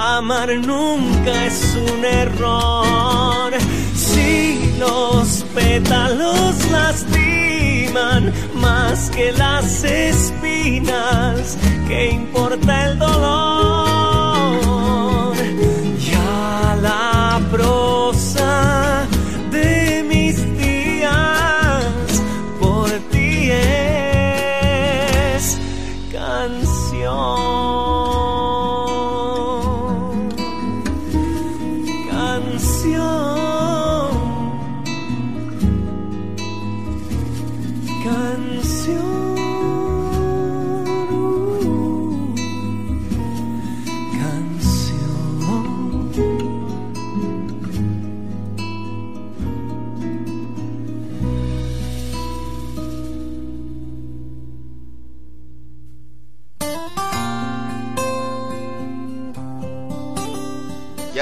Amar 0.00 0.48
nunca 0.54 1.46
es 1.46 1.76
un 1.90 2.04
error. 2.04 3.52
Si 3.96 4.76
los 4.78 5.44
pétalos 5.52 6.70
lastiman 6.70 8.32
más 8.54 9.10
que 9.10 9.32
las 9.32 9.82
espinas, 9.82 11.58
¿qué 11.88 12.12
importa 12.12 12.90
el 12.90 12.98
dolor? 13.00 13.57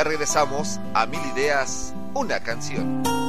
Regresamos 0.06 0.80
a 0.94 1.04
Mil 1.06 1.20
Ideas, 1.34 1.94
una 2.14 2.40
canción. 2.40 3.25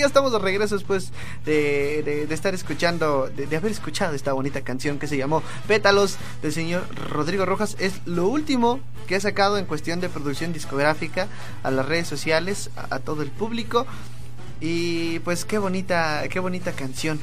Ya 0.00 0.06
estamos 0.06 0.32
de 0.32 0.38
regreso 0.38 0.74
después 0.74 1.12
de, 1.44 2.02
de- 2.28 2.34
estar 2.34 2.54
escuchando, 2.54 3.28
de, 3.28 3.56
haber 3.56 3.70
escuchado 3.70 4.14
esta 4.14 4.32
bonita 4.32 4.62
canción 4.62 4.98
que 4.98 5.06
se 5.06 5.16
llamó 5.16 5.42
Pétalos 5.68 6.16
del 6.42 6.52
señor 6.52 6.84
Rodrigo 7.10 7.46
Rojas. 7.46 7.76
Es 7.78 7.94
lo 8.06 8.26
último 8.28 8.80
que 9.06 9.16
ha 9.16 9.20
sacado 9.20 9.58
en 9.58 9.64
cuestión 9.66 10.00
de 10.00 10.08
producción 10.08 10.52
discográfica 10.52 11.28
a 11.62 11.70
las 11.70 11.86
redes 11.86 12.08
sociales, 12.08 12.70
a, 12.76 12.98
todo 12.98 13.22
el 13.22 13.30
público. 13.30 13.86
Y 14.60 15.20
pues 15.20 15.44
qué 15.44 15.58
bonita, 15.58 16.22
qué 16.28 16.40
bonita 16.40 16.72
canción. 16.72 17.20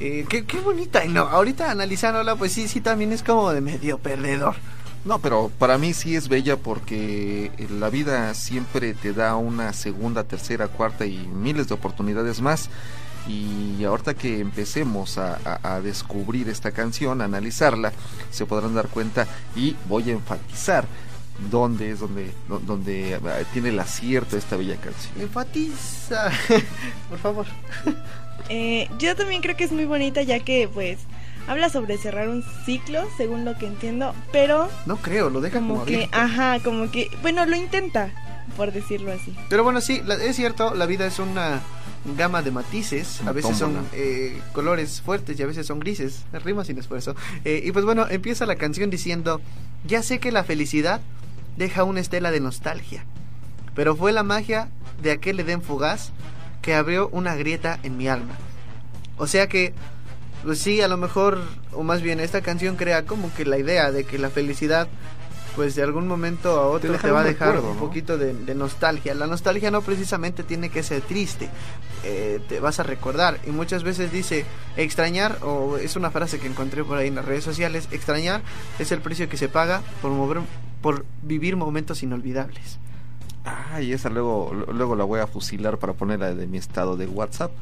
Eh, 0.00 0.26
qué, 0.28 0.44
qué 0.44 0.58
bonita. 0.60 1.04
No, 1.04 1.22
ahorita 1.22 1.70
analizándola, 1.70 2.36
pues 2.36 2.52
sí, 2.52 2.68
sí, 2.68 2.80
también 2.80 3.12
es 3.12 3.22
como 3.22 3.52
de 3.52 3.60
medio 3.60 3.98
perdedor. 3.98 4.56
No, 5.04 5.18
pero 5.18 5.50
para 5.58 5.78
mí 5.78 5.94
sí 5.94 6.14
es 6.14 6.28
bella 6.28 6.56
porque 6.56 7.50
la 7.80 7.90
vida 7.90 8.32
siempre 8.34 8.94
te 8.94 9.12
da 9.12 9.34
una 9.36 9.72
segunda, 9.72 10.22
tercera, 10.24 10.68
cuarta 10.68 11.06
y 11.06 11.18
miles 11.18 11.66
de 11.68 11.74
oportunidades 11.74 12.40
más. 12.40 12.70
Y 13.28 13.82
ahorita 13.84 14.14
que 14.14 14.40
empecemos 14.40 15.18
a, 15.18 15.38
a- 15.44 15.74
a 15.76 15.80
descubrir 15.80 16.48
esta 16.48 16.70
canción, 16.72 17.20
a 17.20 17.24
analizarla, 17.24 17.92
se 18.30 18.46
podrán 18.46 18.74
dar 18.74 18.88
cuenta 18.88 19.26
y 19.56 19.76
voy 19.88 20.10
a 20.10 20.12
enfatizar 20.12 20.86
dónde 21.50 21.90
es 21.90 22.00
donde, 22.00 22.30
do- 22.48 22.58
donde 22.60 23.14
eh, 23.14 23.20
tiene 23.52 23.70
el 23.70 23.78
acierto 23.80 24.36
esta 24.36 24.56
bella 24.56 24.76
canción. 24.76 25.20
Enfatiza, 25.20 26.30
por 27.10 27.18
favor. 27.18 27.46
Eh, 28.48 28.88
yo 28.98 29.14
también 29.16 29.40
creo 29.40 29.56
que 29.56 29.64
es 29.64 29.72
muy 29.72 29.84
bonita 29.84 30.22
ya 30.22 30.40
que 30.40 30.68
pues 30.72 30.98
habla 31.46 31.68
sobre 31.68 31.98
cerrar 31.98 32.28
un 32.28 32.44
ciclo, 32.64 33.02
según 33.16 33.44
lo 33.44 33.56
que 33.58 33.66
entiendo, 33.66 34.14
pero 34.32 34.68
No 34.86 34.96
creo, 34.96 35.30
lo 35.30 35.40
deja 35.40 35.58
como, 35.58 35.74
como 35.74 35.86
que, 35.86 35.94
abierto. 35.94 36.16
ajá, 36.16 36.58
como 36.60 36.90
que, 36.90 37.08
bueno, 37.22 37.44
lo 37.46 37.56
intenta, 37.56 38.10
por 38.56 38.72
decirlo 38.72 39.12
así. 39.12 39.34
Pero 39.48 39.64
bueno, 39.64 39.80
sí, 39.80 40.00
la- 40.04 40.14
es 40.14 40.36
cierto, 40.36 40.74
la 40.74 40.86
vida 40.86 41.06
es 41.06 41.18
una 41.18 41.60
gama 42.16 42.42
de 42.42 42.50
matices, 42.50 43.20
a 43.26 43.32
veces 43.32 43.56
son 43.56 43.76
eh, 43.92 44.40
colores 44.52 45.00
fuertes 45.02 45.38
y 45.38 45.42
a 45.42 45.46
veces 45.46 45.66
son 45.66 45.78
grises, 45.78 46.24
rima 46.44 46.64
sin 46.64 46.78
esfuerzo. 46.78 47.14
Eh, 47.44 47.62
y 47.64 47.72
pues 47.72 47.84
bueno, 47.84 48.06
empieza 48.08 48.44
la 48.46 48.56
canción 48.56 48.90
diciendo, 48.90 49.40
ya 49.86 50.02
sé 50.02 50.18
que 50.18 50.32
la 50.32 50.42
felicidad 50.44 51.00
deja 51.56 51.84
una 51.84 52.00
estela 52.00 52.30
de 52.30 52.40
nostalgia, 52.40 53.04
pero 53.74 53.94
fue 53.96 54.12
la 54.12 54.22
magia 54.22 54.68
de 55.02 55.10
aquel 55.12 55.38
Edén 55.40 55.62
fugaz 55.62 56.10
que 56.60 56.74
abrió 56.74 57.08
una 57.12 57.34
grieta 57.34 57.78
en 57.82 57.96
mi 57.96 58.06
alma. 58.08 58.34
O 59.18 59.26
sea 59.26 59.48
que, 59.48 59.72
pues 60.44 60.58
sí, 60.58 60.80
a 60.80 60.88
lo 60.88 60.96
mejor, 60.96 61.38
o 61.72 61.82
más 61.82 62.02
bien 62.02 62.20
esta 62.20 62.40
canción 62.40 62.76
crea 62.76 63.04
como 63.04 63.32
que 63.34 63.44
la 63.44 63.58
idea 63.58 63.92
de 63.92 64.04
que 64.04 64.18
la 64.18 64.30
felicidad, 64.30 64.88
pues 65.54 65.74
de 65.74 65.82
algún 65.82 66.08
momento 66.08 66.58
a 66.58 66.66
otro 66.66 66.96
te, 66.96 67.10
va 67.10 67.20
a 67.20 67.24
dejar 67.24 67.58
un 67.58 67.74
¿no? 67.74 67.80
poquito 67.80 68.18
de, 68.18 68.34
de 68.34 68.54
nostalgia. 68.54 69.14
La 69.14 69.26
nostalgia 69.26 69.70
no 69.70 69.82
precisamente 69.82 70.42
tiene 70.42 70.70
que 70.70 70.82
ser 70.82 71.02
triste, 71.02 71.48
eh, 72.04 72.40
te 72.48 72.58
vas 72.58 72.80
a 72.80 72.82
recordar. 72.82 73.38
Y 73.46 73.50
muchas 73.50 73.84
veces 73.84 74.10
dice, 74.10 74.44
extrañar, 74.76 75.38
o 75.42 75.76
es 75.76 75.94
una 75.96 76.10
frase 76.10 76.40
que 76.40 76.48
encontré 76.48 76.82
por 76.82 76.98
ahí 76.98 77.08
en 77.08 77.14
las 77.14 77.24
redes 77.24 77.44
sociales, 77.44 77.88
extrañar 77.92 78.42
es 78.78 78.90
el 78.92 79.00
precio 79.00 79.28
que 79.28 79.36
se 79.36 79.48
paga 79.48 79.82
por, 80.00 80.10
mover, 80.10 80.40
por 80.80 81.04
vivir 81.22 81.56
momentos 81.56 82.02
inolvidables. 82.02 82.78
Ay, 83.44 83.92
esa 83.92 84.08
luego, 84.08 84.52
luego 84.72 84.94
la 84.94 85.04
voy 85.04 85.20
a 85.20 85.26
fusilar 85.26 85.78
para 85.78 85.94
ponerla 85.94 86.34
de 86.34 86.46
mi 86.46 86.58
estado 86.58 86.96
de 86.96 87.06
WhatsApp. 87.06 87.52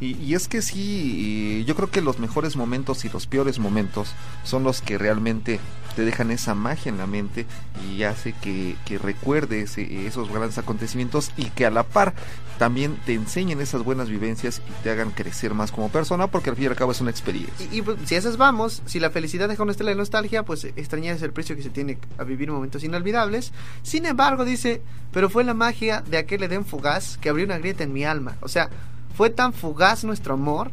Y, 0.00 0.16
y 0.16 0.34
es 0.34 0.48
que 0.48 0.62
sí, 0.62 1.64
yo 1.66 1.74
creo 1.74 1.90
que 1.90 2.00
los 2.00 2.18
mejores 2.18 2.56
momentos 2.56 3.04
y 3.04 3.08
los 3.08 3.26
peores 3.26 3.58
momentos 3.58 4.12
son 4.44 4.62
los 4.62 4.80
que 4.80 4.98
realmente 4.98 5.60
te 5.98 6.04
dejan 6.04 6.30
esa 6.30 6.54
magia 6.54 6.90
en 6.90 6.98
la 6.98 7.08
mente 7.08 7.44
y 7.90 8.04
hace 8.04 8.32
que, 8.32 8.76
que 8.84 8.98
recuerdes 8.98 9.76
eh, 9.78 10.06
esos 10.06 10.28
grandes 10.28 10.56
acontecimientos 10.56 11.32
y 11.36 11.46
que 11.46 11.66
a 11.66 11.70
la 11.70 11.82
par 11.82 12.14
también 12.56 12.96
te 13.04 13.14
enseñen 13.14 13.60
esas 13.60 13.82
buenas 13.82 14.08
vivencias 14.08 14.62
y 14.68 14.82
te 14.84 14.90
hagan 14.90 15.10
crecer 15.10 15.54
más 15.54 15.72
como 15.72 15.88
persona 15.88 16.28
porque 16.28 16.50
al 16.50 16.56
fin 16.56 16.66
y 16.66 16.68
al 16.68 16.76
cabo 16.76 16.92
es 16.92 17.00
una 17.00 17.10
experiencia. 17.10 17.66
Y, 17.72 17.78
y, 17.78 17.82
pues, 17.82 17.98
si 18.04 18.14
a 18.14 18.18
esas 18.18 18.36
vamos, 18.36 18.80
si 18.86 19.00
la 19.00 19.10
felicidad 19.10 19.48
deja 19.48 19.64
una 19.64 19.72
estela 19.72 19.90
de 19.90 19.96
nostalgia, 19.96 20.44
pues 20.44 20.64
extrañar 20.64 21.16
es 21.16 21.22
el 21.22 21.32
precio 21.32 21.56
que 21.56 21.62
se 21.62 21.70
tiene 21.70 21.98
a 22.16 22.22
vivir 22.22 22.48
momentos 22.52 22.84
inolvidables. 22.84 23.52
Sin 23.82 24.06
embargo, 24.06 24.44
dice, 24.44 24.82
pero 25.12 25.28
fue 25.28 25.42
la 25.42 25.54
magia 25.54 26.02
de 26.02 26.18
aquel 26.18 26.44
Edén 26.44 26.64
fugaz 26.64 27.18
que 27.18 27.28
abrió 27.28 27.44
una 27.44 27.58
grieta 27.58 27.82
en 27.82 27.92
mi 27.92 28.04
alma. 28.04 28.36
O 28.40 28.48
sea, 28.48 28.70
fue 29.18 29.30
tan 29.30 29.52
fugaz 29.52 30.04
nuestro 30.04 30.34
amor 30.34 30.70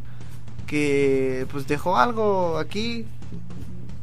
que 0.68 1.48
pues 1.50 1.66
dejó 1.66 1.96
algo 1.96 2.58
aquí 2.58 3.04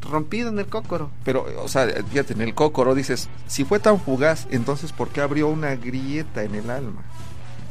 rompido 0.02 0.50
en 0.50 0.60
el 0.60 0.66
cócoro. 0.66 1.12
Pero, 1.24 1.46
o 1.64 1.70
sea, 1.70 1.88
fíjate, 2.10 2.34
en 2.34 2.42
el 2.42 2.54
cócoro 2.54 2.94
dices, 2.94 3.30
si 3.48 3.64
fue 3.64 3.80
tan 3.80 4.02
fugaz, 4.02 4.46
entonces 4.52 4.92
¿por 4.92 5.08
qué 5.08 5.22
abrió 5.22 5.48
una 5.48 5.78
grieta 5.78 6.44
en 6.44 6.56
el 6.56 6.70
alma? 6.70 7.04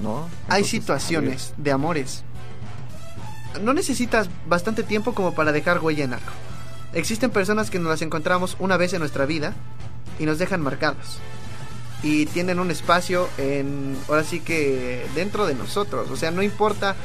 ¿No? 0.01 0.27
Hay 0.49 0.65
situaciones 0.65 1.53
de 1.59 1.73
amores. 1.73 2.25
No 3.61 3.75
necesitas 3.75 4.31
bastante 4.47 4.83
tiempo 4.83 5.13
como 5.13 5.35
para 5.35 5.53
dejar 5.53 5.81
huella 5.81 6.05
en 6.05 6.15
algo. 6.15 6.33
Existen 6.95 7.31
personas 7.31 7.69
que 7.69 7.81
nos 7.81 7.89
las 7.89 8.01
encontramos 8.01 8.57
una 8.61 8.79
vez 8.79 8.95
en 8.95 9.01
nuestra 9.01 9.27
vida 9.27 9.53
y 10.19 10.25
nos 10.25 10.39
dejan 10.39 10.63
marcados. 10.63 11.19
Y 12.03 12.27
tienen 12.27 12.59
un 12.59 12.71
espacio 12.71 13.29
en, 13.39 13.97
ahora 14.09 14.25
sí 14.25 14.41
que 14.41 15.07
dentro 15.15 15.47
de 15.47 15.55
nosotros. 15.55 16.11
O 16.11 16.17
sea, 16.17 16.31
no 16.31 16.43
importa, 16.43 16.97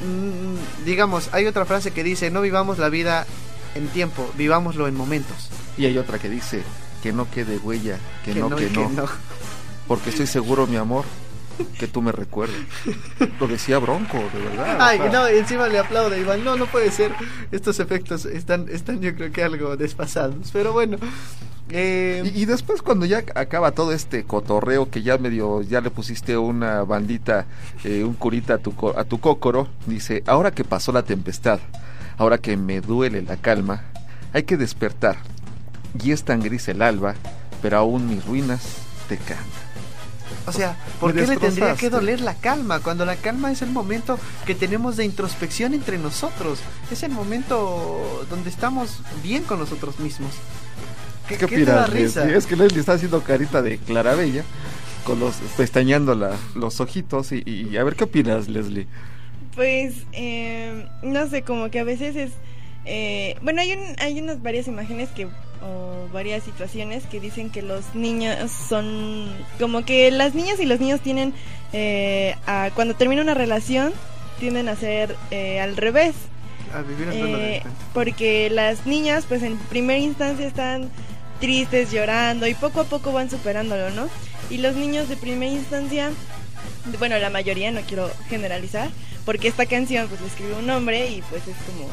mm, 0.00 0.84
digamos, 0.84 1.28
hay 1.32 1.46
otra 1.46 1.64
frase 1.64 1.90
que 1.90 2.02
dice, 2.02 2.30
no 2.30 2.40
vivamos 2.40 2.78
la 2.78 2.88
vida 2.88 3.26
en 3.74 3.88
tiempo, 3.88 4.30
vivámoslo 4.36 4.88
en 4.88 4.94
momentos. 4.94 5.50
Y 5.76 5.86
hay 5.86 5.98
otra 5.98 6.18
que 6.18 6.28
dice, 6.28 6.62
que 7.02 7.12
no 7.12 7.30
quede 7.30 7.58
huella, 7.58 7.98
que, 8.24 8.34
no, 8.34 8.48
que, 8.56 8.70
no, 8.70 8.90
Porque 9.86 10.10
estoy 10.10 10.26
seguro, 10.26 10.66
mi 10.66 10.76
amor, 10.76 11.04
que 11.78 11.86
tú 11.86 12.00
me 12.02 12.12
recuerdas. 12.12 12.56
Lo 13.40 13.46
decía 13.46 13.78
Bronco, 13.78 14.18
de 14.32 14.40
verdad. 14.40 14.80
o 14.80 14.82
Ay, 14.82 14.98
sea, 14.98 15.10
no, 15.10 15.26
encima 15.26 15.68
le 15.68 15.78
aplaude 15.78 16.20
Iván. 16.20 16.44
No, 16.44 16.56
no 16.56 16.66
puede 16.66 16.90
ser. 16.90 17.12
Estos 17.52 17.80
efectos 17.80 18.24
están, 18.24 18.68
están 18.70 19.00
yo 19.00 19.14
creo 19.14 19.32
que 19.32 19.42
algo 19.42 19.76
desfasados. 19.76 20.50
Pero 20.52 20.72
bueno. 20.72 20.96
Eh, 21.70 22.22
Y, 22.34 22.42
y 22.42 22.44
después 22.44 22.82
cuando 22.82 23.06
ya 23.06 23.24
acaba 23.34 23.72
todo 23.72 23.92
este 23.92 24.24
cotorreo 24.24 24.90
que 24.90 25.02
ya 25.02 25.18
medio, 25.18 25.62
ya 25.62 25.80
le 25.80 25.90
pusiste 25.90 26.36
una 26.36 26.82
bandita, 26.84 27.46
eh, 27.84 28.04
un 28.04 28.14
curita 28.14 28.54
a 28.54 28.58
tu, 28.58 28.74
a 28.96 29.04
tu 29.04 29.18
cócoro, 29.20 29.68
dice, 29.86 30.22
ahora 30.26 30.50
que 30.52 30.64
pasó 30.64 30.92
la 30.92 31.02
tempestad, 31.02 31.60
ahora 32.18 32.38
que 32.38 32.56
me 32.56 32.80
duele 32.80 33.22
la 33.22 33.36
calma, 33.36 33.82
hay 34.32 34.42
que 34.44 34.56
despertar. 34.56 35.16
Y 36.02 36.10
es 36.12 36.24
tan 36.24 36.40
gris 36.40 36.68
el 36.68 36.82
alba, 36.82 37.14
pero 37.62 37.78
aún 37.78 38.08
mis 38.08 38.24
ruinas 38.24 38.60
te 39.08 39.16
cantan. 39.16 39.46
o 40.46 40.52
sea, 40.52 40.76
¿por 41.00 41.14
qué 41.14 41.26
le 41.26 41.36
tendría 41.36 41.74
que 41.76 41.88
doler 41.88 42.20
la 42.20 42.34
calma? 42.34 42.80
Cuando 42.80 43.04
la 43.04 43.16
calma 43.16 43.52
es 43.52 43.62
el 43.62 43.70
momento 43.70 44.18
que 44.44 44.54
tenemos 44.54 44.96
de 44.96 45.04
introspección 45.04 45.72
entre 45.72 45.98
nosotros. 45.98 46.58
Es 46.90 47.02
el 47.04 47.12
momento 47.12 48.26
donde 48.28 48.50
estamos 48.50 49.00
bien 49.22 49.44
con 49.44 49.58
nosotros 49.60 50.00
mismos. 50.00 50.32
¿Qué, 51.28 51.36
¿Qué, 51.36 51.46
qué 51.46 51.56
te 51.56 51.64
da 51.64 51.82
opinas, 51.84 51.90
risa? 51.90 52.20
Leslie? 52.20 52.36
Es 52.38 52.46
que 52.46 52.56
Leslie 52.56 52.80
está 52.80 52.92
haciendo 52.94 53.22
carita 53.22 53.62
de 53.62 53.78
Clarabella, 53.78 54.44
con 55.04 55.20
los 55.20 55.34
pestañando 55.56 56.14
la- 56.14 56.36
los 56.54 56.80
ojitos, 56.80 57.32
y, 57.32 57.42
y 57.46 57.76
a 57.76 57.84
ver 57.84 57.96
qué 57.96 58.04
opinas, 58.04 58.48
Leslie. 58.48 58.86
Pues, 59.54 59.94
eh, 60.12 60.86
no 61.02 61.28
sé, 61.28 61.42
como 61.42 61.70
que 61.70 61.78
a 61.80 61.84
veces 61.84 62.16
es... 62.16 62.32
eh, 62.84 63.36
bueno, 63.42 63.60
hay, 63.60 63.72
un, 63.72 63.80
hay 64.00 64.20
unas 64.20 64.42
varias 64.42 64.66
imágenes 64.68 65.08
que 65.10 65.26
o 65.66 66.08
varias 66.12 66.42
situaciones 66.42 67.04
que 67.06 67.20
dicen 67.20 67.48
que 67.48 67.62
los 67.62 67.94
niños 67.94 68.50
son 68.50 69.28
como 69.58 69.84
que 69.86 70.10
las 70.10 70.34
niñas 70.34 70.60
y 70.60 70.66
los 70.66 70.78
niños 70.80 71.00
tienen 71.00 71.32
eh, 71.72 72.34
a- 72.46 72.70
cuando 72.74 72.94
termina 72.94 73.22
una 73.22 73.32
relación 73.34 73.92
tienden 74.40 74.68
a 74.68 74.76
ser 74.76 75.16
eh, 75.30 75.60
al 75.60 75.76
revés 75.76 76.14
A 76.74 76.82
vivir 76.82 77.08
en 77.08 77.14
eh, 77.14 77.62
porque 77.94 78.50
las 78.50 78.84
niñas 78.84 79.24
pues 79.26 79.42
en 79.42 79.56
primera 79.56 79.98
instancia 80.00 80.46
están 80.46 80.90
tristes 81.44 81.92
llorando 81.92 82.46
y 82.46 82.54
poco 82.54 82.80
a 82.80 82.84
poco 82.84 83.12
van 83.12 83.28
superándolo 83.28 83.90
no 83.90 84.08
y 84.48 84.56
los 84.56 84.76
niños 84.76 85.10
de 85.10 85.16
primera 85.18 85.52
instancia 85.52 86.10
bueno 86.98 87.18
la 87.18 87.28
mayoría 87.28 87.70
no 87.70 87.82
quiero 87.82 88.10
generalizar 88.30 88.88
porque 89.26 89.48
esta 89.48 89.66
canción 89.66 90.08
pues 90.08 90.22
la 90.22 90.26
escribió 90.28 90.56
un 90.56 90.70
hombre 90.70 91.06
y 91.10 91.20
pues 91.28 91.42
es 91.46 91.56
como 91.66 91.86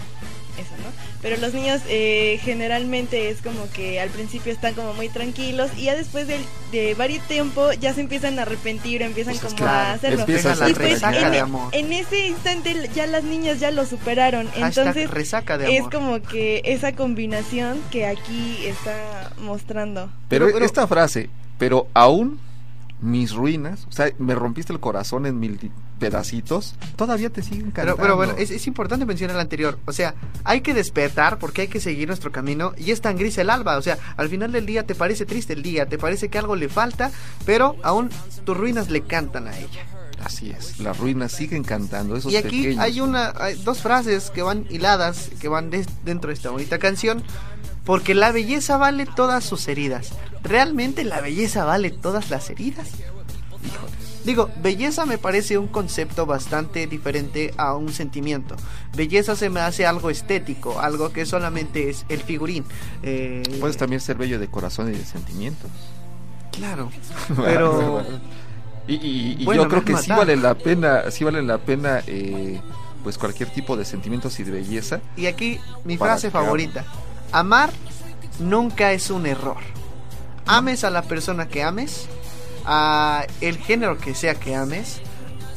eso, 0.58 0.72
¿no? 0.84 0.90
Pero 1.22 1.38
los 1.38 1.54
niños 1.54 1.82
eh, 1.88 2.40
generalmente 2.44 3.30
es 3.30 3.42
como 3.42 3.70
que 3.72 4.00
al 4.00 4.10
principio 4.10 4.52
están 4.52 4.74
como 4.74 4.94
muy 4.94 5.10
tranquilos 5.10 5.70
y 5.78 5.84
ya 5.84 5.96
después 5.96 6.28
de, 6.28 6.40
de 6.72 6.94
varios 6.96 7.26
tiempo 7.28 7.72
ya 7.74 7.94
se 7.94 8.02
empiezan 8.02 8.40
a 8.40 8.44
arrepentir, 8.44 9.02
empiezan 9.02 9.34
Pues 9.34 9.44
es 9.46 9.54
como 9.54 9.58
claro, 9.70 9.88
a 9.90 9.92
hacerlo. 9.94 10.26
Y 10.28 10.32
la 10.32 10.56
pues 10.56 10.78
resaca 10.78 11.26
en, 11.28 11.32
de 11.32 11.40
amor. 11.40 11.70
en 11.74 11.94
ese 11.94 12.28
instante 12.28 12.90
ya 12.94 13.06
las 13.08 13.24
niñas 13.24 13.60
ya 13.60 13.72
lo 13.72 13.86
superaron, 13.86 14.48
Hashtag 14.48 14.66
entonces 14.88 15.10
resaca 15.12 15.58
de 15.58 15.78
es 15.78 15.84
como 15.90 16.22
que 16.22 16.62
esa 16.66 16.94
combinación 16.96 17.80
que 17.92 18.06
aquí 18.06 18.58
está 18.66 19.32
mostrando. 19.40 20.10
Pero, 20.28 20.46
Pero- 20.46 20.54
pero- 20.58 20.66
esta 20.66 20.88
frase, 20.88 21.30
pero 21.58 21.88
aún 21.94 22.40
mis 23.02 23.34
ruinas, 23.34 23.86
o 23.90 23.92
sea, 23.92 24.12
me 24.20 24.36
rompiste 24.36 24.72
el 24.72 24.80
corazón 24.80 25.26
en 25.26 25.40
mil 25.40 25.72
pedacitos, 26.00 26.76
todavía 26.96 27.30
te 27.30 27.42
siguen 27.44 27.72
cantando. 27.72 27.96
pero 28.02 28.16
bueno, 28.16 28.34
es, 28.38 28.52
es 28.52 28.66
importante 28.68 29.06
mencionar 29.06 29.36
el 29.36 29.42
anterior. 29.42 29.78
O 29.86 29.94
sea, 29.94 30.16
hay 30.44 30.62
que 30.62 30.74
despertar 30.74 31.38
porque 31.40 31.62
hay 31.64 31.68
que 31.68 31.80
seguir 31.80 32.08
nuestro 32.08 32.32
camino 32.32 32.74
y 32.78 32.92
es 32.92 33.02
tan 33.02 33.18
gris 33.18 33.38
el 33.38 33.50
alba. 33.50 33.78
O 33.78 33.82
sea, 33.82 33.98
al 34.18 34.30
final 34.30 34.52
del 34.52 34.66
día 34.66 34.86
te 34.86 34.96
parece 34.96 35.26
triste 35.26 35.54
el 35.54 35.62
día, 35.64 35.86
te 35.88 35.98
parece 35.98 36.30
que 36.30 36.38
algo 36.40 36.56
le 36.56 36.70
falta, 36.70 37.12
pero 37.46 37.76
aún 37.84 38.10
tus 38.46 38.58
ruinas 38.58 38.90
le 38.90 39.02
cantan 39.02 39.48
a 39.48 39.58
ella. 39.58 39.86
Así 40.24 40.52
es, 40.52 40.80
las 40.80 40.98
ruinas 41.00 41.32
siguen 41.32 41.64
cantando, 41.64 42.16
esos 42.16 42.32
Y 42.32 42.38
aquí 42.38 42.62
pequeños. 42.62 42.84
hay 42.84 43.02
una, 43.02 43.34
hay 43.40 43.56
dos 43.64 43.82
frases 43.82 44.30
que 44.30 44.44
van 44.44 44.66
hiladas, 44.70 45.30
que 45.40 45.48
van 45.48 45.72
des- 45.72 45.88
dentro 46.06 46.28
de 46.28 46.36
esta 46.36 46.52
bonita 46.52 46.78
canción. 46.78 47.24
Porque 47.86 48.14
la 48.14 48.32
belleza 48.32 48.78
vale 48.78 49.08
todas 49.08 49.44
sus 49.44 49.68
heridas. 49.68 50.12
¿Realmente 50.44 51.04
la 51.04 51.22
belleza 51.22 51.64
vale 51.66 51.92
todas 51.92 52.30
las 52.30 52.50
heridas? 52.50 52.90
Digo, 54.26 54.50
belleza 54.62 55.06
me 55.08 55.18
parece 55.18 55.58
un 55.58 55.68
concepto 55.68 56.28
bastante 56.28 56.86
diferente 56.86 57.54
a 57.58 57.76
un 57.76 57.92
sentimiento. 57.92 58.56
Belleza 58.96 59.36
se 59.36 59.50
me 59.50 59.60
hace 59.62 59.86
algo 59.88 60.12
estético, 60.12 60.80
algo 60.80 61.12
que 61.12 61.26
solamente 61.26 61.90
es 61.90 62.06
el 62.08 62.22
figurín. 62.22 62.64
Eh, 63.02 63.42
Puedes 63.60 63.78
también 63.78 64.00
ser 64.00 64.18
bello 64.18 64.38
de 64.38 64.48
corazón 64.48 64.90
y 64.94 64.98
de 64.98 65.06
sentimientos. 65.06 65.70
Claro, 66.52 66.92
pero 67.36 68.04
y 68.88 68.94
y- 68.96 69.36
y 69.40 69.46
Bueno, 69.46 69.64
yo 69.64 69.70
creo 69.70 69.86
que 69.86 69.98
sí 69.98 70.10
vale 70.12 70.36
la 70.36 70.54
pena, 70.56 71.10
sí 71.10 71.24
vale 71.24 71.42
la 71.42 71.58
pena, 71.58 72.04
eh, 72.06 72.60
pues 73.04 73.18
cualquier 73.18 73.50
tipo 73.50 73.76
de 73.76 73.86
sentimientos 73.86 74.40
y 74.40 74.44
de 74.44 74.52
belleza. 74.52 75.00
y 75.18 75.26
aquí 75.26 75.60
mi 75.84 75.98
frase 75.98 76.30
favorita. 76.30 76.86
Amar 77.32 77.72
nunca 78.40 78.92
es 78.92 79.10
un 79.10 79.26
error. 79.26 79.58
Ames 80.46 80.84
a 80.84 80.90
la 80.90 81.04
persona 81.04 81.48
que 81.48 81.64
ames, 81.64 82.08
a 82.66 83.26
el 83.42 83.58
género 83.58 83.98
que 83.98 84.16
sea 84.16 84.36
que 84.36 84.56
ames, 84.56 85.02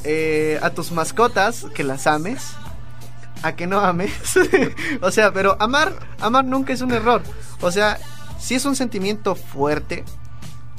eh, 0.04 0.58
a 0.62 0.70
tus 0.70 0.92
mascotas 0.92 1.66
que 1.74 1.84
las 1.84 2.06
ames, 2.06 2.52
a 3.42 3.56
que 3.56 3.66
no 3.66 3.80
ames. 3.80 4.12
o 5.00 5.10
sea, 5.10 5.32
pero 5.32 5.56
amar, 5.60 5.94
amar 6.20 6.44
nunca 6.44 6.72
es 6.72 6.80
un 6.80 6.92
error. 6.92 7.22
O 7.60 7.70
sea, 7.70 7.98
si 8.38 8.54
es 8.54 8.64
un 8.64 8.76
sentimiento 8.76 9.34
fuerte, 9.34 10.04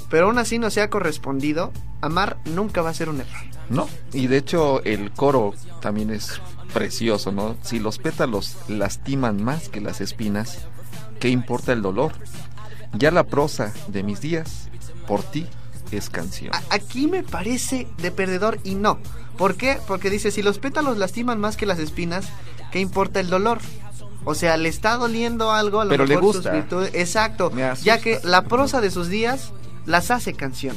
pero 0.10 0.28
aún 0.28 0.38
así 0.38 0.60
no 0.60 0.70
sea 0.70 0.90
correspondido, 0.90 1.72
amar 2.02 2.38
nunca 2.46 2.82
va 2.82 2.92
a 2.92 2.94
ser 2.94 3.10
un 3.10 3.22
error. 3.22 3.44
No, 3.70 3.90
y 4.14 4.28
de 4.28 4.38
hecho 4.38 4.84
el 4.84 5.12
coro 5.12 5.54
también 5.82 6.12
es 6.12 6.40
precioso, 6.74 7.32
¿no? 7.32 7.56
Si 7.64 7.80
los 7.80 7.98
pétalos 7.98 8.58
lastiman 8.68 9.44
más 9.44 9.70
que 9.70 9.82
las 9.82 10.02
espinas, 10.02 10.60
¿qué 11.20 11.30
importa 11.30 11.74
el 11.74 11.82
dolor? 11.82 12.14
Ya 12.98 13.12
la 13.12 13.24
prosa 13.24 13.74
de 13.88 14.04
mis 14.04 14.22
días, 14.22 14.70
por 15.08 15.22
ti, 15.24 15.48
es 15.92 16.10
canción. 16.10 16.52
Aquí 16.70 17.08
me 17.08 17.24
parece 17.24 17.88
de 17.98 18.12
perdedor 18.12 18.60
y 18.64 18.76
no. 18.76 19.00
¿Por 19.38 19.56
qué? 19.56 19.78
Porque 19.88 20.10
dice, 20.10 20.32
si 20.32 20.42
los 20.42 20.60
pétalos 20.60 20.98
lastiman 20.98 21.40
más 21.40 21.58
que 21.58 21.66
las 21.66 21.80
espinas, 21.80 22.26
¿qué 22.72 22.80
importa 22.80 23.20
el 23.20 23.30
dolor? 23.30 23.60
O 24.24 24.34
sea, 24.34 24.58
le 24.58 24.70
está 24.70 24.96
doliendo 24.98 25.52
algo 25.52 25.82
a 25.82 25.86
lo 25.86 25.90
Pero 25.92 26.06
le 26.06 26.16
sus 26.16 26.24
gusta. 26.24 26.52
virtudes. 26.52 26.92
Exacto. 26.94 27.52
Ya 27.84 28.00
que 28.00 28.20
la 28.24 28.44
prosa 28.44 28.82
de 28.82 28.90
sus 28.92 29.08
días 29.10 29.52
las 29.86 30.10
hace 30.10 30.34
canción. 30.34 30.76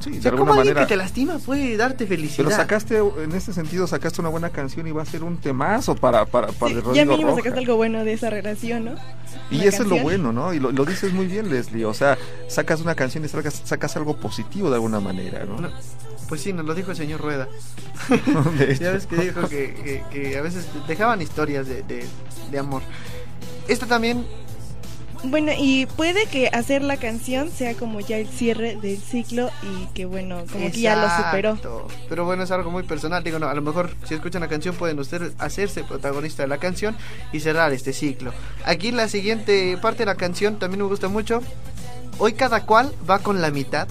Sí, 0.00 0.10
O 0.10 0.12
de 0.14 0.20
sea, 0.22 0.30
alguna 0.30 0.50
¿cómo 0.50 0.60
alguien 0.60 0.74
manera. 0.74 0.86
que 0.86 0.94
te 0.94 0.96
lastima 0.96 1.38
puede 1.38 1.76
darte 1.76 2.06
felicidad? 2.06 2.44
Pero 2.44 2.50
sacaste, 2.56 2.98
en 3.24 3.32
ese 3.32 3.52
sentido, 3.52 3.86
sacaste 3.86 4.20
una 4.20 4.30
buena 4.30 4.50
canción 4.50 4.86
y 4.86 4.92
va 4.92 5.02
a 5.02 5.06
ser 5.06 5.24
un 5.24 5.38
temazo 5.38 5.96
para, 5.96 6.24
para, 6.24 6.48
para 6.48 6.74
Sí, 6.74 6.80
de 6.80 6.94
ya 6.94 7.04
mínimo 7.04 7.30
Roja. 7.30 7.40
sacaste 7.42 7.58
algo 7.58 7.76
bueno 7.76 8.04
de 8.04 8.12
esa 8.12 8.30
relación, 8.30 8.84
¿no? 8.84 8.94
Y 9.50 9.66
eso 9.66 9.82
es 9.82 9.88
lo 9.88 9.98
bueno, 9.98 10.32
¿no? 10.32 10.54
Y 10.54 10.60
lo, 10.60 10.70
lo 10.70 10.84
dices 10.84 11.12
muy 11.12 11.26
bien, 11.26 11.50
Leslie. 11.50 11.84
O 11.84 11.94
sea, 11.94 12.16
sacas 12.48 12.80
una 12.80 12.94
canción 12.94 13.24
y 13.24 13.28
sacas, 13.28 13.60
sacas 13.64 13.96
algo 13.96 14.16
positivo 14.16 14.68
de 14.68 14.76
alguna 14.76 15.00
manera, 15.00 15.44
¿no? 15.44 15.60
No, 15.60 15.68
Pues 16.28 16.42
sí, 16.42 16.52
nos 16.52 16.64
lo 16.64 16.74
dijo 16.74 16.90
el 16.92 16.96
señor 16.96 17.20
Rueda. 17.20 17.48
De 18.58 18.76
Ya 18.76 18.92
ves 18.92 19.06
que 19.06 19.16
dijo 19.16 19.48
que, 19.48 19.74
que- 19.74 20.04
que 20.12 20.38
a 20.38 20.42
veces 20.42 20.66
dejaban 20.86 21.20
historias 21.22 21.66
de, 21.66 21.82
de- 21.82 22.06
de 22.52 22.58
amor. 22.58 22.82
Esto 23.66 23.86
también 23.86 24.24
Bueno, 25.24 25.52
y 25.56 25.86
puede 25.86 26.26
que 26.26 26.48
hacer 26.48 26.82
la 26.82 26.96
canción 26.96 27.50
sea 27.50 27.74
como 27.74 28.00
ya 28.00 28.18
el 28.18 28.28
cierre 28.28 28.76
del 28.76 28.98
ciclo 28.98 29.50
y 29.62 29.86
que 29.92 30.06
bueno, 30.06 30.44
como 30.52 30.70
que 30.70 30.80
ya 30.80 30.96
lo 30.96 31.08
superó. 31.24 31.88
Pero 32.08 32.24
bueno, 32.24 32.44
es 32.44 32.50
algo 32.52 32.70
muy 32.70 32.84
personal. 32.84 33.24
Digo, 33.24 33.38
no, 33.38 33.48
a 33.48 33.54
lo 33.54 33.62
mejor 33.62 33.90
si 34.04 34.14
escuchan 34.14 34.42
la 34.42 34.48
canción 34.48 34.76
pueden 34.76 34.98
ustedes 34.98 35.32
hacerse 35.38 35.82
protagonista 35.82 36.44
de 36.44 36.48
la 36.48 36.58
canción 36.58 36.96
y 37.32 37.40
cerrar 37.40 37.72
este 37.72 37.92
ciclo. 37.92 38.32
Aquí 38.64 38.92
la 38.92 39.08
siguiente 39.08 39.76
parte 39.78 40.00
de 40.00 40.06
la 40.06 40.14
canción 40.14 40.58
también 40.58 40.82
me 40.82 40.88
gusta 40.88 41.08
mucho. 41.08 41.42
Hoy 42.18 42.34
cada 42.34 42.64
cual 42.64 42.92
va 43.08 43.18
con 43.18 43.40
la 43.40 43.50
mitad 43.50 43.88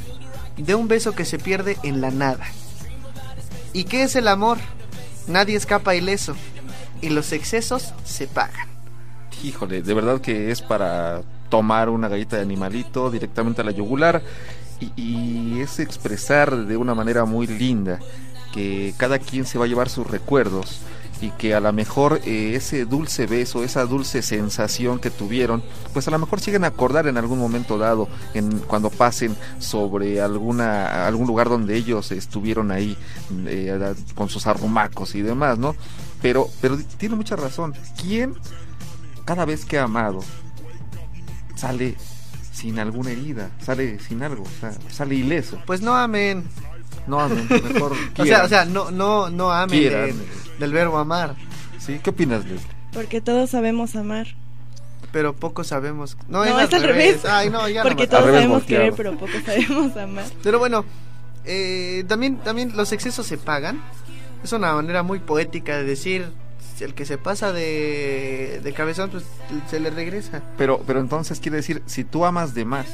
de 0.56 0.76
un 0.76 0.88
beso 0.88 1.14
que 1.14 1.26
se 1.26 1.40
pierde 1.40 1.78
en 1.84 2.00
la 2.00 2.10
nada. 2.10 2.46
¿Y 3.74 3.84
qué 3.84 4.04
es 4.04 4.16
el 4.16 4.28
amor? 4.28 4.58
Nadie 5.28 5.58
escapa 5.58 5.94
ileso 5.94 6.36
y 7.02 7.10
los 7.10 7.34
excesos 7.34 7.94
se 8.06 8.28
pagan. 8.28 8.77
Híjole, 9.44 9.82
de 9.82 9.94
verdad 9.94 10.22
que 10.22 10.52
es 10.52 10.62
para 10.62 11.22
tomar 11.50 11.90
una 11.90 12.08
galleta 12.08 12.38
de 12.38 12.42
animalito 12.44 13.10
directamente 13.10 13.62
a 13.62 13.66
la 13.66 13.72
yugular 13.72 14.22
y, 14.80 14.92
y 14.96 15.62
es 15.62 15.80
expresar 15.80 16.66
de 16.66 16.78
una 16.78 16.94
manera 16.94 17.26
muy 17.26 17.48
linda 17.48 18.00
que 18.54 18.94
cada 18.98 19.20
quien 19.20 19.46
se 19.46 19.58
va 19.58 19.66
a 19.66 19.68
llevar 19.68 19.90
sus 19.90 20.08
recuerdos 20.08 20.82
y 21.22 21.32
que 21.32 21.56
a 21.56 21.60
lo 21.60 21.72
mejor 21.74 22.22
eh, 22.26 22.54
ese 22.56 22.86
dulce 22.86 23.26
beso, 23.26 23.64
esa 23.64 23.86
dulce 23.86 24.22
sensación 24.22 25.00
que 25.00 25.10
tuvieron, 25.10 25.64
pues 25.94 26.08
a 26.08 26.12
lo 26.12 26.20
mejor 26.20 26.40
siguen 26.40 26.64
a 26.64 26.68
acordar 26.68 27.08
en 27.08 27.18
algún 27.18 27.40
momento 27.40 27.78
dado, 27.78 28.08
en 28.34 28.60
cuando 28.60 28.90
pasen 28.90 29.36
sobre 29.60 30.22
alguna 30.22 31.08
algún 31.08 31.28
lugar 31.28 31.50
donde 31.50 31.76
ellos 31.76 32.12
estuvieron 32.12 32.72
ahí 32.72 32.98
eh, 33.46 33.96
con 34.16 34.30
sus 34.30 34.48
arrumacos 34.48 35.16
y 35.16 35.22
demás, 35.22 35.58
¿no? 35.58 35.76
Pero 36.22 36.50
pero 36.62 36.78
tiene 36.98 37.16
mucha 37.16 37.36
razón. 37.36 37.74
¿Quién 38.02 38.36
cada 39.28 39.44
vez 39.44 39.66
que 39.66 39.78
ha 39.78 39.84
amado 39.84 40.24
sale 41.54 41.96
sin 42.54 42.80
alguna 42.80 43.12
herida, 43.12 43.52
sale 43.60 44.00
sin 44.00 44.24
algo, 44.24 44.44
o 44.44 44.60
sea, 44.62 44.72
sale 44.90 45.16
ileso? 45.16 45.62
Pues 45.66 45.82
no 45.82 45.96
amen. 45.96 46.46
No 47.08 47.20
amen, 47.20 47.46
mejor 47.74 47.94
O 48.18 48.26
sea, 48.26 48.46
o 48.46 48.48
sea, 48.48 48.64
no, 48.64 48.90
no, 48.90 49.30
no 49.30 49.52
amen 49.52 50.16
del, 50.58 50.72
verbo 50.72 50.98
amar, 50.98 51.36
¿Sí? 51.78 52.00
¿Qué 52.02 52.10
opinas, 52.10 52.46
Leslie? 52.46 52.68
Porque 52.94 53.20
todos 53.20 53.50
sabemos 53.50 53.96
amar. 53.96 54.28
pero 55.12 55.36
poco 55.36 55.66
sabemos. 55.66 56.18
No, 56.30 56.46
No, 56.46 56.60
es, 56.60 56.70
es 56.70 56.74
al 56.74 56.84
revés. 56.84 57.26
Ay, 57.26 57.50
no, 57.50 57.68
ya 57.68 57.84
no 57.84 57.90
Porque 57.90 58.08
todos 58.08 58.24
Al 58.24 58.26
revés 58.28 58.42
sabemos 58.42 58.62
volteado. 58.62 58.84
querer, 58.84 58.94
pero 58.96 59.18
poco 59.18 59.34
sabemos 59.46 59.98
amar. 59.98 60.26
Pero 60.44 60.58
bueno, 60.58 60.86
eh, 61.44 62.06
también, 62.08 62.38
también 62.38 62.72
los 62.76 62.92
excesos 62.94 63.26
se 63.26 63.38
pagan. 63.38 63.82
Es 64.44 64.54
una 64.54 64.74
manera 64.74 65.04
muy 65.04 65.20
poética 65.20 65.78
de 65.78 65.84
decir, 65.84 66.30
el 66.82 66.94
que 66.94 67.06
se 67.06 67.18
pasa 67.18 67.52
de, 67.52 68.60
de 68.64 68.74
cabezón, 68.74 69.10
pues 69.10 69.24
se 69.70 69.80
le 69.80 69.90
regresa. 69.90 70.42
Pero, 70.58 70.82
pero 70.86 71.00
entonces 71.00 71.40
quiere 71.40 71.58
decir, 71.58 71.82
si 71.86 72.04
tú 72.04 72.26
amas 72.26 72.54
de 72.54 72.66
más 72.66 72.86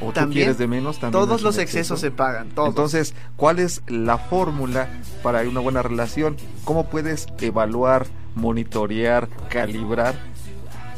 o 0.00 0.06
tú 0.06 0.12
También, 0.12 0.40
quieres 0.42 0.58
de 0.58 0.66
menos, 0.66 0.98
también 0.98 1.12
Todos 1.24 1.42
los 1.42 1.56
exceso. 1.56 1.94
excesos 1.94 2.00
se 2.00 2.10
pagan, 2.10 2.48
todos. 2.50 2.68
Entonces, 2.70 3.14
¿cuál 3.36 3.58
es 3.58 3.82
la 3.86 4.18
fórmula 4.18 4.88
para 5.22 5.42
una 5.42 5.60
buena 5.60 5.82
relación? 5.82 6.36
¿Cómo 6.64 6.88
puedes 6.90 7.26
evaluar, 7.40 8.06
monitorear, 8.34 9.28
calibrar 9.48 10.14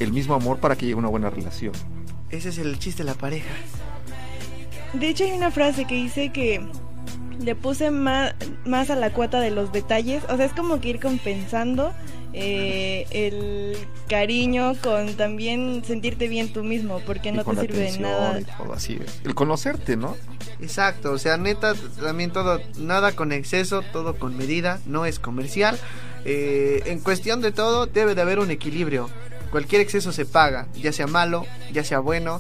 el 0.01 0.13
mismo 0.13 0.35
amor 0.35 0.59
para 0.59 0.77
que 0.77 0.87
llegue 0.87 0.97
una 0.99 1.09
buena 1.09 1.31
relación? 1.31 1.73
Ese 2.31 2.49
es 2.49 2.59
el 2.59 2.79
chiste 2.79 3.03
de 3.05 3.11
la 3.11 3.15
pareja. 3.15 3.51
De 4.95 5.09
hecho, 5.09 5.25
hay 5.25 5.33
una 5.33 5.51
frase 5.51 5.85
que 5.85 5.95
dice 5.95 6.33
que 6.33 6.67
le 7.41 7.55
puse 7.55 7.91
más, 7.91 8.35
más 8.65 8.91
a 8.91 8.97
la 8.97 9.13
cuota 9.13 9.41
de 9.41 9.51
los 9.51 9.73
detalles. 9.73 10.25
O 10.29 10.37
sea, 10.37 10.47
es 10.47 10.53
como 10.53 10.81
que 10.81 10.89
ir 10.91 11.01
compensando 11.01 11.93
eh, 12.33 13.07
el 13.11 13.77
cariño 14.09 14.75
con 14.83 15.15
también 15.17 15.83
sentirte 15.85 16.29
bien 16.29 16.53
tú 16.53 16.65
mismo, 16.65 17.01
porque 17.07 17.33
Y 17.33 17.33
no 17.33 17.45
con 17.45 17.55
te 17.55 17.57
la 17.57 17.63
sirve 17.63 17.79
de 17.79 17.91
atención 17.91 18.03
nada. 18.03 18.41
y 18.41 18.45
todo 18.45 18.73
así. 18.73 18.99
El 19.25 19.35
conocerte, 19.35 19.97
¿no? 19.97 20.17
Exacto, 20.61 21.13
o 21.13 21.19
sea, 21.19 21.37
neta, 21.37 21.75
también 22.01 22.33
todo, 22.33 22.61
nada 22.79 23.13
con 23.13 23.33
exceso, 23.33 23.83
todo 23.93 24.19
con 24.19 24.37
medida, 24.37 24.81
no 24.87 25.05
es 25.07 25.19
comercial. 25.19 25.79
Eh, 26.25 26.83
en 26.87 27.01
cuestión 27.01 27.41
de 27.41 27.53
todo, 27.53 27.87
debe 27.87 28.15
de 28.15 28.23
haber 28.23 28.39
un 28.39 28.51
equilibrio. 28.51 29.11
Cualquier 29.51 29.81
exceso 29.83 30.13
se 30.13 30.27
paga, 30.27 30.67
ya 30.75 30.93
sea 30.93 31.07
malo, 31.07 31.47
ya 31.73 31.85
sea 31.85 32.01
bueno. 32.01 32.39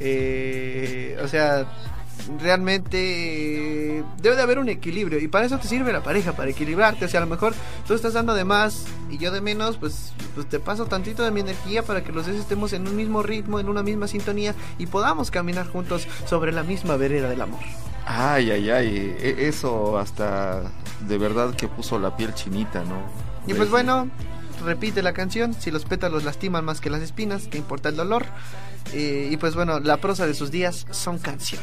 eh, 0.00 1.16
o 1.22 1.28
sea, 1.28 1.66
realmente 2.40 3.98
eh, 3.98 4.04
debe 4.20 4.36
de 4.36 4.42
haber 4.42 4.58
un 4.58 4.68
equilibrio 4.68 5.18
y 5.18 5.28
para 5.28 5.46
eso 5.46 5.58
te 5.58 5.68
sirve 5.68 5.92
la 5.92 6.02
pareja, 6.02 6.32
para 6.32 6.50
equilibrarte. 6.50 7.04
O 7.04 7.08
sea, 7.08 7.20
a 7.20 7.24
lo 7.24 7.30
mejor 7.30 7.54
tú 7.86 7.94
estás 7.94 8.12
dando 8.12 8.34
de 8.34 8.44
más 8.44 8.84
y 9.10 9.18
yo 9.18 9.30
de 9.32 9.40
menos, 9.40 9.76
pues, 9.76 10.12
pues 10.34 10.48
te 10.48 10.58
paso 10.58 10.86
tantito 10.86 11.22
de 11.22 11.30
mi 11.30 11.40
energía 11.40 11.82
para 11.82 12.02
que 12.04 12.12
los 12.12 12.26
dos 12.26 12.36
estemos 12.36 12.72
en 12.72 12.86
un 12.86 12.96
mismo 12.96 13.22
ritmo, 13.22 13.60
en 13.60 13.68
una 13.68 13.82
misma 13.82 14.08
sintonía 14.08 14.54
y 14.78 14.86
podamos 14.86 15.30
caminar 15.30 15.66
juntos 15.68 16.06
sobre 16.26 16.52
la 16.52 16.62
misma 16.62 16.96
vereda 16.96 17.28
del 17.28 17.40
amor. 17.40 17.60
Ay, 18.06 18.50
ay, 18.50 18.70
ay. 18.70 19.16
e- 19.20 19.48
Eso 19.48 19.98
hasta 19.98 20.62
de 21.06 21.18
verdad 21.18 21.54
que 21.54 21.68
puso 21.68 21.98
la 21.98 22.16
piel 22.16 22.34
chinita, 22.34 22.82
¿no? 22.84 23.02
Y 23.46 23.54
pues 23.54 23.70
bueno, 23.70 24.08
repite 24.64 25.02
la 25.02 25.12
canción, 25.12 25.54
si 25.54 25.70
los 25.70 25.84
pétalos 25.84 26.24
lastiman 26.24 26.64
más 26.64 26.80
que 26.80 26.90
las 26.90 27.02
espinas, 27.02 27.48
que 27.48 27.58
importa 27.58 27.88
el 27.88 27.96
dolor. 27.96 28.26
Eh, 28.92 29.28
y 29.30 29.36
pues 29.36 29.54
bueno, 29.54 29.80
la 29.80 29.98
prosa 29.98 30.26
de 30.26 30.34
sus 30.34 30.50
días 30.50 30.86
son 30.90 31.18
canción. 31.18 31.60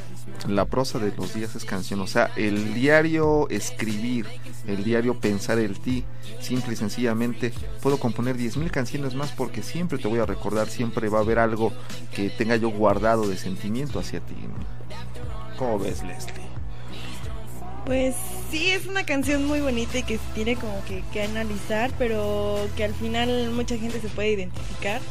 La 0.47 0.65
prosa 0.65 0.99
de 0.99 1.11
los 1.15 1.33
días 1.33 1.55
es 1.55 1.65
canción, 1.65 1.99
o 2.01 2.07
sea, 2.07 2.31
el 2.35 2.73
diario 2.75 3.49
escribir, 3.49 4.27
el 4.67 4.83
diario 4.83 5.19
pensar 5.19 5.57
el 5.57 5.79
ti, 5.79 6.03
simple 6.39 6.73
y 6.73 6.75
sencillamente 6.75 7.51
puedo 7.81 7.97
componer 7.99 8.37
10.000 8.37 8.69
canciones 8.69 9.15
más 9.15 9.31
porque 9.31 9.63
siempre 9.63 9.97
te 9.97 10.07
voy 10.07 10.19
a 10.19 10.25
recordar, 10.25 10.67
siempre 10.67 11.09
va 11.09 11.19
a 11.19 11.21
haber 11.21 11.39
algo 11.39 11.73
que 12.13 12.29
tenga 12.29 12.57
yo 12.57 12.69
guardado 12.69 13.27
de 13.27 13.37
sentimiento 13.37 13.97
hacia 13.97 14.19
ti. 14.19 14.35
¿no? 14.35 15.57
¿Cómo 15.57 15.79
ves, 15.79 16.03
Leslie? 16.03 16.44
Pues 17.85 18.15
sí, 18.49 18.71
es 18.71 18.87
una 18.87 19.05
canción 19.05 19.45
muy 19.45 19.61
bonita 19.61 19.99
y 19.99 20.03
que 20.03 20.19
tiene 20.33 20.55
como 20.55 20.83
que, 20.85 21.03
que 21.13 21.21
analizar, 21.21 21.91
pero 21.99 22.67
que 22.75 22.83
al 22.83 22.93
final 22.93 23.51
mucha 23.51 23.77
gente 23.77 24.01
se 24.01 24.09
puede 24.09 24.31
identificar. 24.31 25.01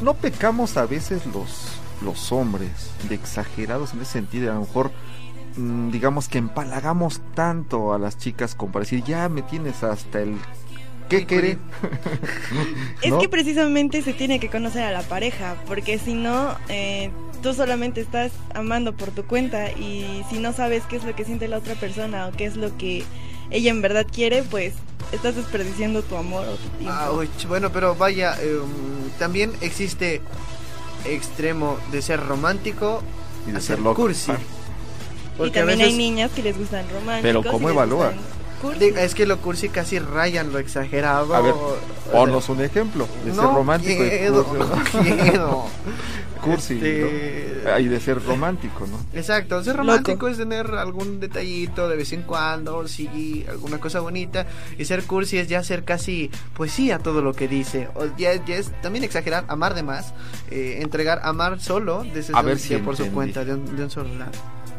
¿No 0.00 0.14
pecamos 0.14 0.76
a 0.76 0.86
veces 0.86 1.24
los, 1.26 1.68
los 2.02 2.32
hombres 2.32 2.90
de 3.08 3.14
exagerados 3.14 3.92
en 3.92 4.02
ese 4.02 4.12
sentido? 4.12 4.50
A 4.50 4.54
lo 4.54 4.62
mejor, 4.62 4.90
mm, 5.56 5.90
digamos 5.90 6.28
que 6.28 6.38
empalagamos 6.38 7.20
tanto 7.34 7.92
a 7.92 7.98
las 7.98 8.18
chicas 8.18 8.56
como 8.56 8.72
para 8.72 8.82
decir, 8.82 9.04
ya 9.04 9.28
me 9.28 9.42
tienes 9.42 9.84
hasta 9.84 10.20
el... 10.20 10.36
¿Qué 11.08 11.26
querés? 11.26 11.58
Es 13.02 13.10
¿No? 13.10 13.18
que 13.18 13.28
precisamente 13.28 14.02
se 14.02 14.12
tiene 14.12 14.38
que 14.40 14.48
conocer 14.48 14.82
a 14.84 14.92
la 14.92 15.02
pareja, 15.02 15.56
porque 15.66 15.98
si 15.98 16.14
no, 16.14 16.56
eh, 16.68 17.10
tú 17.42 17.52
solamente 17.52 18.00
estás 18.00 18.30
amando 18.54 18.94
por 18.94 19.10
tu 19.10 19.24
cuenta 19.24 19.70
y 19.72 20.22
si 20.30 20.38
no 20.38 20.52
sabes 20.52 20.84
qué 20.88 20.96
es 20.96 21.04
lo 21.04 21.14
que 21.16 21.24
siente 21.24 21.48
la 21.48 21.58
otra 21.58 21.74
persona 21.74 22.28
o 22.28 22.32
qué 22.32 22.44
es 22.44 22.56
lo 22.56 22.76
que 22.78 23.02
ella 23.50 23.70
en 23.70 23.82
verdad 23.82 24.06
quiere, 24.10 24.42
pues 24.44 24.74
estás 25.10 25.34
desperdiciando 25.36 26.02
tu 26.02 26.16
amor 26.16 26.46
o 26.46 26.54
tu 26.54 26.68
tiempo. 26.78 26.94
Ah, 26.96 27.10
uy, 27.12 27.28
bueno, 27.48 27.70
pero 27.72 27.94
vaya, 27.96 28.36
eh, 28.40 28.56
um, 28.56 29.10
también 29.18 29.52
existe 29.60 30.20
extremo 31.04 31.76
de 31.90 32.00
ser 32.02 32.20
romántico 32.24 33.02
Y 33.46 33.50
de 33.50 33.58
a 33.58 33.60
ser 33.60 33.76
ser 33.76 33.80
loco. 33.80 34.02
cursi. 34.02 34.30
Ah. 34.30 34.36
y 35.34 35.38
Porque 35.38 35.58
a 35.58 35.62
también 35.62 35.78
veces- 35.80 35.92
hay 35.92 35.98
niñas 35.98 36.30
que 36.30 36.42
les 36.42 36.56
gustan 36.56 36.84
románticos. 36.88 37.22
Pero 37.22 37.40
y 37.40 37.44
¿cómo 37.44 37.68
evalúa? 37.68 38.06
gustan 38.10 38.24
cursi. 38.62 38.78
Digo, 38.78 38.96
Es 38.98 39.14
que 39.14 39.26
lo 39.26 39.38
cursi 39.38 39.68
casi 39.68 39.98
rayan 39.98 40.52
lo 40.52 40.58
exagerado. 40.58 41.34
A 41.34 41.40
ver, 41.40 41.52
o 41.52 41.76
sea, 42.04 42.12
Ponos 42.12 42.48
un 42.48 42.60
ejemplo 42.62 43.06
de 43.24 43.32
ser 43.34 43.42
romántico 43.42 44.02
quiero, 44.02 44.40
y 44.40 44.44
cursi. 44.44 44.96
no 45.10 45.22
quiero. 45.22 45.66
cursi, 46.42 46.74
Este, 46.74 47.62
¿no? 47.64 47.78
Y 47.78 47.88
de 47.88 48.00
ser 48.00 48.22
romántico, 48.24 48.86
¿no? 48.86 48.98
Exacto, 49.18 49.62
ser 49.62 49.76
romántico 49.76 50.28
es 50.28 50.36
tener 50.38 50.66
algún 50.74 51.20
detallito 51.20 51.88
de 51.88 51.96
vez 51.96 52.12
en 52.12 52.22
cuando, 52.22 52.86
sí, 52.88 53.44
alguna 53.48 53.78
cosa 53.78 54.00
bonita. 54.00 54.46
Y 54.78 54.84
ser 54.84 55.04
cursi 55.04 55.38
es 55.38 55.48
ya 55.48 55.62
ser 55.62 55.84
casi 55.84 56.30
poesía 56.56 56.98
todo 56.98 57.22
lo 57.22 57.32
que 57.34 57.48
dice. 57.48 57.88
O 57.94 58.06
ya, 58.18 58.34
ya 58.44 58.56
es 58.56 58.72
también 58.82 59.04
exagerar, 59.04 59.44
amar 59.48 59.74
de 59.74 59.82
más, 59.84 60.12
eh, 60.50 60.78
entregar, 60.82 61.20
amar 61.24 61.60
solo, 61.60 62.04
desde 62.12 62.32
A 62.36 62.42
ver 62.42 62.58
si 62.58 62.76
por 62.78 62.96
su 62.96 63.10
cuenta, 63.12 63.44
de 63.44 63.54
un, 63.54 63.76
de 63.76 63.84
un 63.84 63.90
solo 63.90 64.12
lado. 64.16 64.32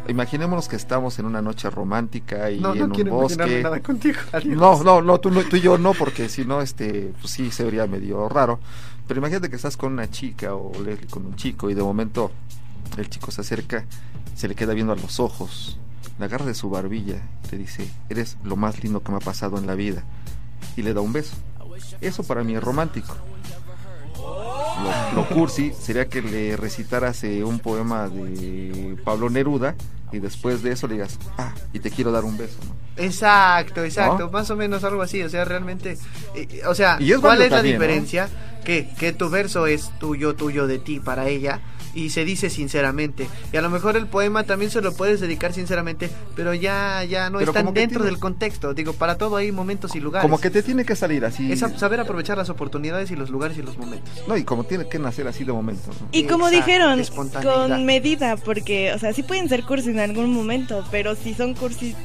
Imaginémonos 0.08 0.68
que 0.68 0.76
estamos 0.76 1.18
en 1.20 1.26
una 1.26 1.42
noche 1.42 1.70
romántica 1.70 2.52
y 2.52 2.60
No, 2.60 2.74
en 2.74 2.90
no 2.90 2.96
un 2.96 3.10
bosque. 3.10 3.62
nada 3.64 3.80
contigo. 3.82 4.20
No, 4.46 4.84
no, 4.84 5.02
no, 5.02 5.20
tú, 5.20 5.32
no, 5.32 5.42
tú 5.44 5.56
y 5.56 5.62
yo 5.62 5.78
no, 5.78 5.94
porque 5.94 6.28
si 6.30 6.44
no, 6.46 6.62
este, 6.62 7.14
pues 7.22 7.32
sí, 7.32 7.52
se 7.52 7.64
vería 7.64 7.88
medio 7.88 8.28
raro. 8.28 8.60
Pero 9.08 9.20
imagínate 9.20 9.50
que 9.50 9.56
estás 9.56 9.78
con 9.78 9.94
una 9.94 10.10
chica 10.10 10.56
o 10.56 10.72
Leslie 10.84 11.08
con 11.08 11.26
un 11.26 11.36
chico 11.36 11.70
y 11.70 11.74
de 11.74 11.82
momento 11.84 12.32
el 12.98 13.10
chico 13.10 13.32
se 13.32 13.42
acerca, 13.42 13.86
se 14.36 14.48
le 14.48 14.56
queda 14.56 14.74
viendo 14.74 14.94
a 14.94 14.96
los 14.96 15.20
ojos, 15.20 15.78
le 16.20 16.26
agarra 16.26 16.46
de 16.46 16.54
su 16.54 16.70
barbilla 16.70 17.22
y 17.46 17.48
te 17.48 17.58
dice, 17.58 17.90
eres 18.10 18.38
lo 18.44 18.56
más 18.56 18.84
lindo 18.84 19.02
que 19.04 19.12
me 19.12 19.18
ha 19.18 19.22
pasado 19.22 19.58
en 19.58 19.68
la 19.68 19.76
vida. 19.76 20.04
Y 20.76 20.82
le 20.82 20.94
da 20.94 21.02
un 21.02 21.14
beso. 21.14 21.36
Eso 22.02 22.24
para 22.24 22.44
mí 22.44 22.56
es 22.56 22.64
romántico. 22.64 23.16
Lo, 24.82 25.22
lo 25.22 25.30
cursi 25.30 25.72
sería 25.80 26.08
que 26.10 26.22
le 26.22 26.58
recitaras 26.58 27.24
eh, 27.24 27.44
un 27.44 27.60
poema 27.60 28.10
de 28.10 28.96
Pablo 29.04 29.30
Neruda 29.30 29.76
y 30.12 30.20
después 30.20 30.62
de 30.64 30.72
eso 30.72 30.88
le 30.88 30.96
digas, 30.96 31.18
ah, 31.38 31.54
y 31.74 31.80
te 31.80 31.90
quiero 31.92 32.12
dar 32.12 32.24
un 32.24 32.38
beso. 32.38 32.58
¿no? 32.68 33.04
Exacto, 33.04 33.84
exacto, 33.84 34.26
¿No? 34.26 34.32
más 34.32 34.50
o 34.52 34.56
menos 34.56 34.84
algo 34.84 35.02
así, 35.02 35.22
o 35.24 35.30
sea, 35.30 35.46
realmente, 35.46 35.98
eh, 36.36 36.62
o 36.68 36.76
sea, 36.76 36.98
Y 37.00 37.12
es 37.12 37.20
¿cuál 37.20 37.42
es 37.42 37.50
la 37.50 37.58
también, 37.58 37.78
¿no? 37.78 37.82
diferencia? 37.82 38.30
Que, 38.64 38.88
que 38.98 39.12
tu 39.12 39.30
verso 39.30 39.68
es 39.68 39.92
tuyo, 40.00 40.36
tuyo 40.36 40.68
de 40.68 40.80
ti 40.80 41.00
para 41.00 41.28
ella 41.28 41.60
y 41.94 42.10
se 42.10 42.26
dice 42.26 42.50
sinceramente. 42.50 43.28
Y 43.52 43.58
a 43.58 43.62
lo 43.62 43.70
mejor 43.70 43.96
el 43.98 44.08
poema 44.08 44.44
también 44.44 44.72
se 44.72 44.82
lo 44.82 44.94
puedes 44.94 45.20
dedicar 45.20 45.54
sinceramente, 45.54 46.10
pero 46.36 46.54
ya 46.54 47.04
ya 47.04 47.30
no 47.30 47.40
Pero 47.40 47.52
están 47.52 47.74
dentro 47.74 48.04
del 48.04 48.20
contexto. 48.20 48.74
Digo, 48.74 48.94
para 48.94 49.18
todo 49.18 49.36
hay 49.36 49.52
momentos 49.52 49.96
y 49.96 50.00
lugares. 50.00 50.24
Como 50.24 50.40
que 50.40 50.50
te 50.50 50.64
tiene 50.64 50.86
que 50.86 50.96
salir 50.96 51.26
así. 51.26 51.52
es 51.52 51.62
a- 51.64 51.78
saber 51.78 52.00
aprovechar 52.00 52.38
las 52.38 52.50
oportunidades 52.50 53.12
y 53.12 53.16
los 53.16 53.30
lugares 53.30 53.58
y 53.58 53.62
los 53.62 53.78
momentos. 53.78 54.10
No, 54.28 54.38
y 54.38 54.44
como 54.44 54.64
tiene 54.64 54.88
que 54.88 55.00
nacer 55.00 55.28
así 55.28 55.44
de 55.44 55.54
momento. 55.54 55.90
¿no? 56.00 56.08
Y 56.12 56.24
como 56.26 56.48
Exacto, 56.48 56.66
dijeron, 56.66 57.04
con 57.44 57.86
medida, 57.86 58.38
porque, 58.38 58.94
o 58.94 59.00
sea, 59.00 59.14
sí 59.14 59.24
pueden 59.24 59.50
ser 59.50 59.64
cursi 59.64 59.90
en 59.90 60.00
algún 60.00 60.32
momento, 60.34 60.84
pero 60.92 61.16
si 61.16 61.34
son 61.34 61.54
cursi 61.54 61.96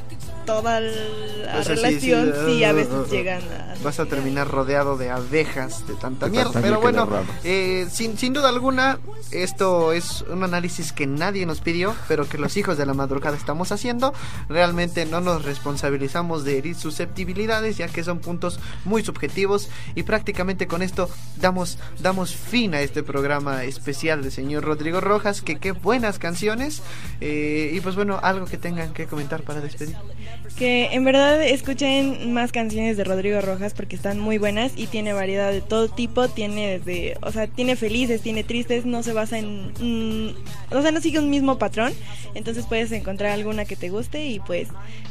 toda 0.49 0.79
la 0.79 1.59
O 1.59 1.63
sea, 1.63 1.75
sí, 1.75 1.81
relación, 1.81 2.33
sí, 2.33 2.53
sí, 2.53 2.63
a 2.63 2.73
veces 2.73 3.09
llegan 3.11 3.41
a... 3.43 3.75
Vas 3.83 3.99
a 3.99 4.05
terminar 4.07 4.47
rodeado 4.47 4.97
de 4.97 5.09
abejas 5.09 5.87
de 5.87 5.93
tanta 5.93 6.25
De 6.25 6.31
mierda. 6.31 6.59
Pero 6.59 6.81
bueno, 6.81 7.07
eh, 7.43 7.87
sin, 7.91 8.17
sin 8.17 8.33
duda 8.33 8.49
alguna, 8.49 8.99
esto 9.31 9.93
es 9.93 10.23
un 10.29 10.43
análisis 10.43 10.91
que 10.91 11.07
nadie 11.07 11.45
nos 11.45 11.61
pidió, 11.61 11.95
pero 12.07 12.27
que 12.27 12.37
los 12.37 12.57
hijos 12.57 12.77
de 12.77 12.85
la 12.85 12.93
madrugada 12.93 13.37
estamos 13.37 13.71
haciendo. 13.71 14.13
Realmente 14.49 15.05
no 15.05 15.21
nos 15.21 15.45
responsabilizamos 15.45 16.43
de 16.43 16.57
herir 16.57 16.75
susceptibilidades, 16.75 17.77
ya 17.77 17.87
que 17.87 18.03
son 18.03 18.19
puntos 18.19 18.59
muy 18.83 19.03
subjetivos. 19.03 19.69
Y 19.95 20.03
prácticamente 20.03 20.67
con 20.67 20.81
esto 20.81 21.09
damos, 21.37 21.77
damos 21.99 22.35
fin 22.35 22.73
a 22.73 22.81
este 22.81 23.03
programa 23.03 23.63
especial 23.63 24.23
del 24.23 24.31
señor 24.31 24.63
Rodrigo 24.65 24.99
Rojas. 24.99 25.41
Que 25.41 25.57
qué 25.57 25.71
buenas 25.71 26.19
canciones. 26.19 26.81
Eh, 27.21 27.71
y 27.73 27.79
pues 27.81 27.95
bueno, 27.95 28.19
algo 28.21 28.45
que 28.45 28.57
tengan 28.57 28.93
que 28.93 29.05
comentar 29.05 29.43
para 29.43 29.61
despedir. 29.61 29.95
Que 30.57 30.93
en 30.93 31.05
verdad 31.05 31.41
escuchen 31.41 32.33
más 32.33 32.51
canciones 32.51 32.97
de 32.97 33.05
Rodrigo 33.05 33.39
Rojas 33.39 33.73
porque 33.73 33.95
están 33.95 34.19
muy 34.19 34.37
buenas 34.37 34.73
y 34.75 34.87
tiene 34.87 35.13
variedad 35.13 35.51
de 35.51 35.61
todo 35.61 35.87
tipo, 35.87 36.27
tiene 36.27 36.79
desde, 36.79 37.17
o 37.21 37.31
sea, 37.31 37.47
tiene 37.47 37.75
felices, 37.77 38.21
tiene 38.21 38.43
tristes, 38.43 38.85
no 38.85 39.01
se 39.01 39.13
basa 39.13 39.37
en, 39.37 39.71
mm, 39.79 40.35
o 40.71 40.81
sea, 40.81 40.91
no 40.91 40.99
sigue 40.99 41.19
un 41.19 41.29
mismo 41.29 41.57
patrón, 41.57 41.93
entonces 42.33 42.65
puedes 42.65 42.91
encontrar 42.91 43.31
alguna 43.31 43.63
que 43.63 43.77
te 43.77 43.89
guste 43.89 44.25
y 44.25 44.39
pues 44.41 44.67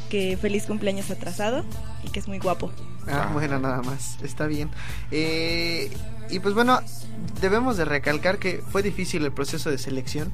que 0.09 0.37
feliz 0.37 0.65
cumpleaños 0.65 1.09
atrasado 1.09 1.63
y 2.03 2.09
que 2.09 2.19
es 2.19 2.27
muy 2.27 2.39
guapo. 2.39 2.71
Ah, 3.07 3.29
bueno, 3.33 3.59
nada 3.59 3.81
más, 3.81 4.17
está 4.23 4.45
bien. 4.45 4.69
Eh, 5.11 5.89
y 6.29 6.39
pues 6.39 6.53
bueno, 6.53 6.79
debemos 7.41 7.77
de 7.77 7.85
recalcar 7.85 8.37
que 8.37 8.61
fue 8.71 8.83
difícil 8.83 9.25
el 9.25 9.31
proceso 9.31 9.71
de 9.71 9.77
selección. 9.77 10.31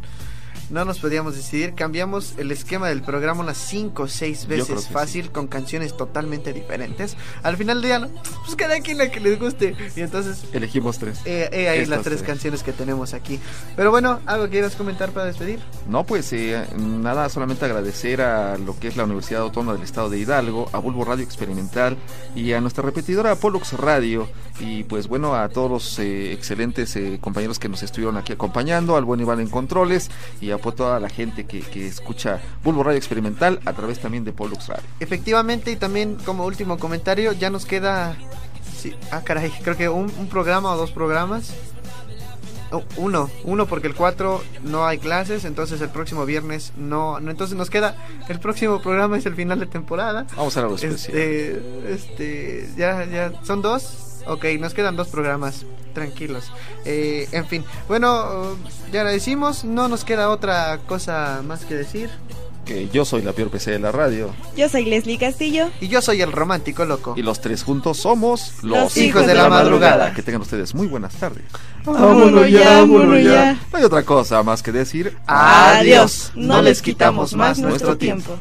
No 0.70 0.84
nos 0.86 1.00
podíamos 1.00 1.36
decidir, 1.36 1.76
cambiamos 1.76 2.34
el 2.38 2.52
esquema 2.52 2.88
del 2.90 3.02
programa 3.02 3.42
unas 3.42 3.58
5 3.58 4.04
o 4.04 4.08
6 4.08 4.46
creo 4.48 4.66
veces 4.66 4.88
fácil 4.90 5.32
con 5.32 5.48
canciones 5.48 5.96
totalmente 5.96 6.54
diferentes. 6.54 7.16
Al 7.44 7.56
final 7.58 7.82
del 7.82 7.90
día, 7.90 8.00
no, 8.00 8.08
pues 8.44 8.56
cada 8.56 8.80
quien 8.80 8.98
la 8.98 9.12
que 9.12 9.20
les 9.20 9.40
guste. 9.40 9.76
Y 9.96 10.02
entonces, 10.02 10.46
Elegimos 10.54 10.98
tres. 10.98 11.20
eh, 11.26 11.50
eh, 11.52 11.70
ahí 11.70 11.80
Estas 11.80 11.90
las 11.98 12.04
tres 12.04 12.18
tres. 12.18 12.28
canciones 12.28 12.64
que 12.64 12.72
tenemos 12.74 13.14
aquí. 13.14 13.40
Pero 13.76 13.92
bueno, 13.92 14.20
¿algo 14.26 14.50
quieras 14.50 14.76
comentar 14.76 15.12
para 15.12 15.28
despedir? 15.28 15.60
No, 15.88 16.04
pues 16.04 16.32
eh, 16.34 16.66
nada, 16.78 17.30
solamente 17.30 17.66
agradecer 17.66 18.22
a 18.22 18.58
lo 18.58 18.78
que 18.80 18.88
es 18.88 18.98
la 18.98 19.04
Universidad 19.04 19.42
Autónoma 19.42 19.74
del 19.74 19.84
Estado 19.84 20.10
de 20.10 20.20
Hidalgo, 20.20 20.70
a 20.74 20.80
Bulbo 20.80 21.06
Radio 21.06 21.24
Experimental 21.24 21.98
y 22.36 22.54
a 22.54 22.62
nuestra 22.62 22.84
repetidora 22.84 23.36
Pollux 23.36 23.74
Radio 23.74 24.28
y 24.60 24.84
pues 24.86 25.08
bueno, 25.08 25.36
a 25.36 25.50
todos 25.50 25.70
los 25.70 26.00
eh, 26.00 26.32
excelentes 26.32 26.96
eh, 26.96 27.18
compañeros 27.22 27.60
que 27.60 27.68
nos 27.68 27.84
estuvieron 27.84 28.16
aquí 28.18 28.32
acompañando, 28.34 28.96
al 28.96 29.04
buen 29.04 29.20
Iván 29.20 29.42
en 29.42 29.50
Controles 29.50 30.10
y 30.40 30.52
a 30.52 30.55
po- 30.58 30.74
toda 30.74 31.00
la 31.00 31.10
gente 31.10 31.46
que, 31.46 31.62
que 31.62 31.88
escucha 31.88 32.42
Bulbo 32.64 32.84
Radio 32.84 32.98
Experimental 32.98 33.60
a 33.66 33.74
través 33.74 34.00
también 34.00 34.24
de 34.24 34.32
Pollux 34.34 34.68
Radio. 34.68 34.84
Efectivamente, 35.00 35.72
y 35.72 35.76
también 35.76 36.16
como 36.26 36.46
último 36.46 36.78
comentario, 36.78 37.32
ya 37.34 37.50
nos 37.50 37.66
queda. 37.66 38.16
sí, 38.78 38.94
ah, 39.12 39.22
caray, 39.24 39.52
creo 39.64 39.76
que 39.78 39.90
un, 39.90 40.12
un 40.18 40.28
programa 40.28 40.74
o 40.74 40.78
dos 40.78 40.92
programas. 40.92 41.54
Oh, 42.72 42.84
uno, 42.98 43.30
uno 43.44 43.68
porque 43.68 43.86
el 43.88 43.94
4 43.94 44.44
no 44.64 44.86
hay 44.88 44.98
clases, 44.98 45.46
entonces 45.46 45.80
el 45.82 45.90
próximo 45.90 46.26
viernes 46.26 46.74
no, 46.76 47.20
no. 47.20 47.30
Entonces 47.30 47.56
nos 47.56 47.70
queda. 47.70 47.96
El 48.28 48.40
próximo 48.40 48.82
programa 48.82 49.18
es 49.18 49.26
el 49.28 49.36
final 49.36 49.60
de 49.60 49.68
temporada. 49.68 50.26
Vamos 50.36 50.58
a 50.58 50.62
algo 50.62 50.76
especial. 50.76 51.16
Este, 51.16 51.94
este, 51.94 52.70
ya, 52.76 53.06
ya, 53.06 53.32
son 53.44 53.62
dos. 53.62 54.15
Ok, 54.28 54.46
nos 54.60 54.74
quedan 54.74 54.96
dos 54.96 55.08
programas, 55.08 55.66
tranquilos. 55.94 56.52
Eh, 56.86 57.28
en 57.32 57.46
fin, 57.48 57.64
bueno, 57.88 58.56
ya 58.92 59.04
la 59.04 59.12
decimos, 59.12 59.64
no 59.66 59.88
nos 59.88 60.04
queda 60.04 60.30
otra 60.30 60.80
cosa 60.88 61.42
más 61.46 61.66
que 61.66 61.76
decir. 61.76 62.10
Que 62.66 62.90
yo 62.90 63.06
soy 63.06 63.22
la 63.22 63.32
peor 63.32 63.52
PC 63.52 63.70
de 63.70 63.80
la 63.80 63.92
radio 63.92 64.34
Yo 64.58 64.68
soy 64.70 64.86
Leslie 64.86 65.20
Castillo. 65.20 65.70
Y 65.80 65.88
yo 65.88 66.02
soy 66.02 66.24
el 66.24 66.32
romántico 66.32 66.84
loco. 66.84 67.14
y 67.16 67.22
los 67.22 67.40
tres 67.40 67.62
juntos 67.64 67.98
somos 67.98 68.64
Los 68.64 68.98
hijos 68.98 69.28
de 69.28 69.36
la 69.36 69.48
madrugada. 69.50 70.14
Que 70.16 70.24
tengan 70.24 70.42
ustedes 70.42 70.74
muy 70.74 70.88
buenas 70.88 71.14
tardes. 71.14 71.44
Vámonos 71.84 72.50
ya, 72.50 72.80
vámonos 72.80 73.24
ya. 73.24 73.54
No 73.72 73.78
hay 73.78 73.84
otra 73.84 74.02
cosa 74.02 74.42
más 74.42 74.64
que 74.64 74.72
decir. 74.72 75.16
Adiós. 75.28 76.32
No 76.34 76.64
les 76.64 76.82
quitamos 76.82 77.36
más 77.36 77.60
nuestro 77.60 77.98
tiempo. 77.98 78.36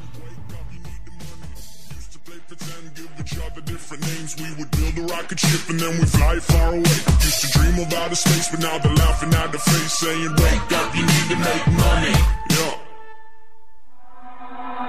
Rocket 5.25 5.41
ship 5.41 5.71
and 5.71 5.81
then 5.81 5.99
we 5.99 6.05
fly 6.07 6.39
far 6.39 6.71
away. 6.71 6.97
Used 7.25 7.41
to 7.41 7.59
dream 7.59 7.79
of 7.81 7.93
outer 7.95 8.15
space, 8.15 8.49
but 8.51 8.61
now 8.61 8.79
they're 8.79 8.95
laughing 8.95 9.33
at 9.35 9.53
the 9.53 9.59
face, 9.59 9.93
saying, 9.99 10.31
Wake 10.31 10.73
up, 10.73 10.95
you 10.95 11.03
need 11.03 11.29
to 11.33 11.37
make 11.37 11.67
money. 11.67 12.17
Yeah. 12.51 12.79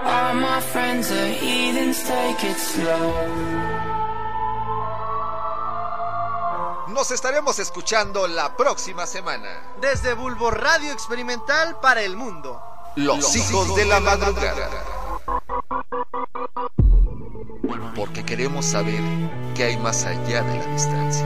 All 0.04 0.34
my 0.36 0.60
friends 0.62 1.12
are 1.12 1.28
heathens, 1.28 2.04
take 2.04 2.44
it 2.44 2.58
slow. 2.58 3.14
Nos 6.90 7.12
estaremos 7.12 7.60
escuchando 7.60 8.28
la 8.28 8.56
próxima 8.56 9.06
semana. 9.06 9.50
Desde 9.82 10.14
Bulbo 10.14 10.50
Radio 10.52 10.92
Experimental 10.94 11.80
para 11.82 12.02
el 12.02 12.16
mundo. 12.16 12.62
Los, 12.96 13.36
hijos, 13.36 13.76
de 13.76 13.86
la 13.86 14.00
madrugada. 14.00 14.95
Porque 17.96 18.24
queremos 18.24 18.66
saber 18.66 19.02
qué 19.56 19.66
hay 19.66 19.78
más 19.78 20.06
allá 20.06 20.44
de 20.44 20.60
la 20.60 20.66
distancia. 20.68 21.26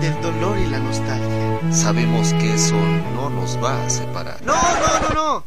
Del 0.00 0.20
dolor 0.20 0.58
y 0.58 0.66
la 0.66 0.78
nostalgia. 0.78 1.72
Sabemos 1.72 2.32
que 2.34 2.54
eso 2.54 2.76
no 3.14 3.30
nos 3.30 3.62
va 3.62 3.84
a 3.84 3.90
separar. 3.90 4.42
No, 4.42 4.54
no, 4.54 5.00
no, 5.00 5.14
no. 5.14 5.44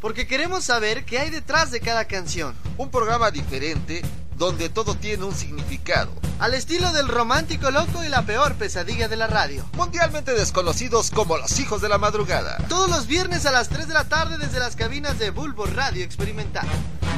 Porque 0.00 0.26
queremos 0.26 0.64
saber 0.64 1.04
qué 1.04 1.20
hay 1.20 1.30
detrás 1.30 1.70
de 1.70 1.80
cada 1.80 2.06
canción. 2.06 2.54
Un 2.76 2.90
programa 2.90 3.30
diferente 3.30 4.02
donde 4.36 4.68
todo 4.68 4.96
tiene 4.96 5.24
un 5.24 5.34
significado. 5.34 6.10
Al 6.40 6.54
estilo 6.54 6.92
del 6.92 7.06
romántico 7.06 7.70
loco 7.70 8.02
y 8.02 8.08
la 8.08 8.22
peor 8.22 8.54
pesadilla 8.54 9.06
de 9.06 9.16
la 9.16 9.28
radio. 9.28 9.64
Mundialmente 9.74 10.32
desconocidos 10.32 11.12
como 11.12 11.36
los 11.38 11.60
hijos 11.60 11.80
de 11.80 11.88
la 11.88 11.98
madrugada. 11.98 12.56
Todos 12.68 12.90
los 12.90 13.06
viernes 13.06 13.46
a 13.46 13.52
las 13.52 13.68
3 13.68 13.86
de 13.86 13.94
la 13.94 14.08
tarde 14.08 14.38
desde 14.38 14.58
las 14.58 14.74
cabinas 14.74 15.20
de 15.20 15.30
Bulbo 15.30 15.66
Radio 15.66 16.04
Experimental. 16.04 16.66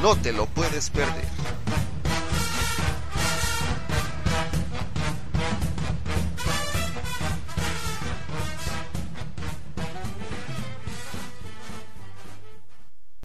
No 0.03 0.15
te 0.15 0.31
lo 0.31 0.45
puedes 0.45 0.91
perder. 0.91 1.25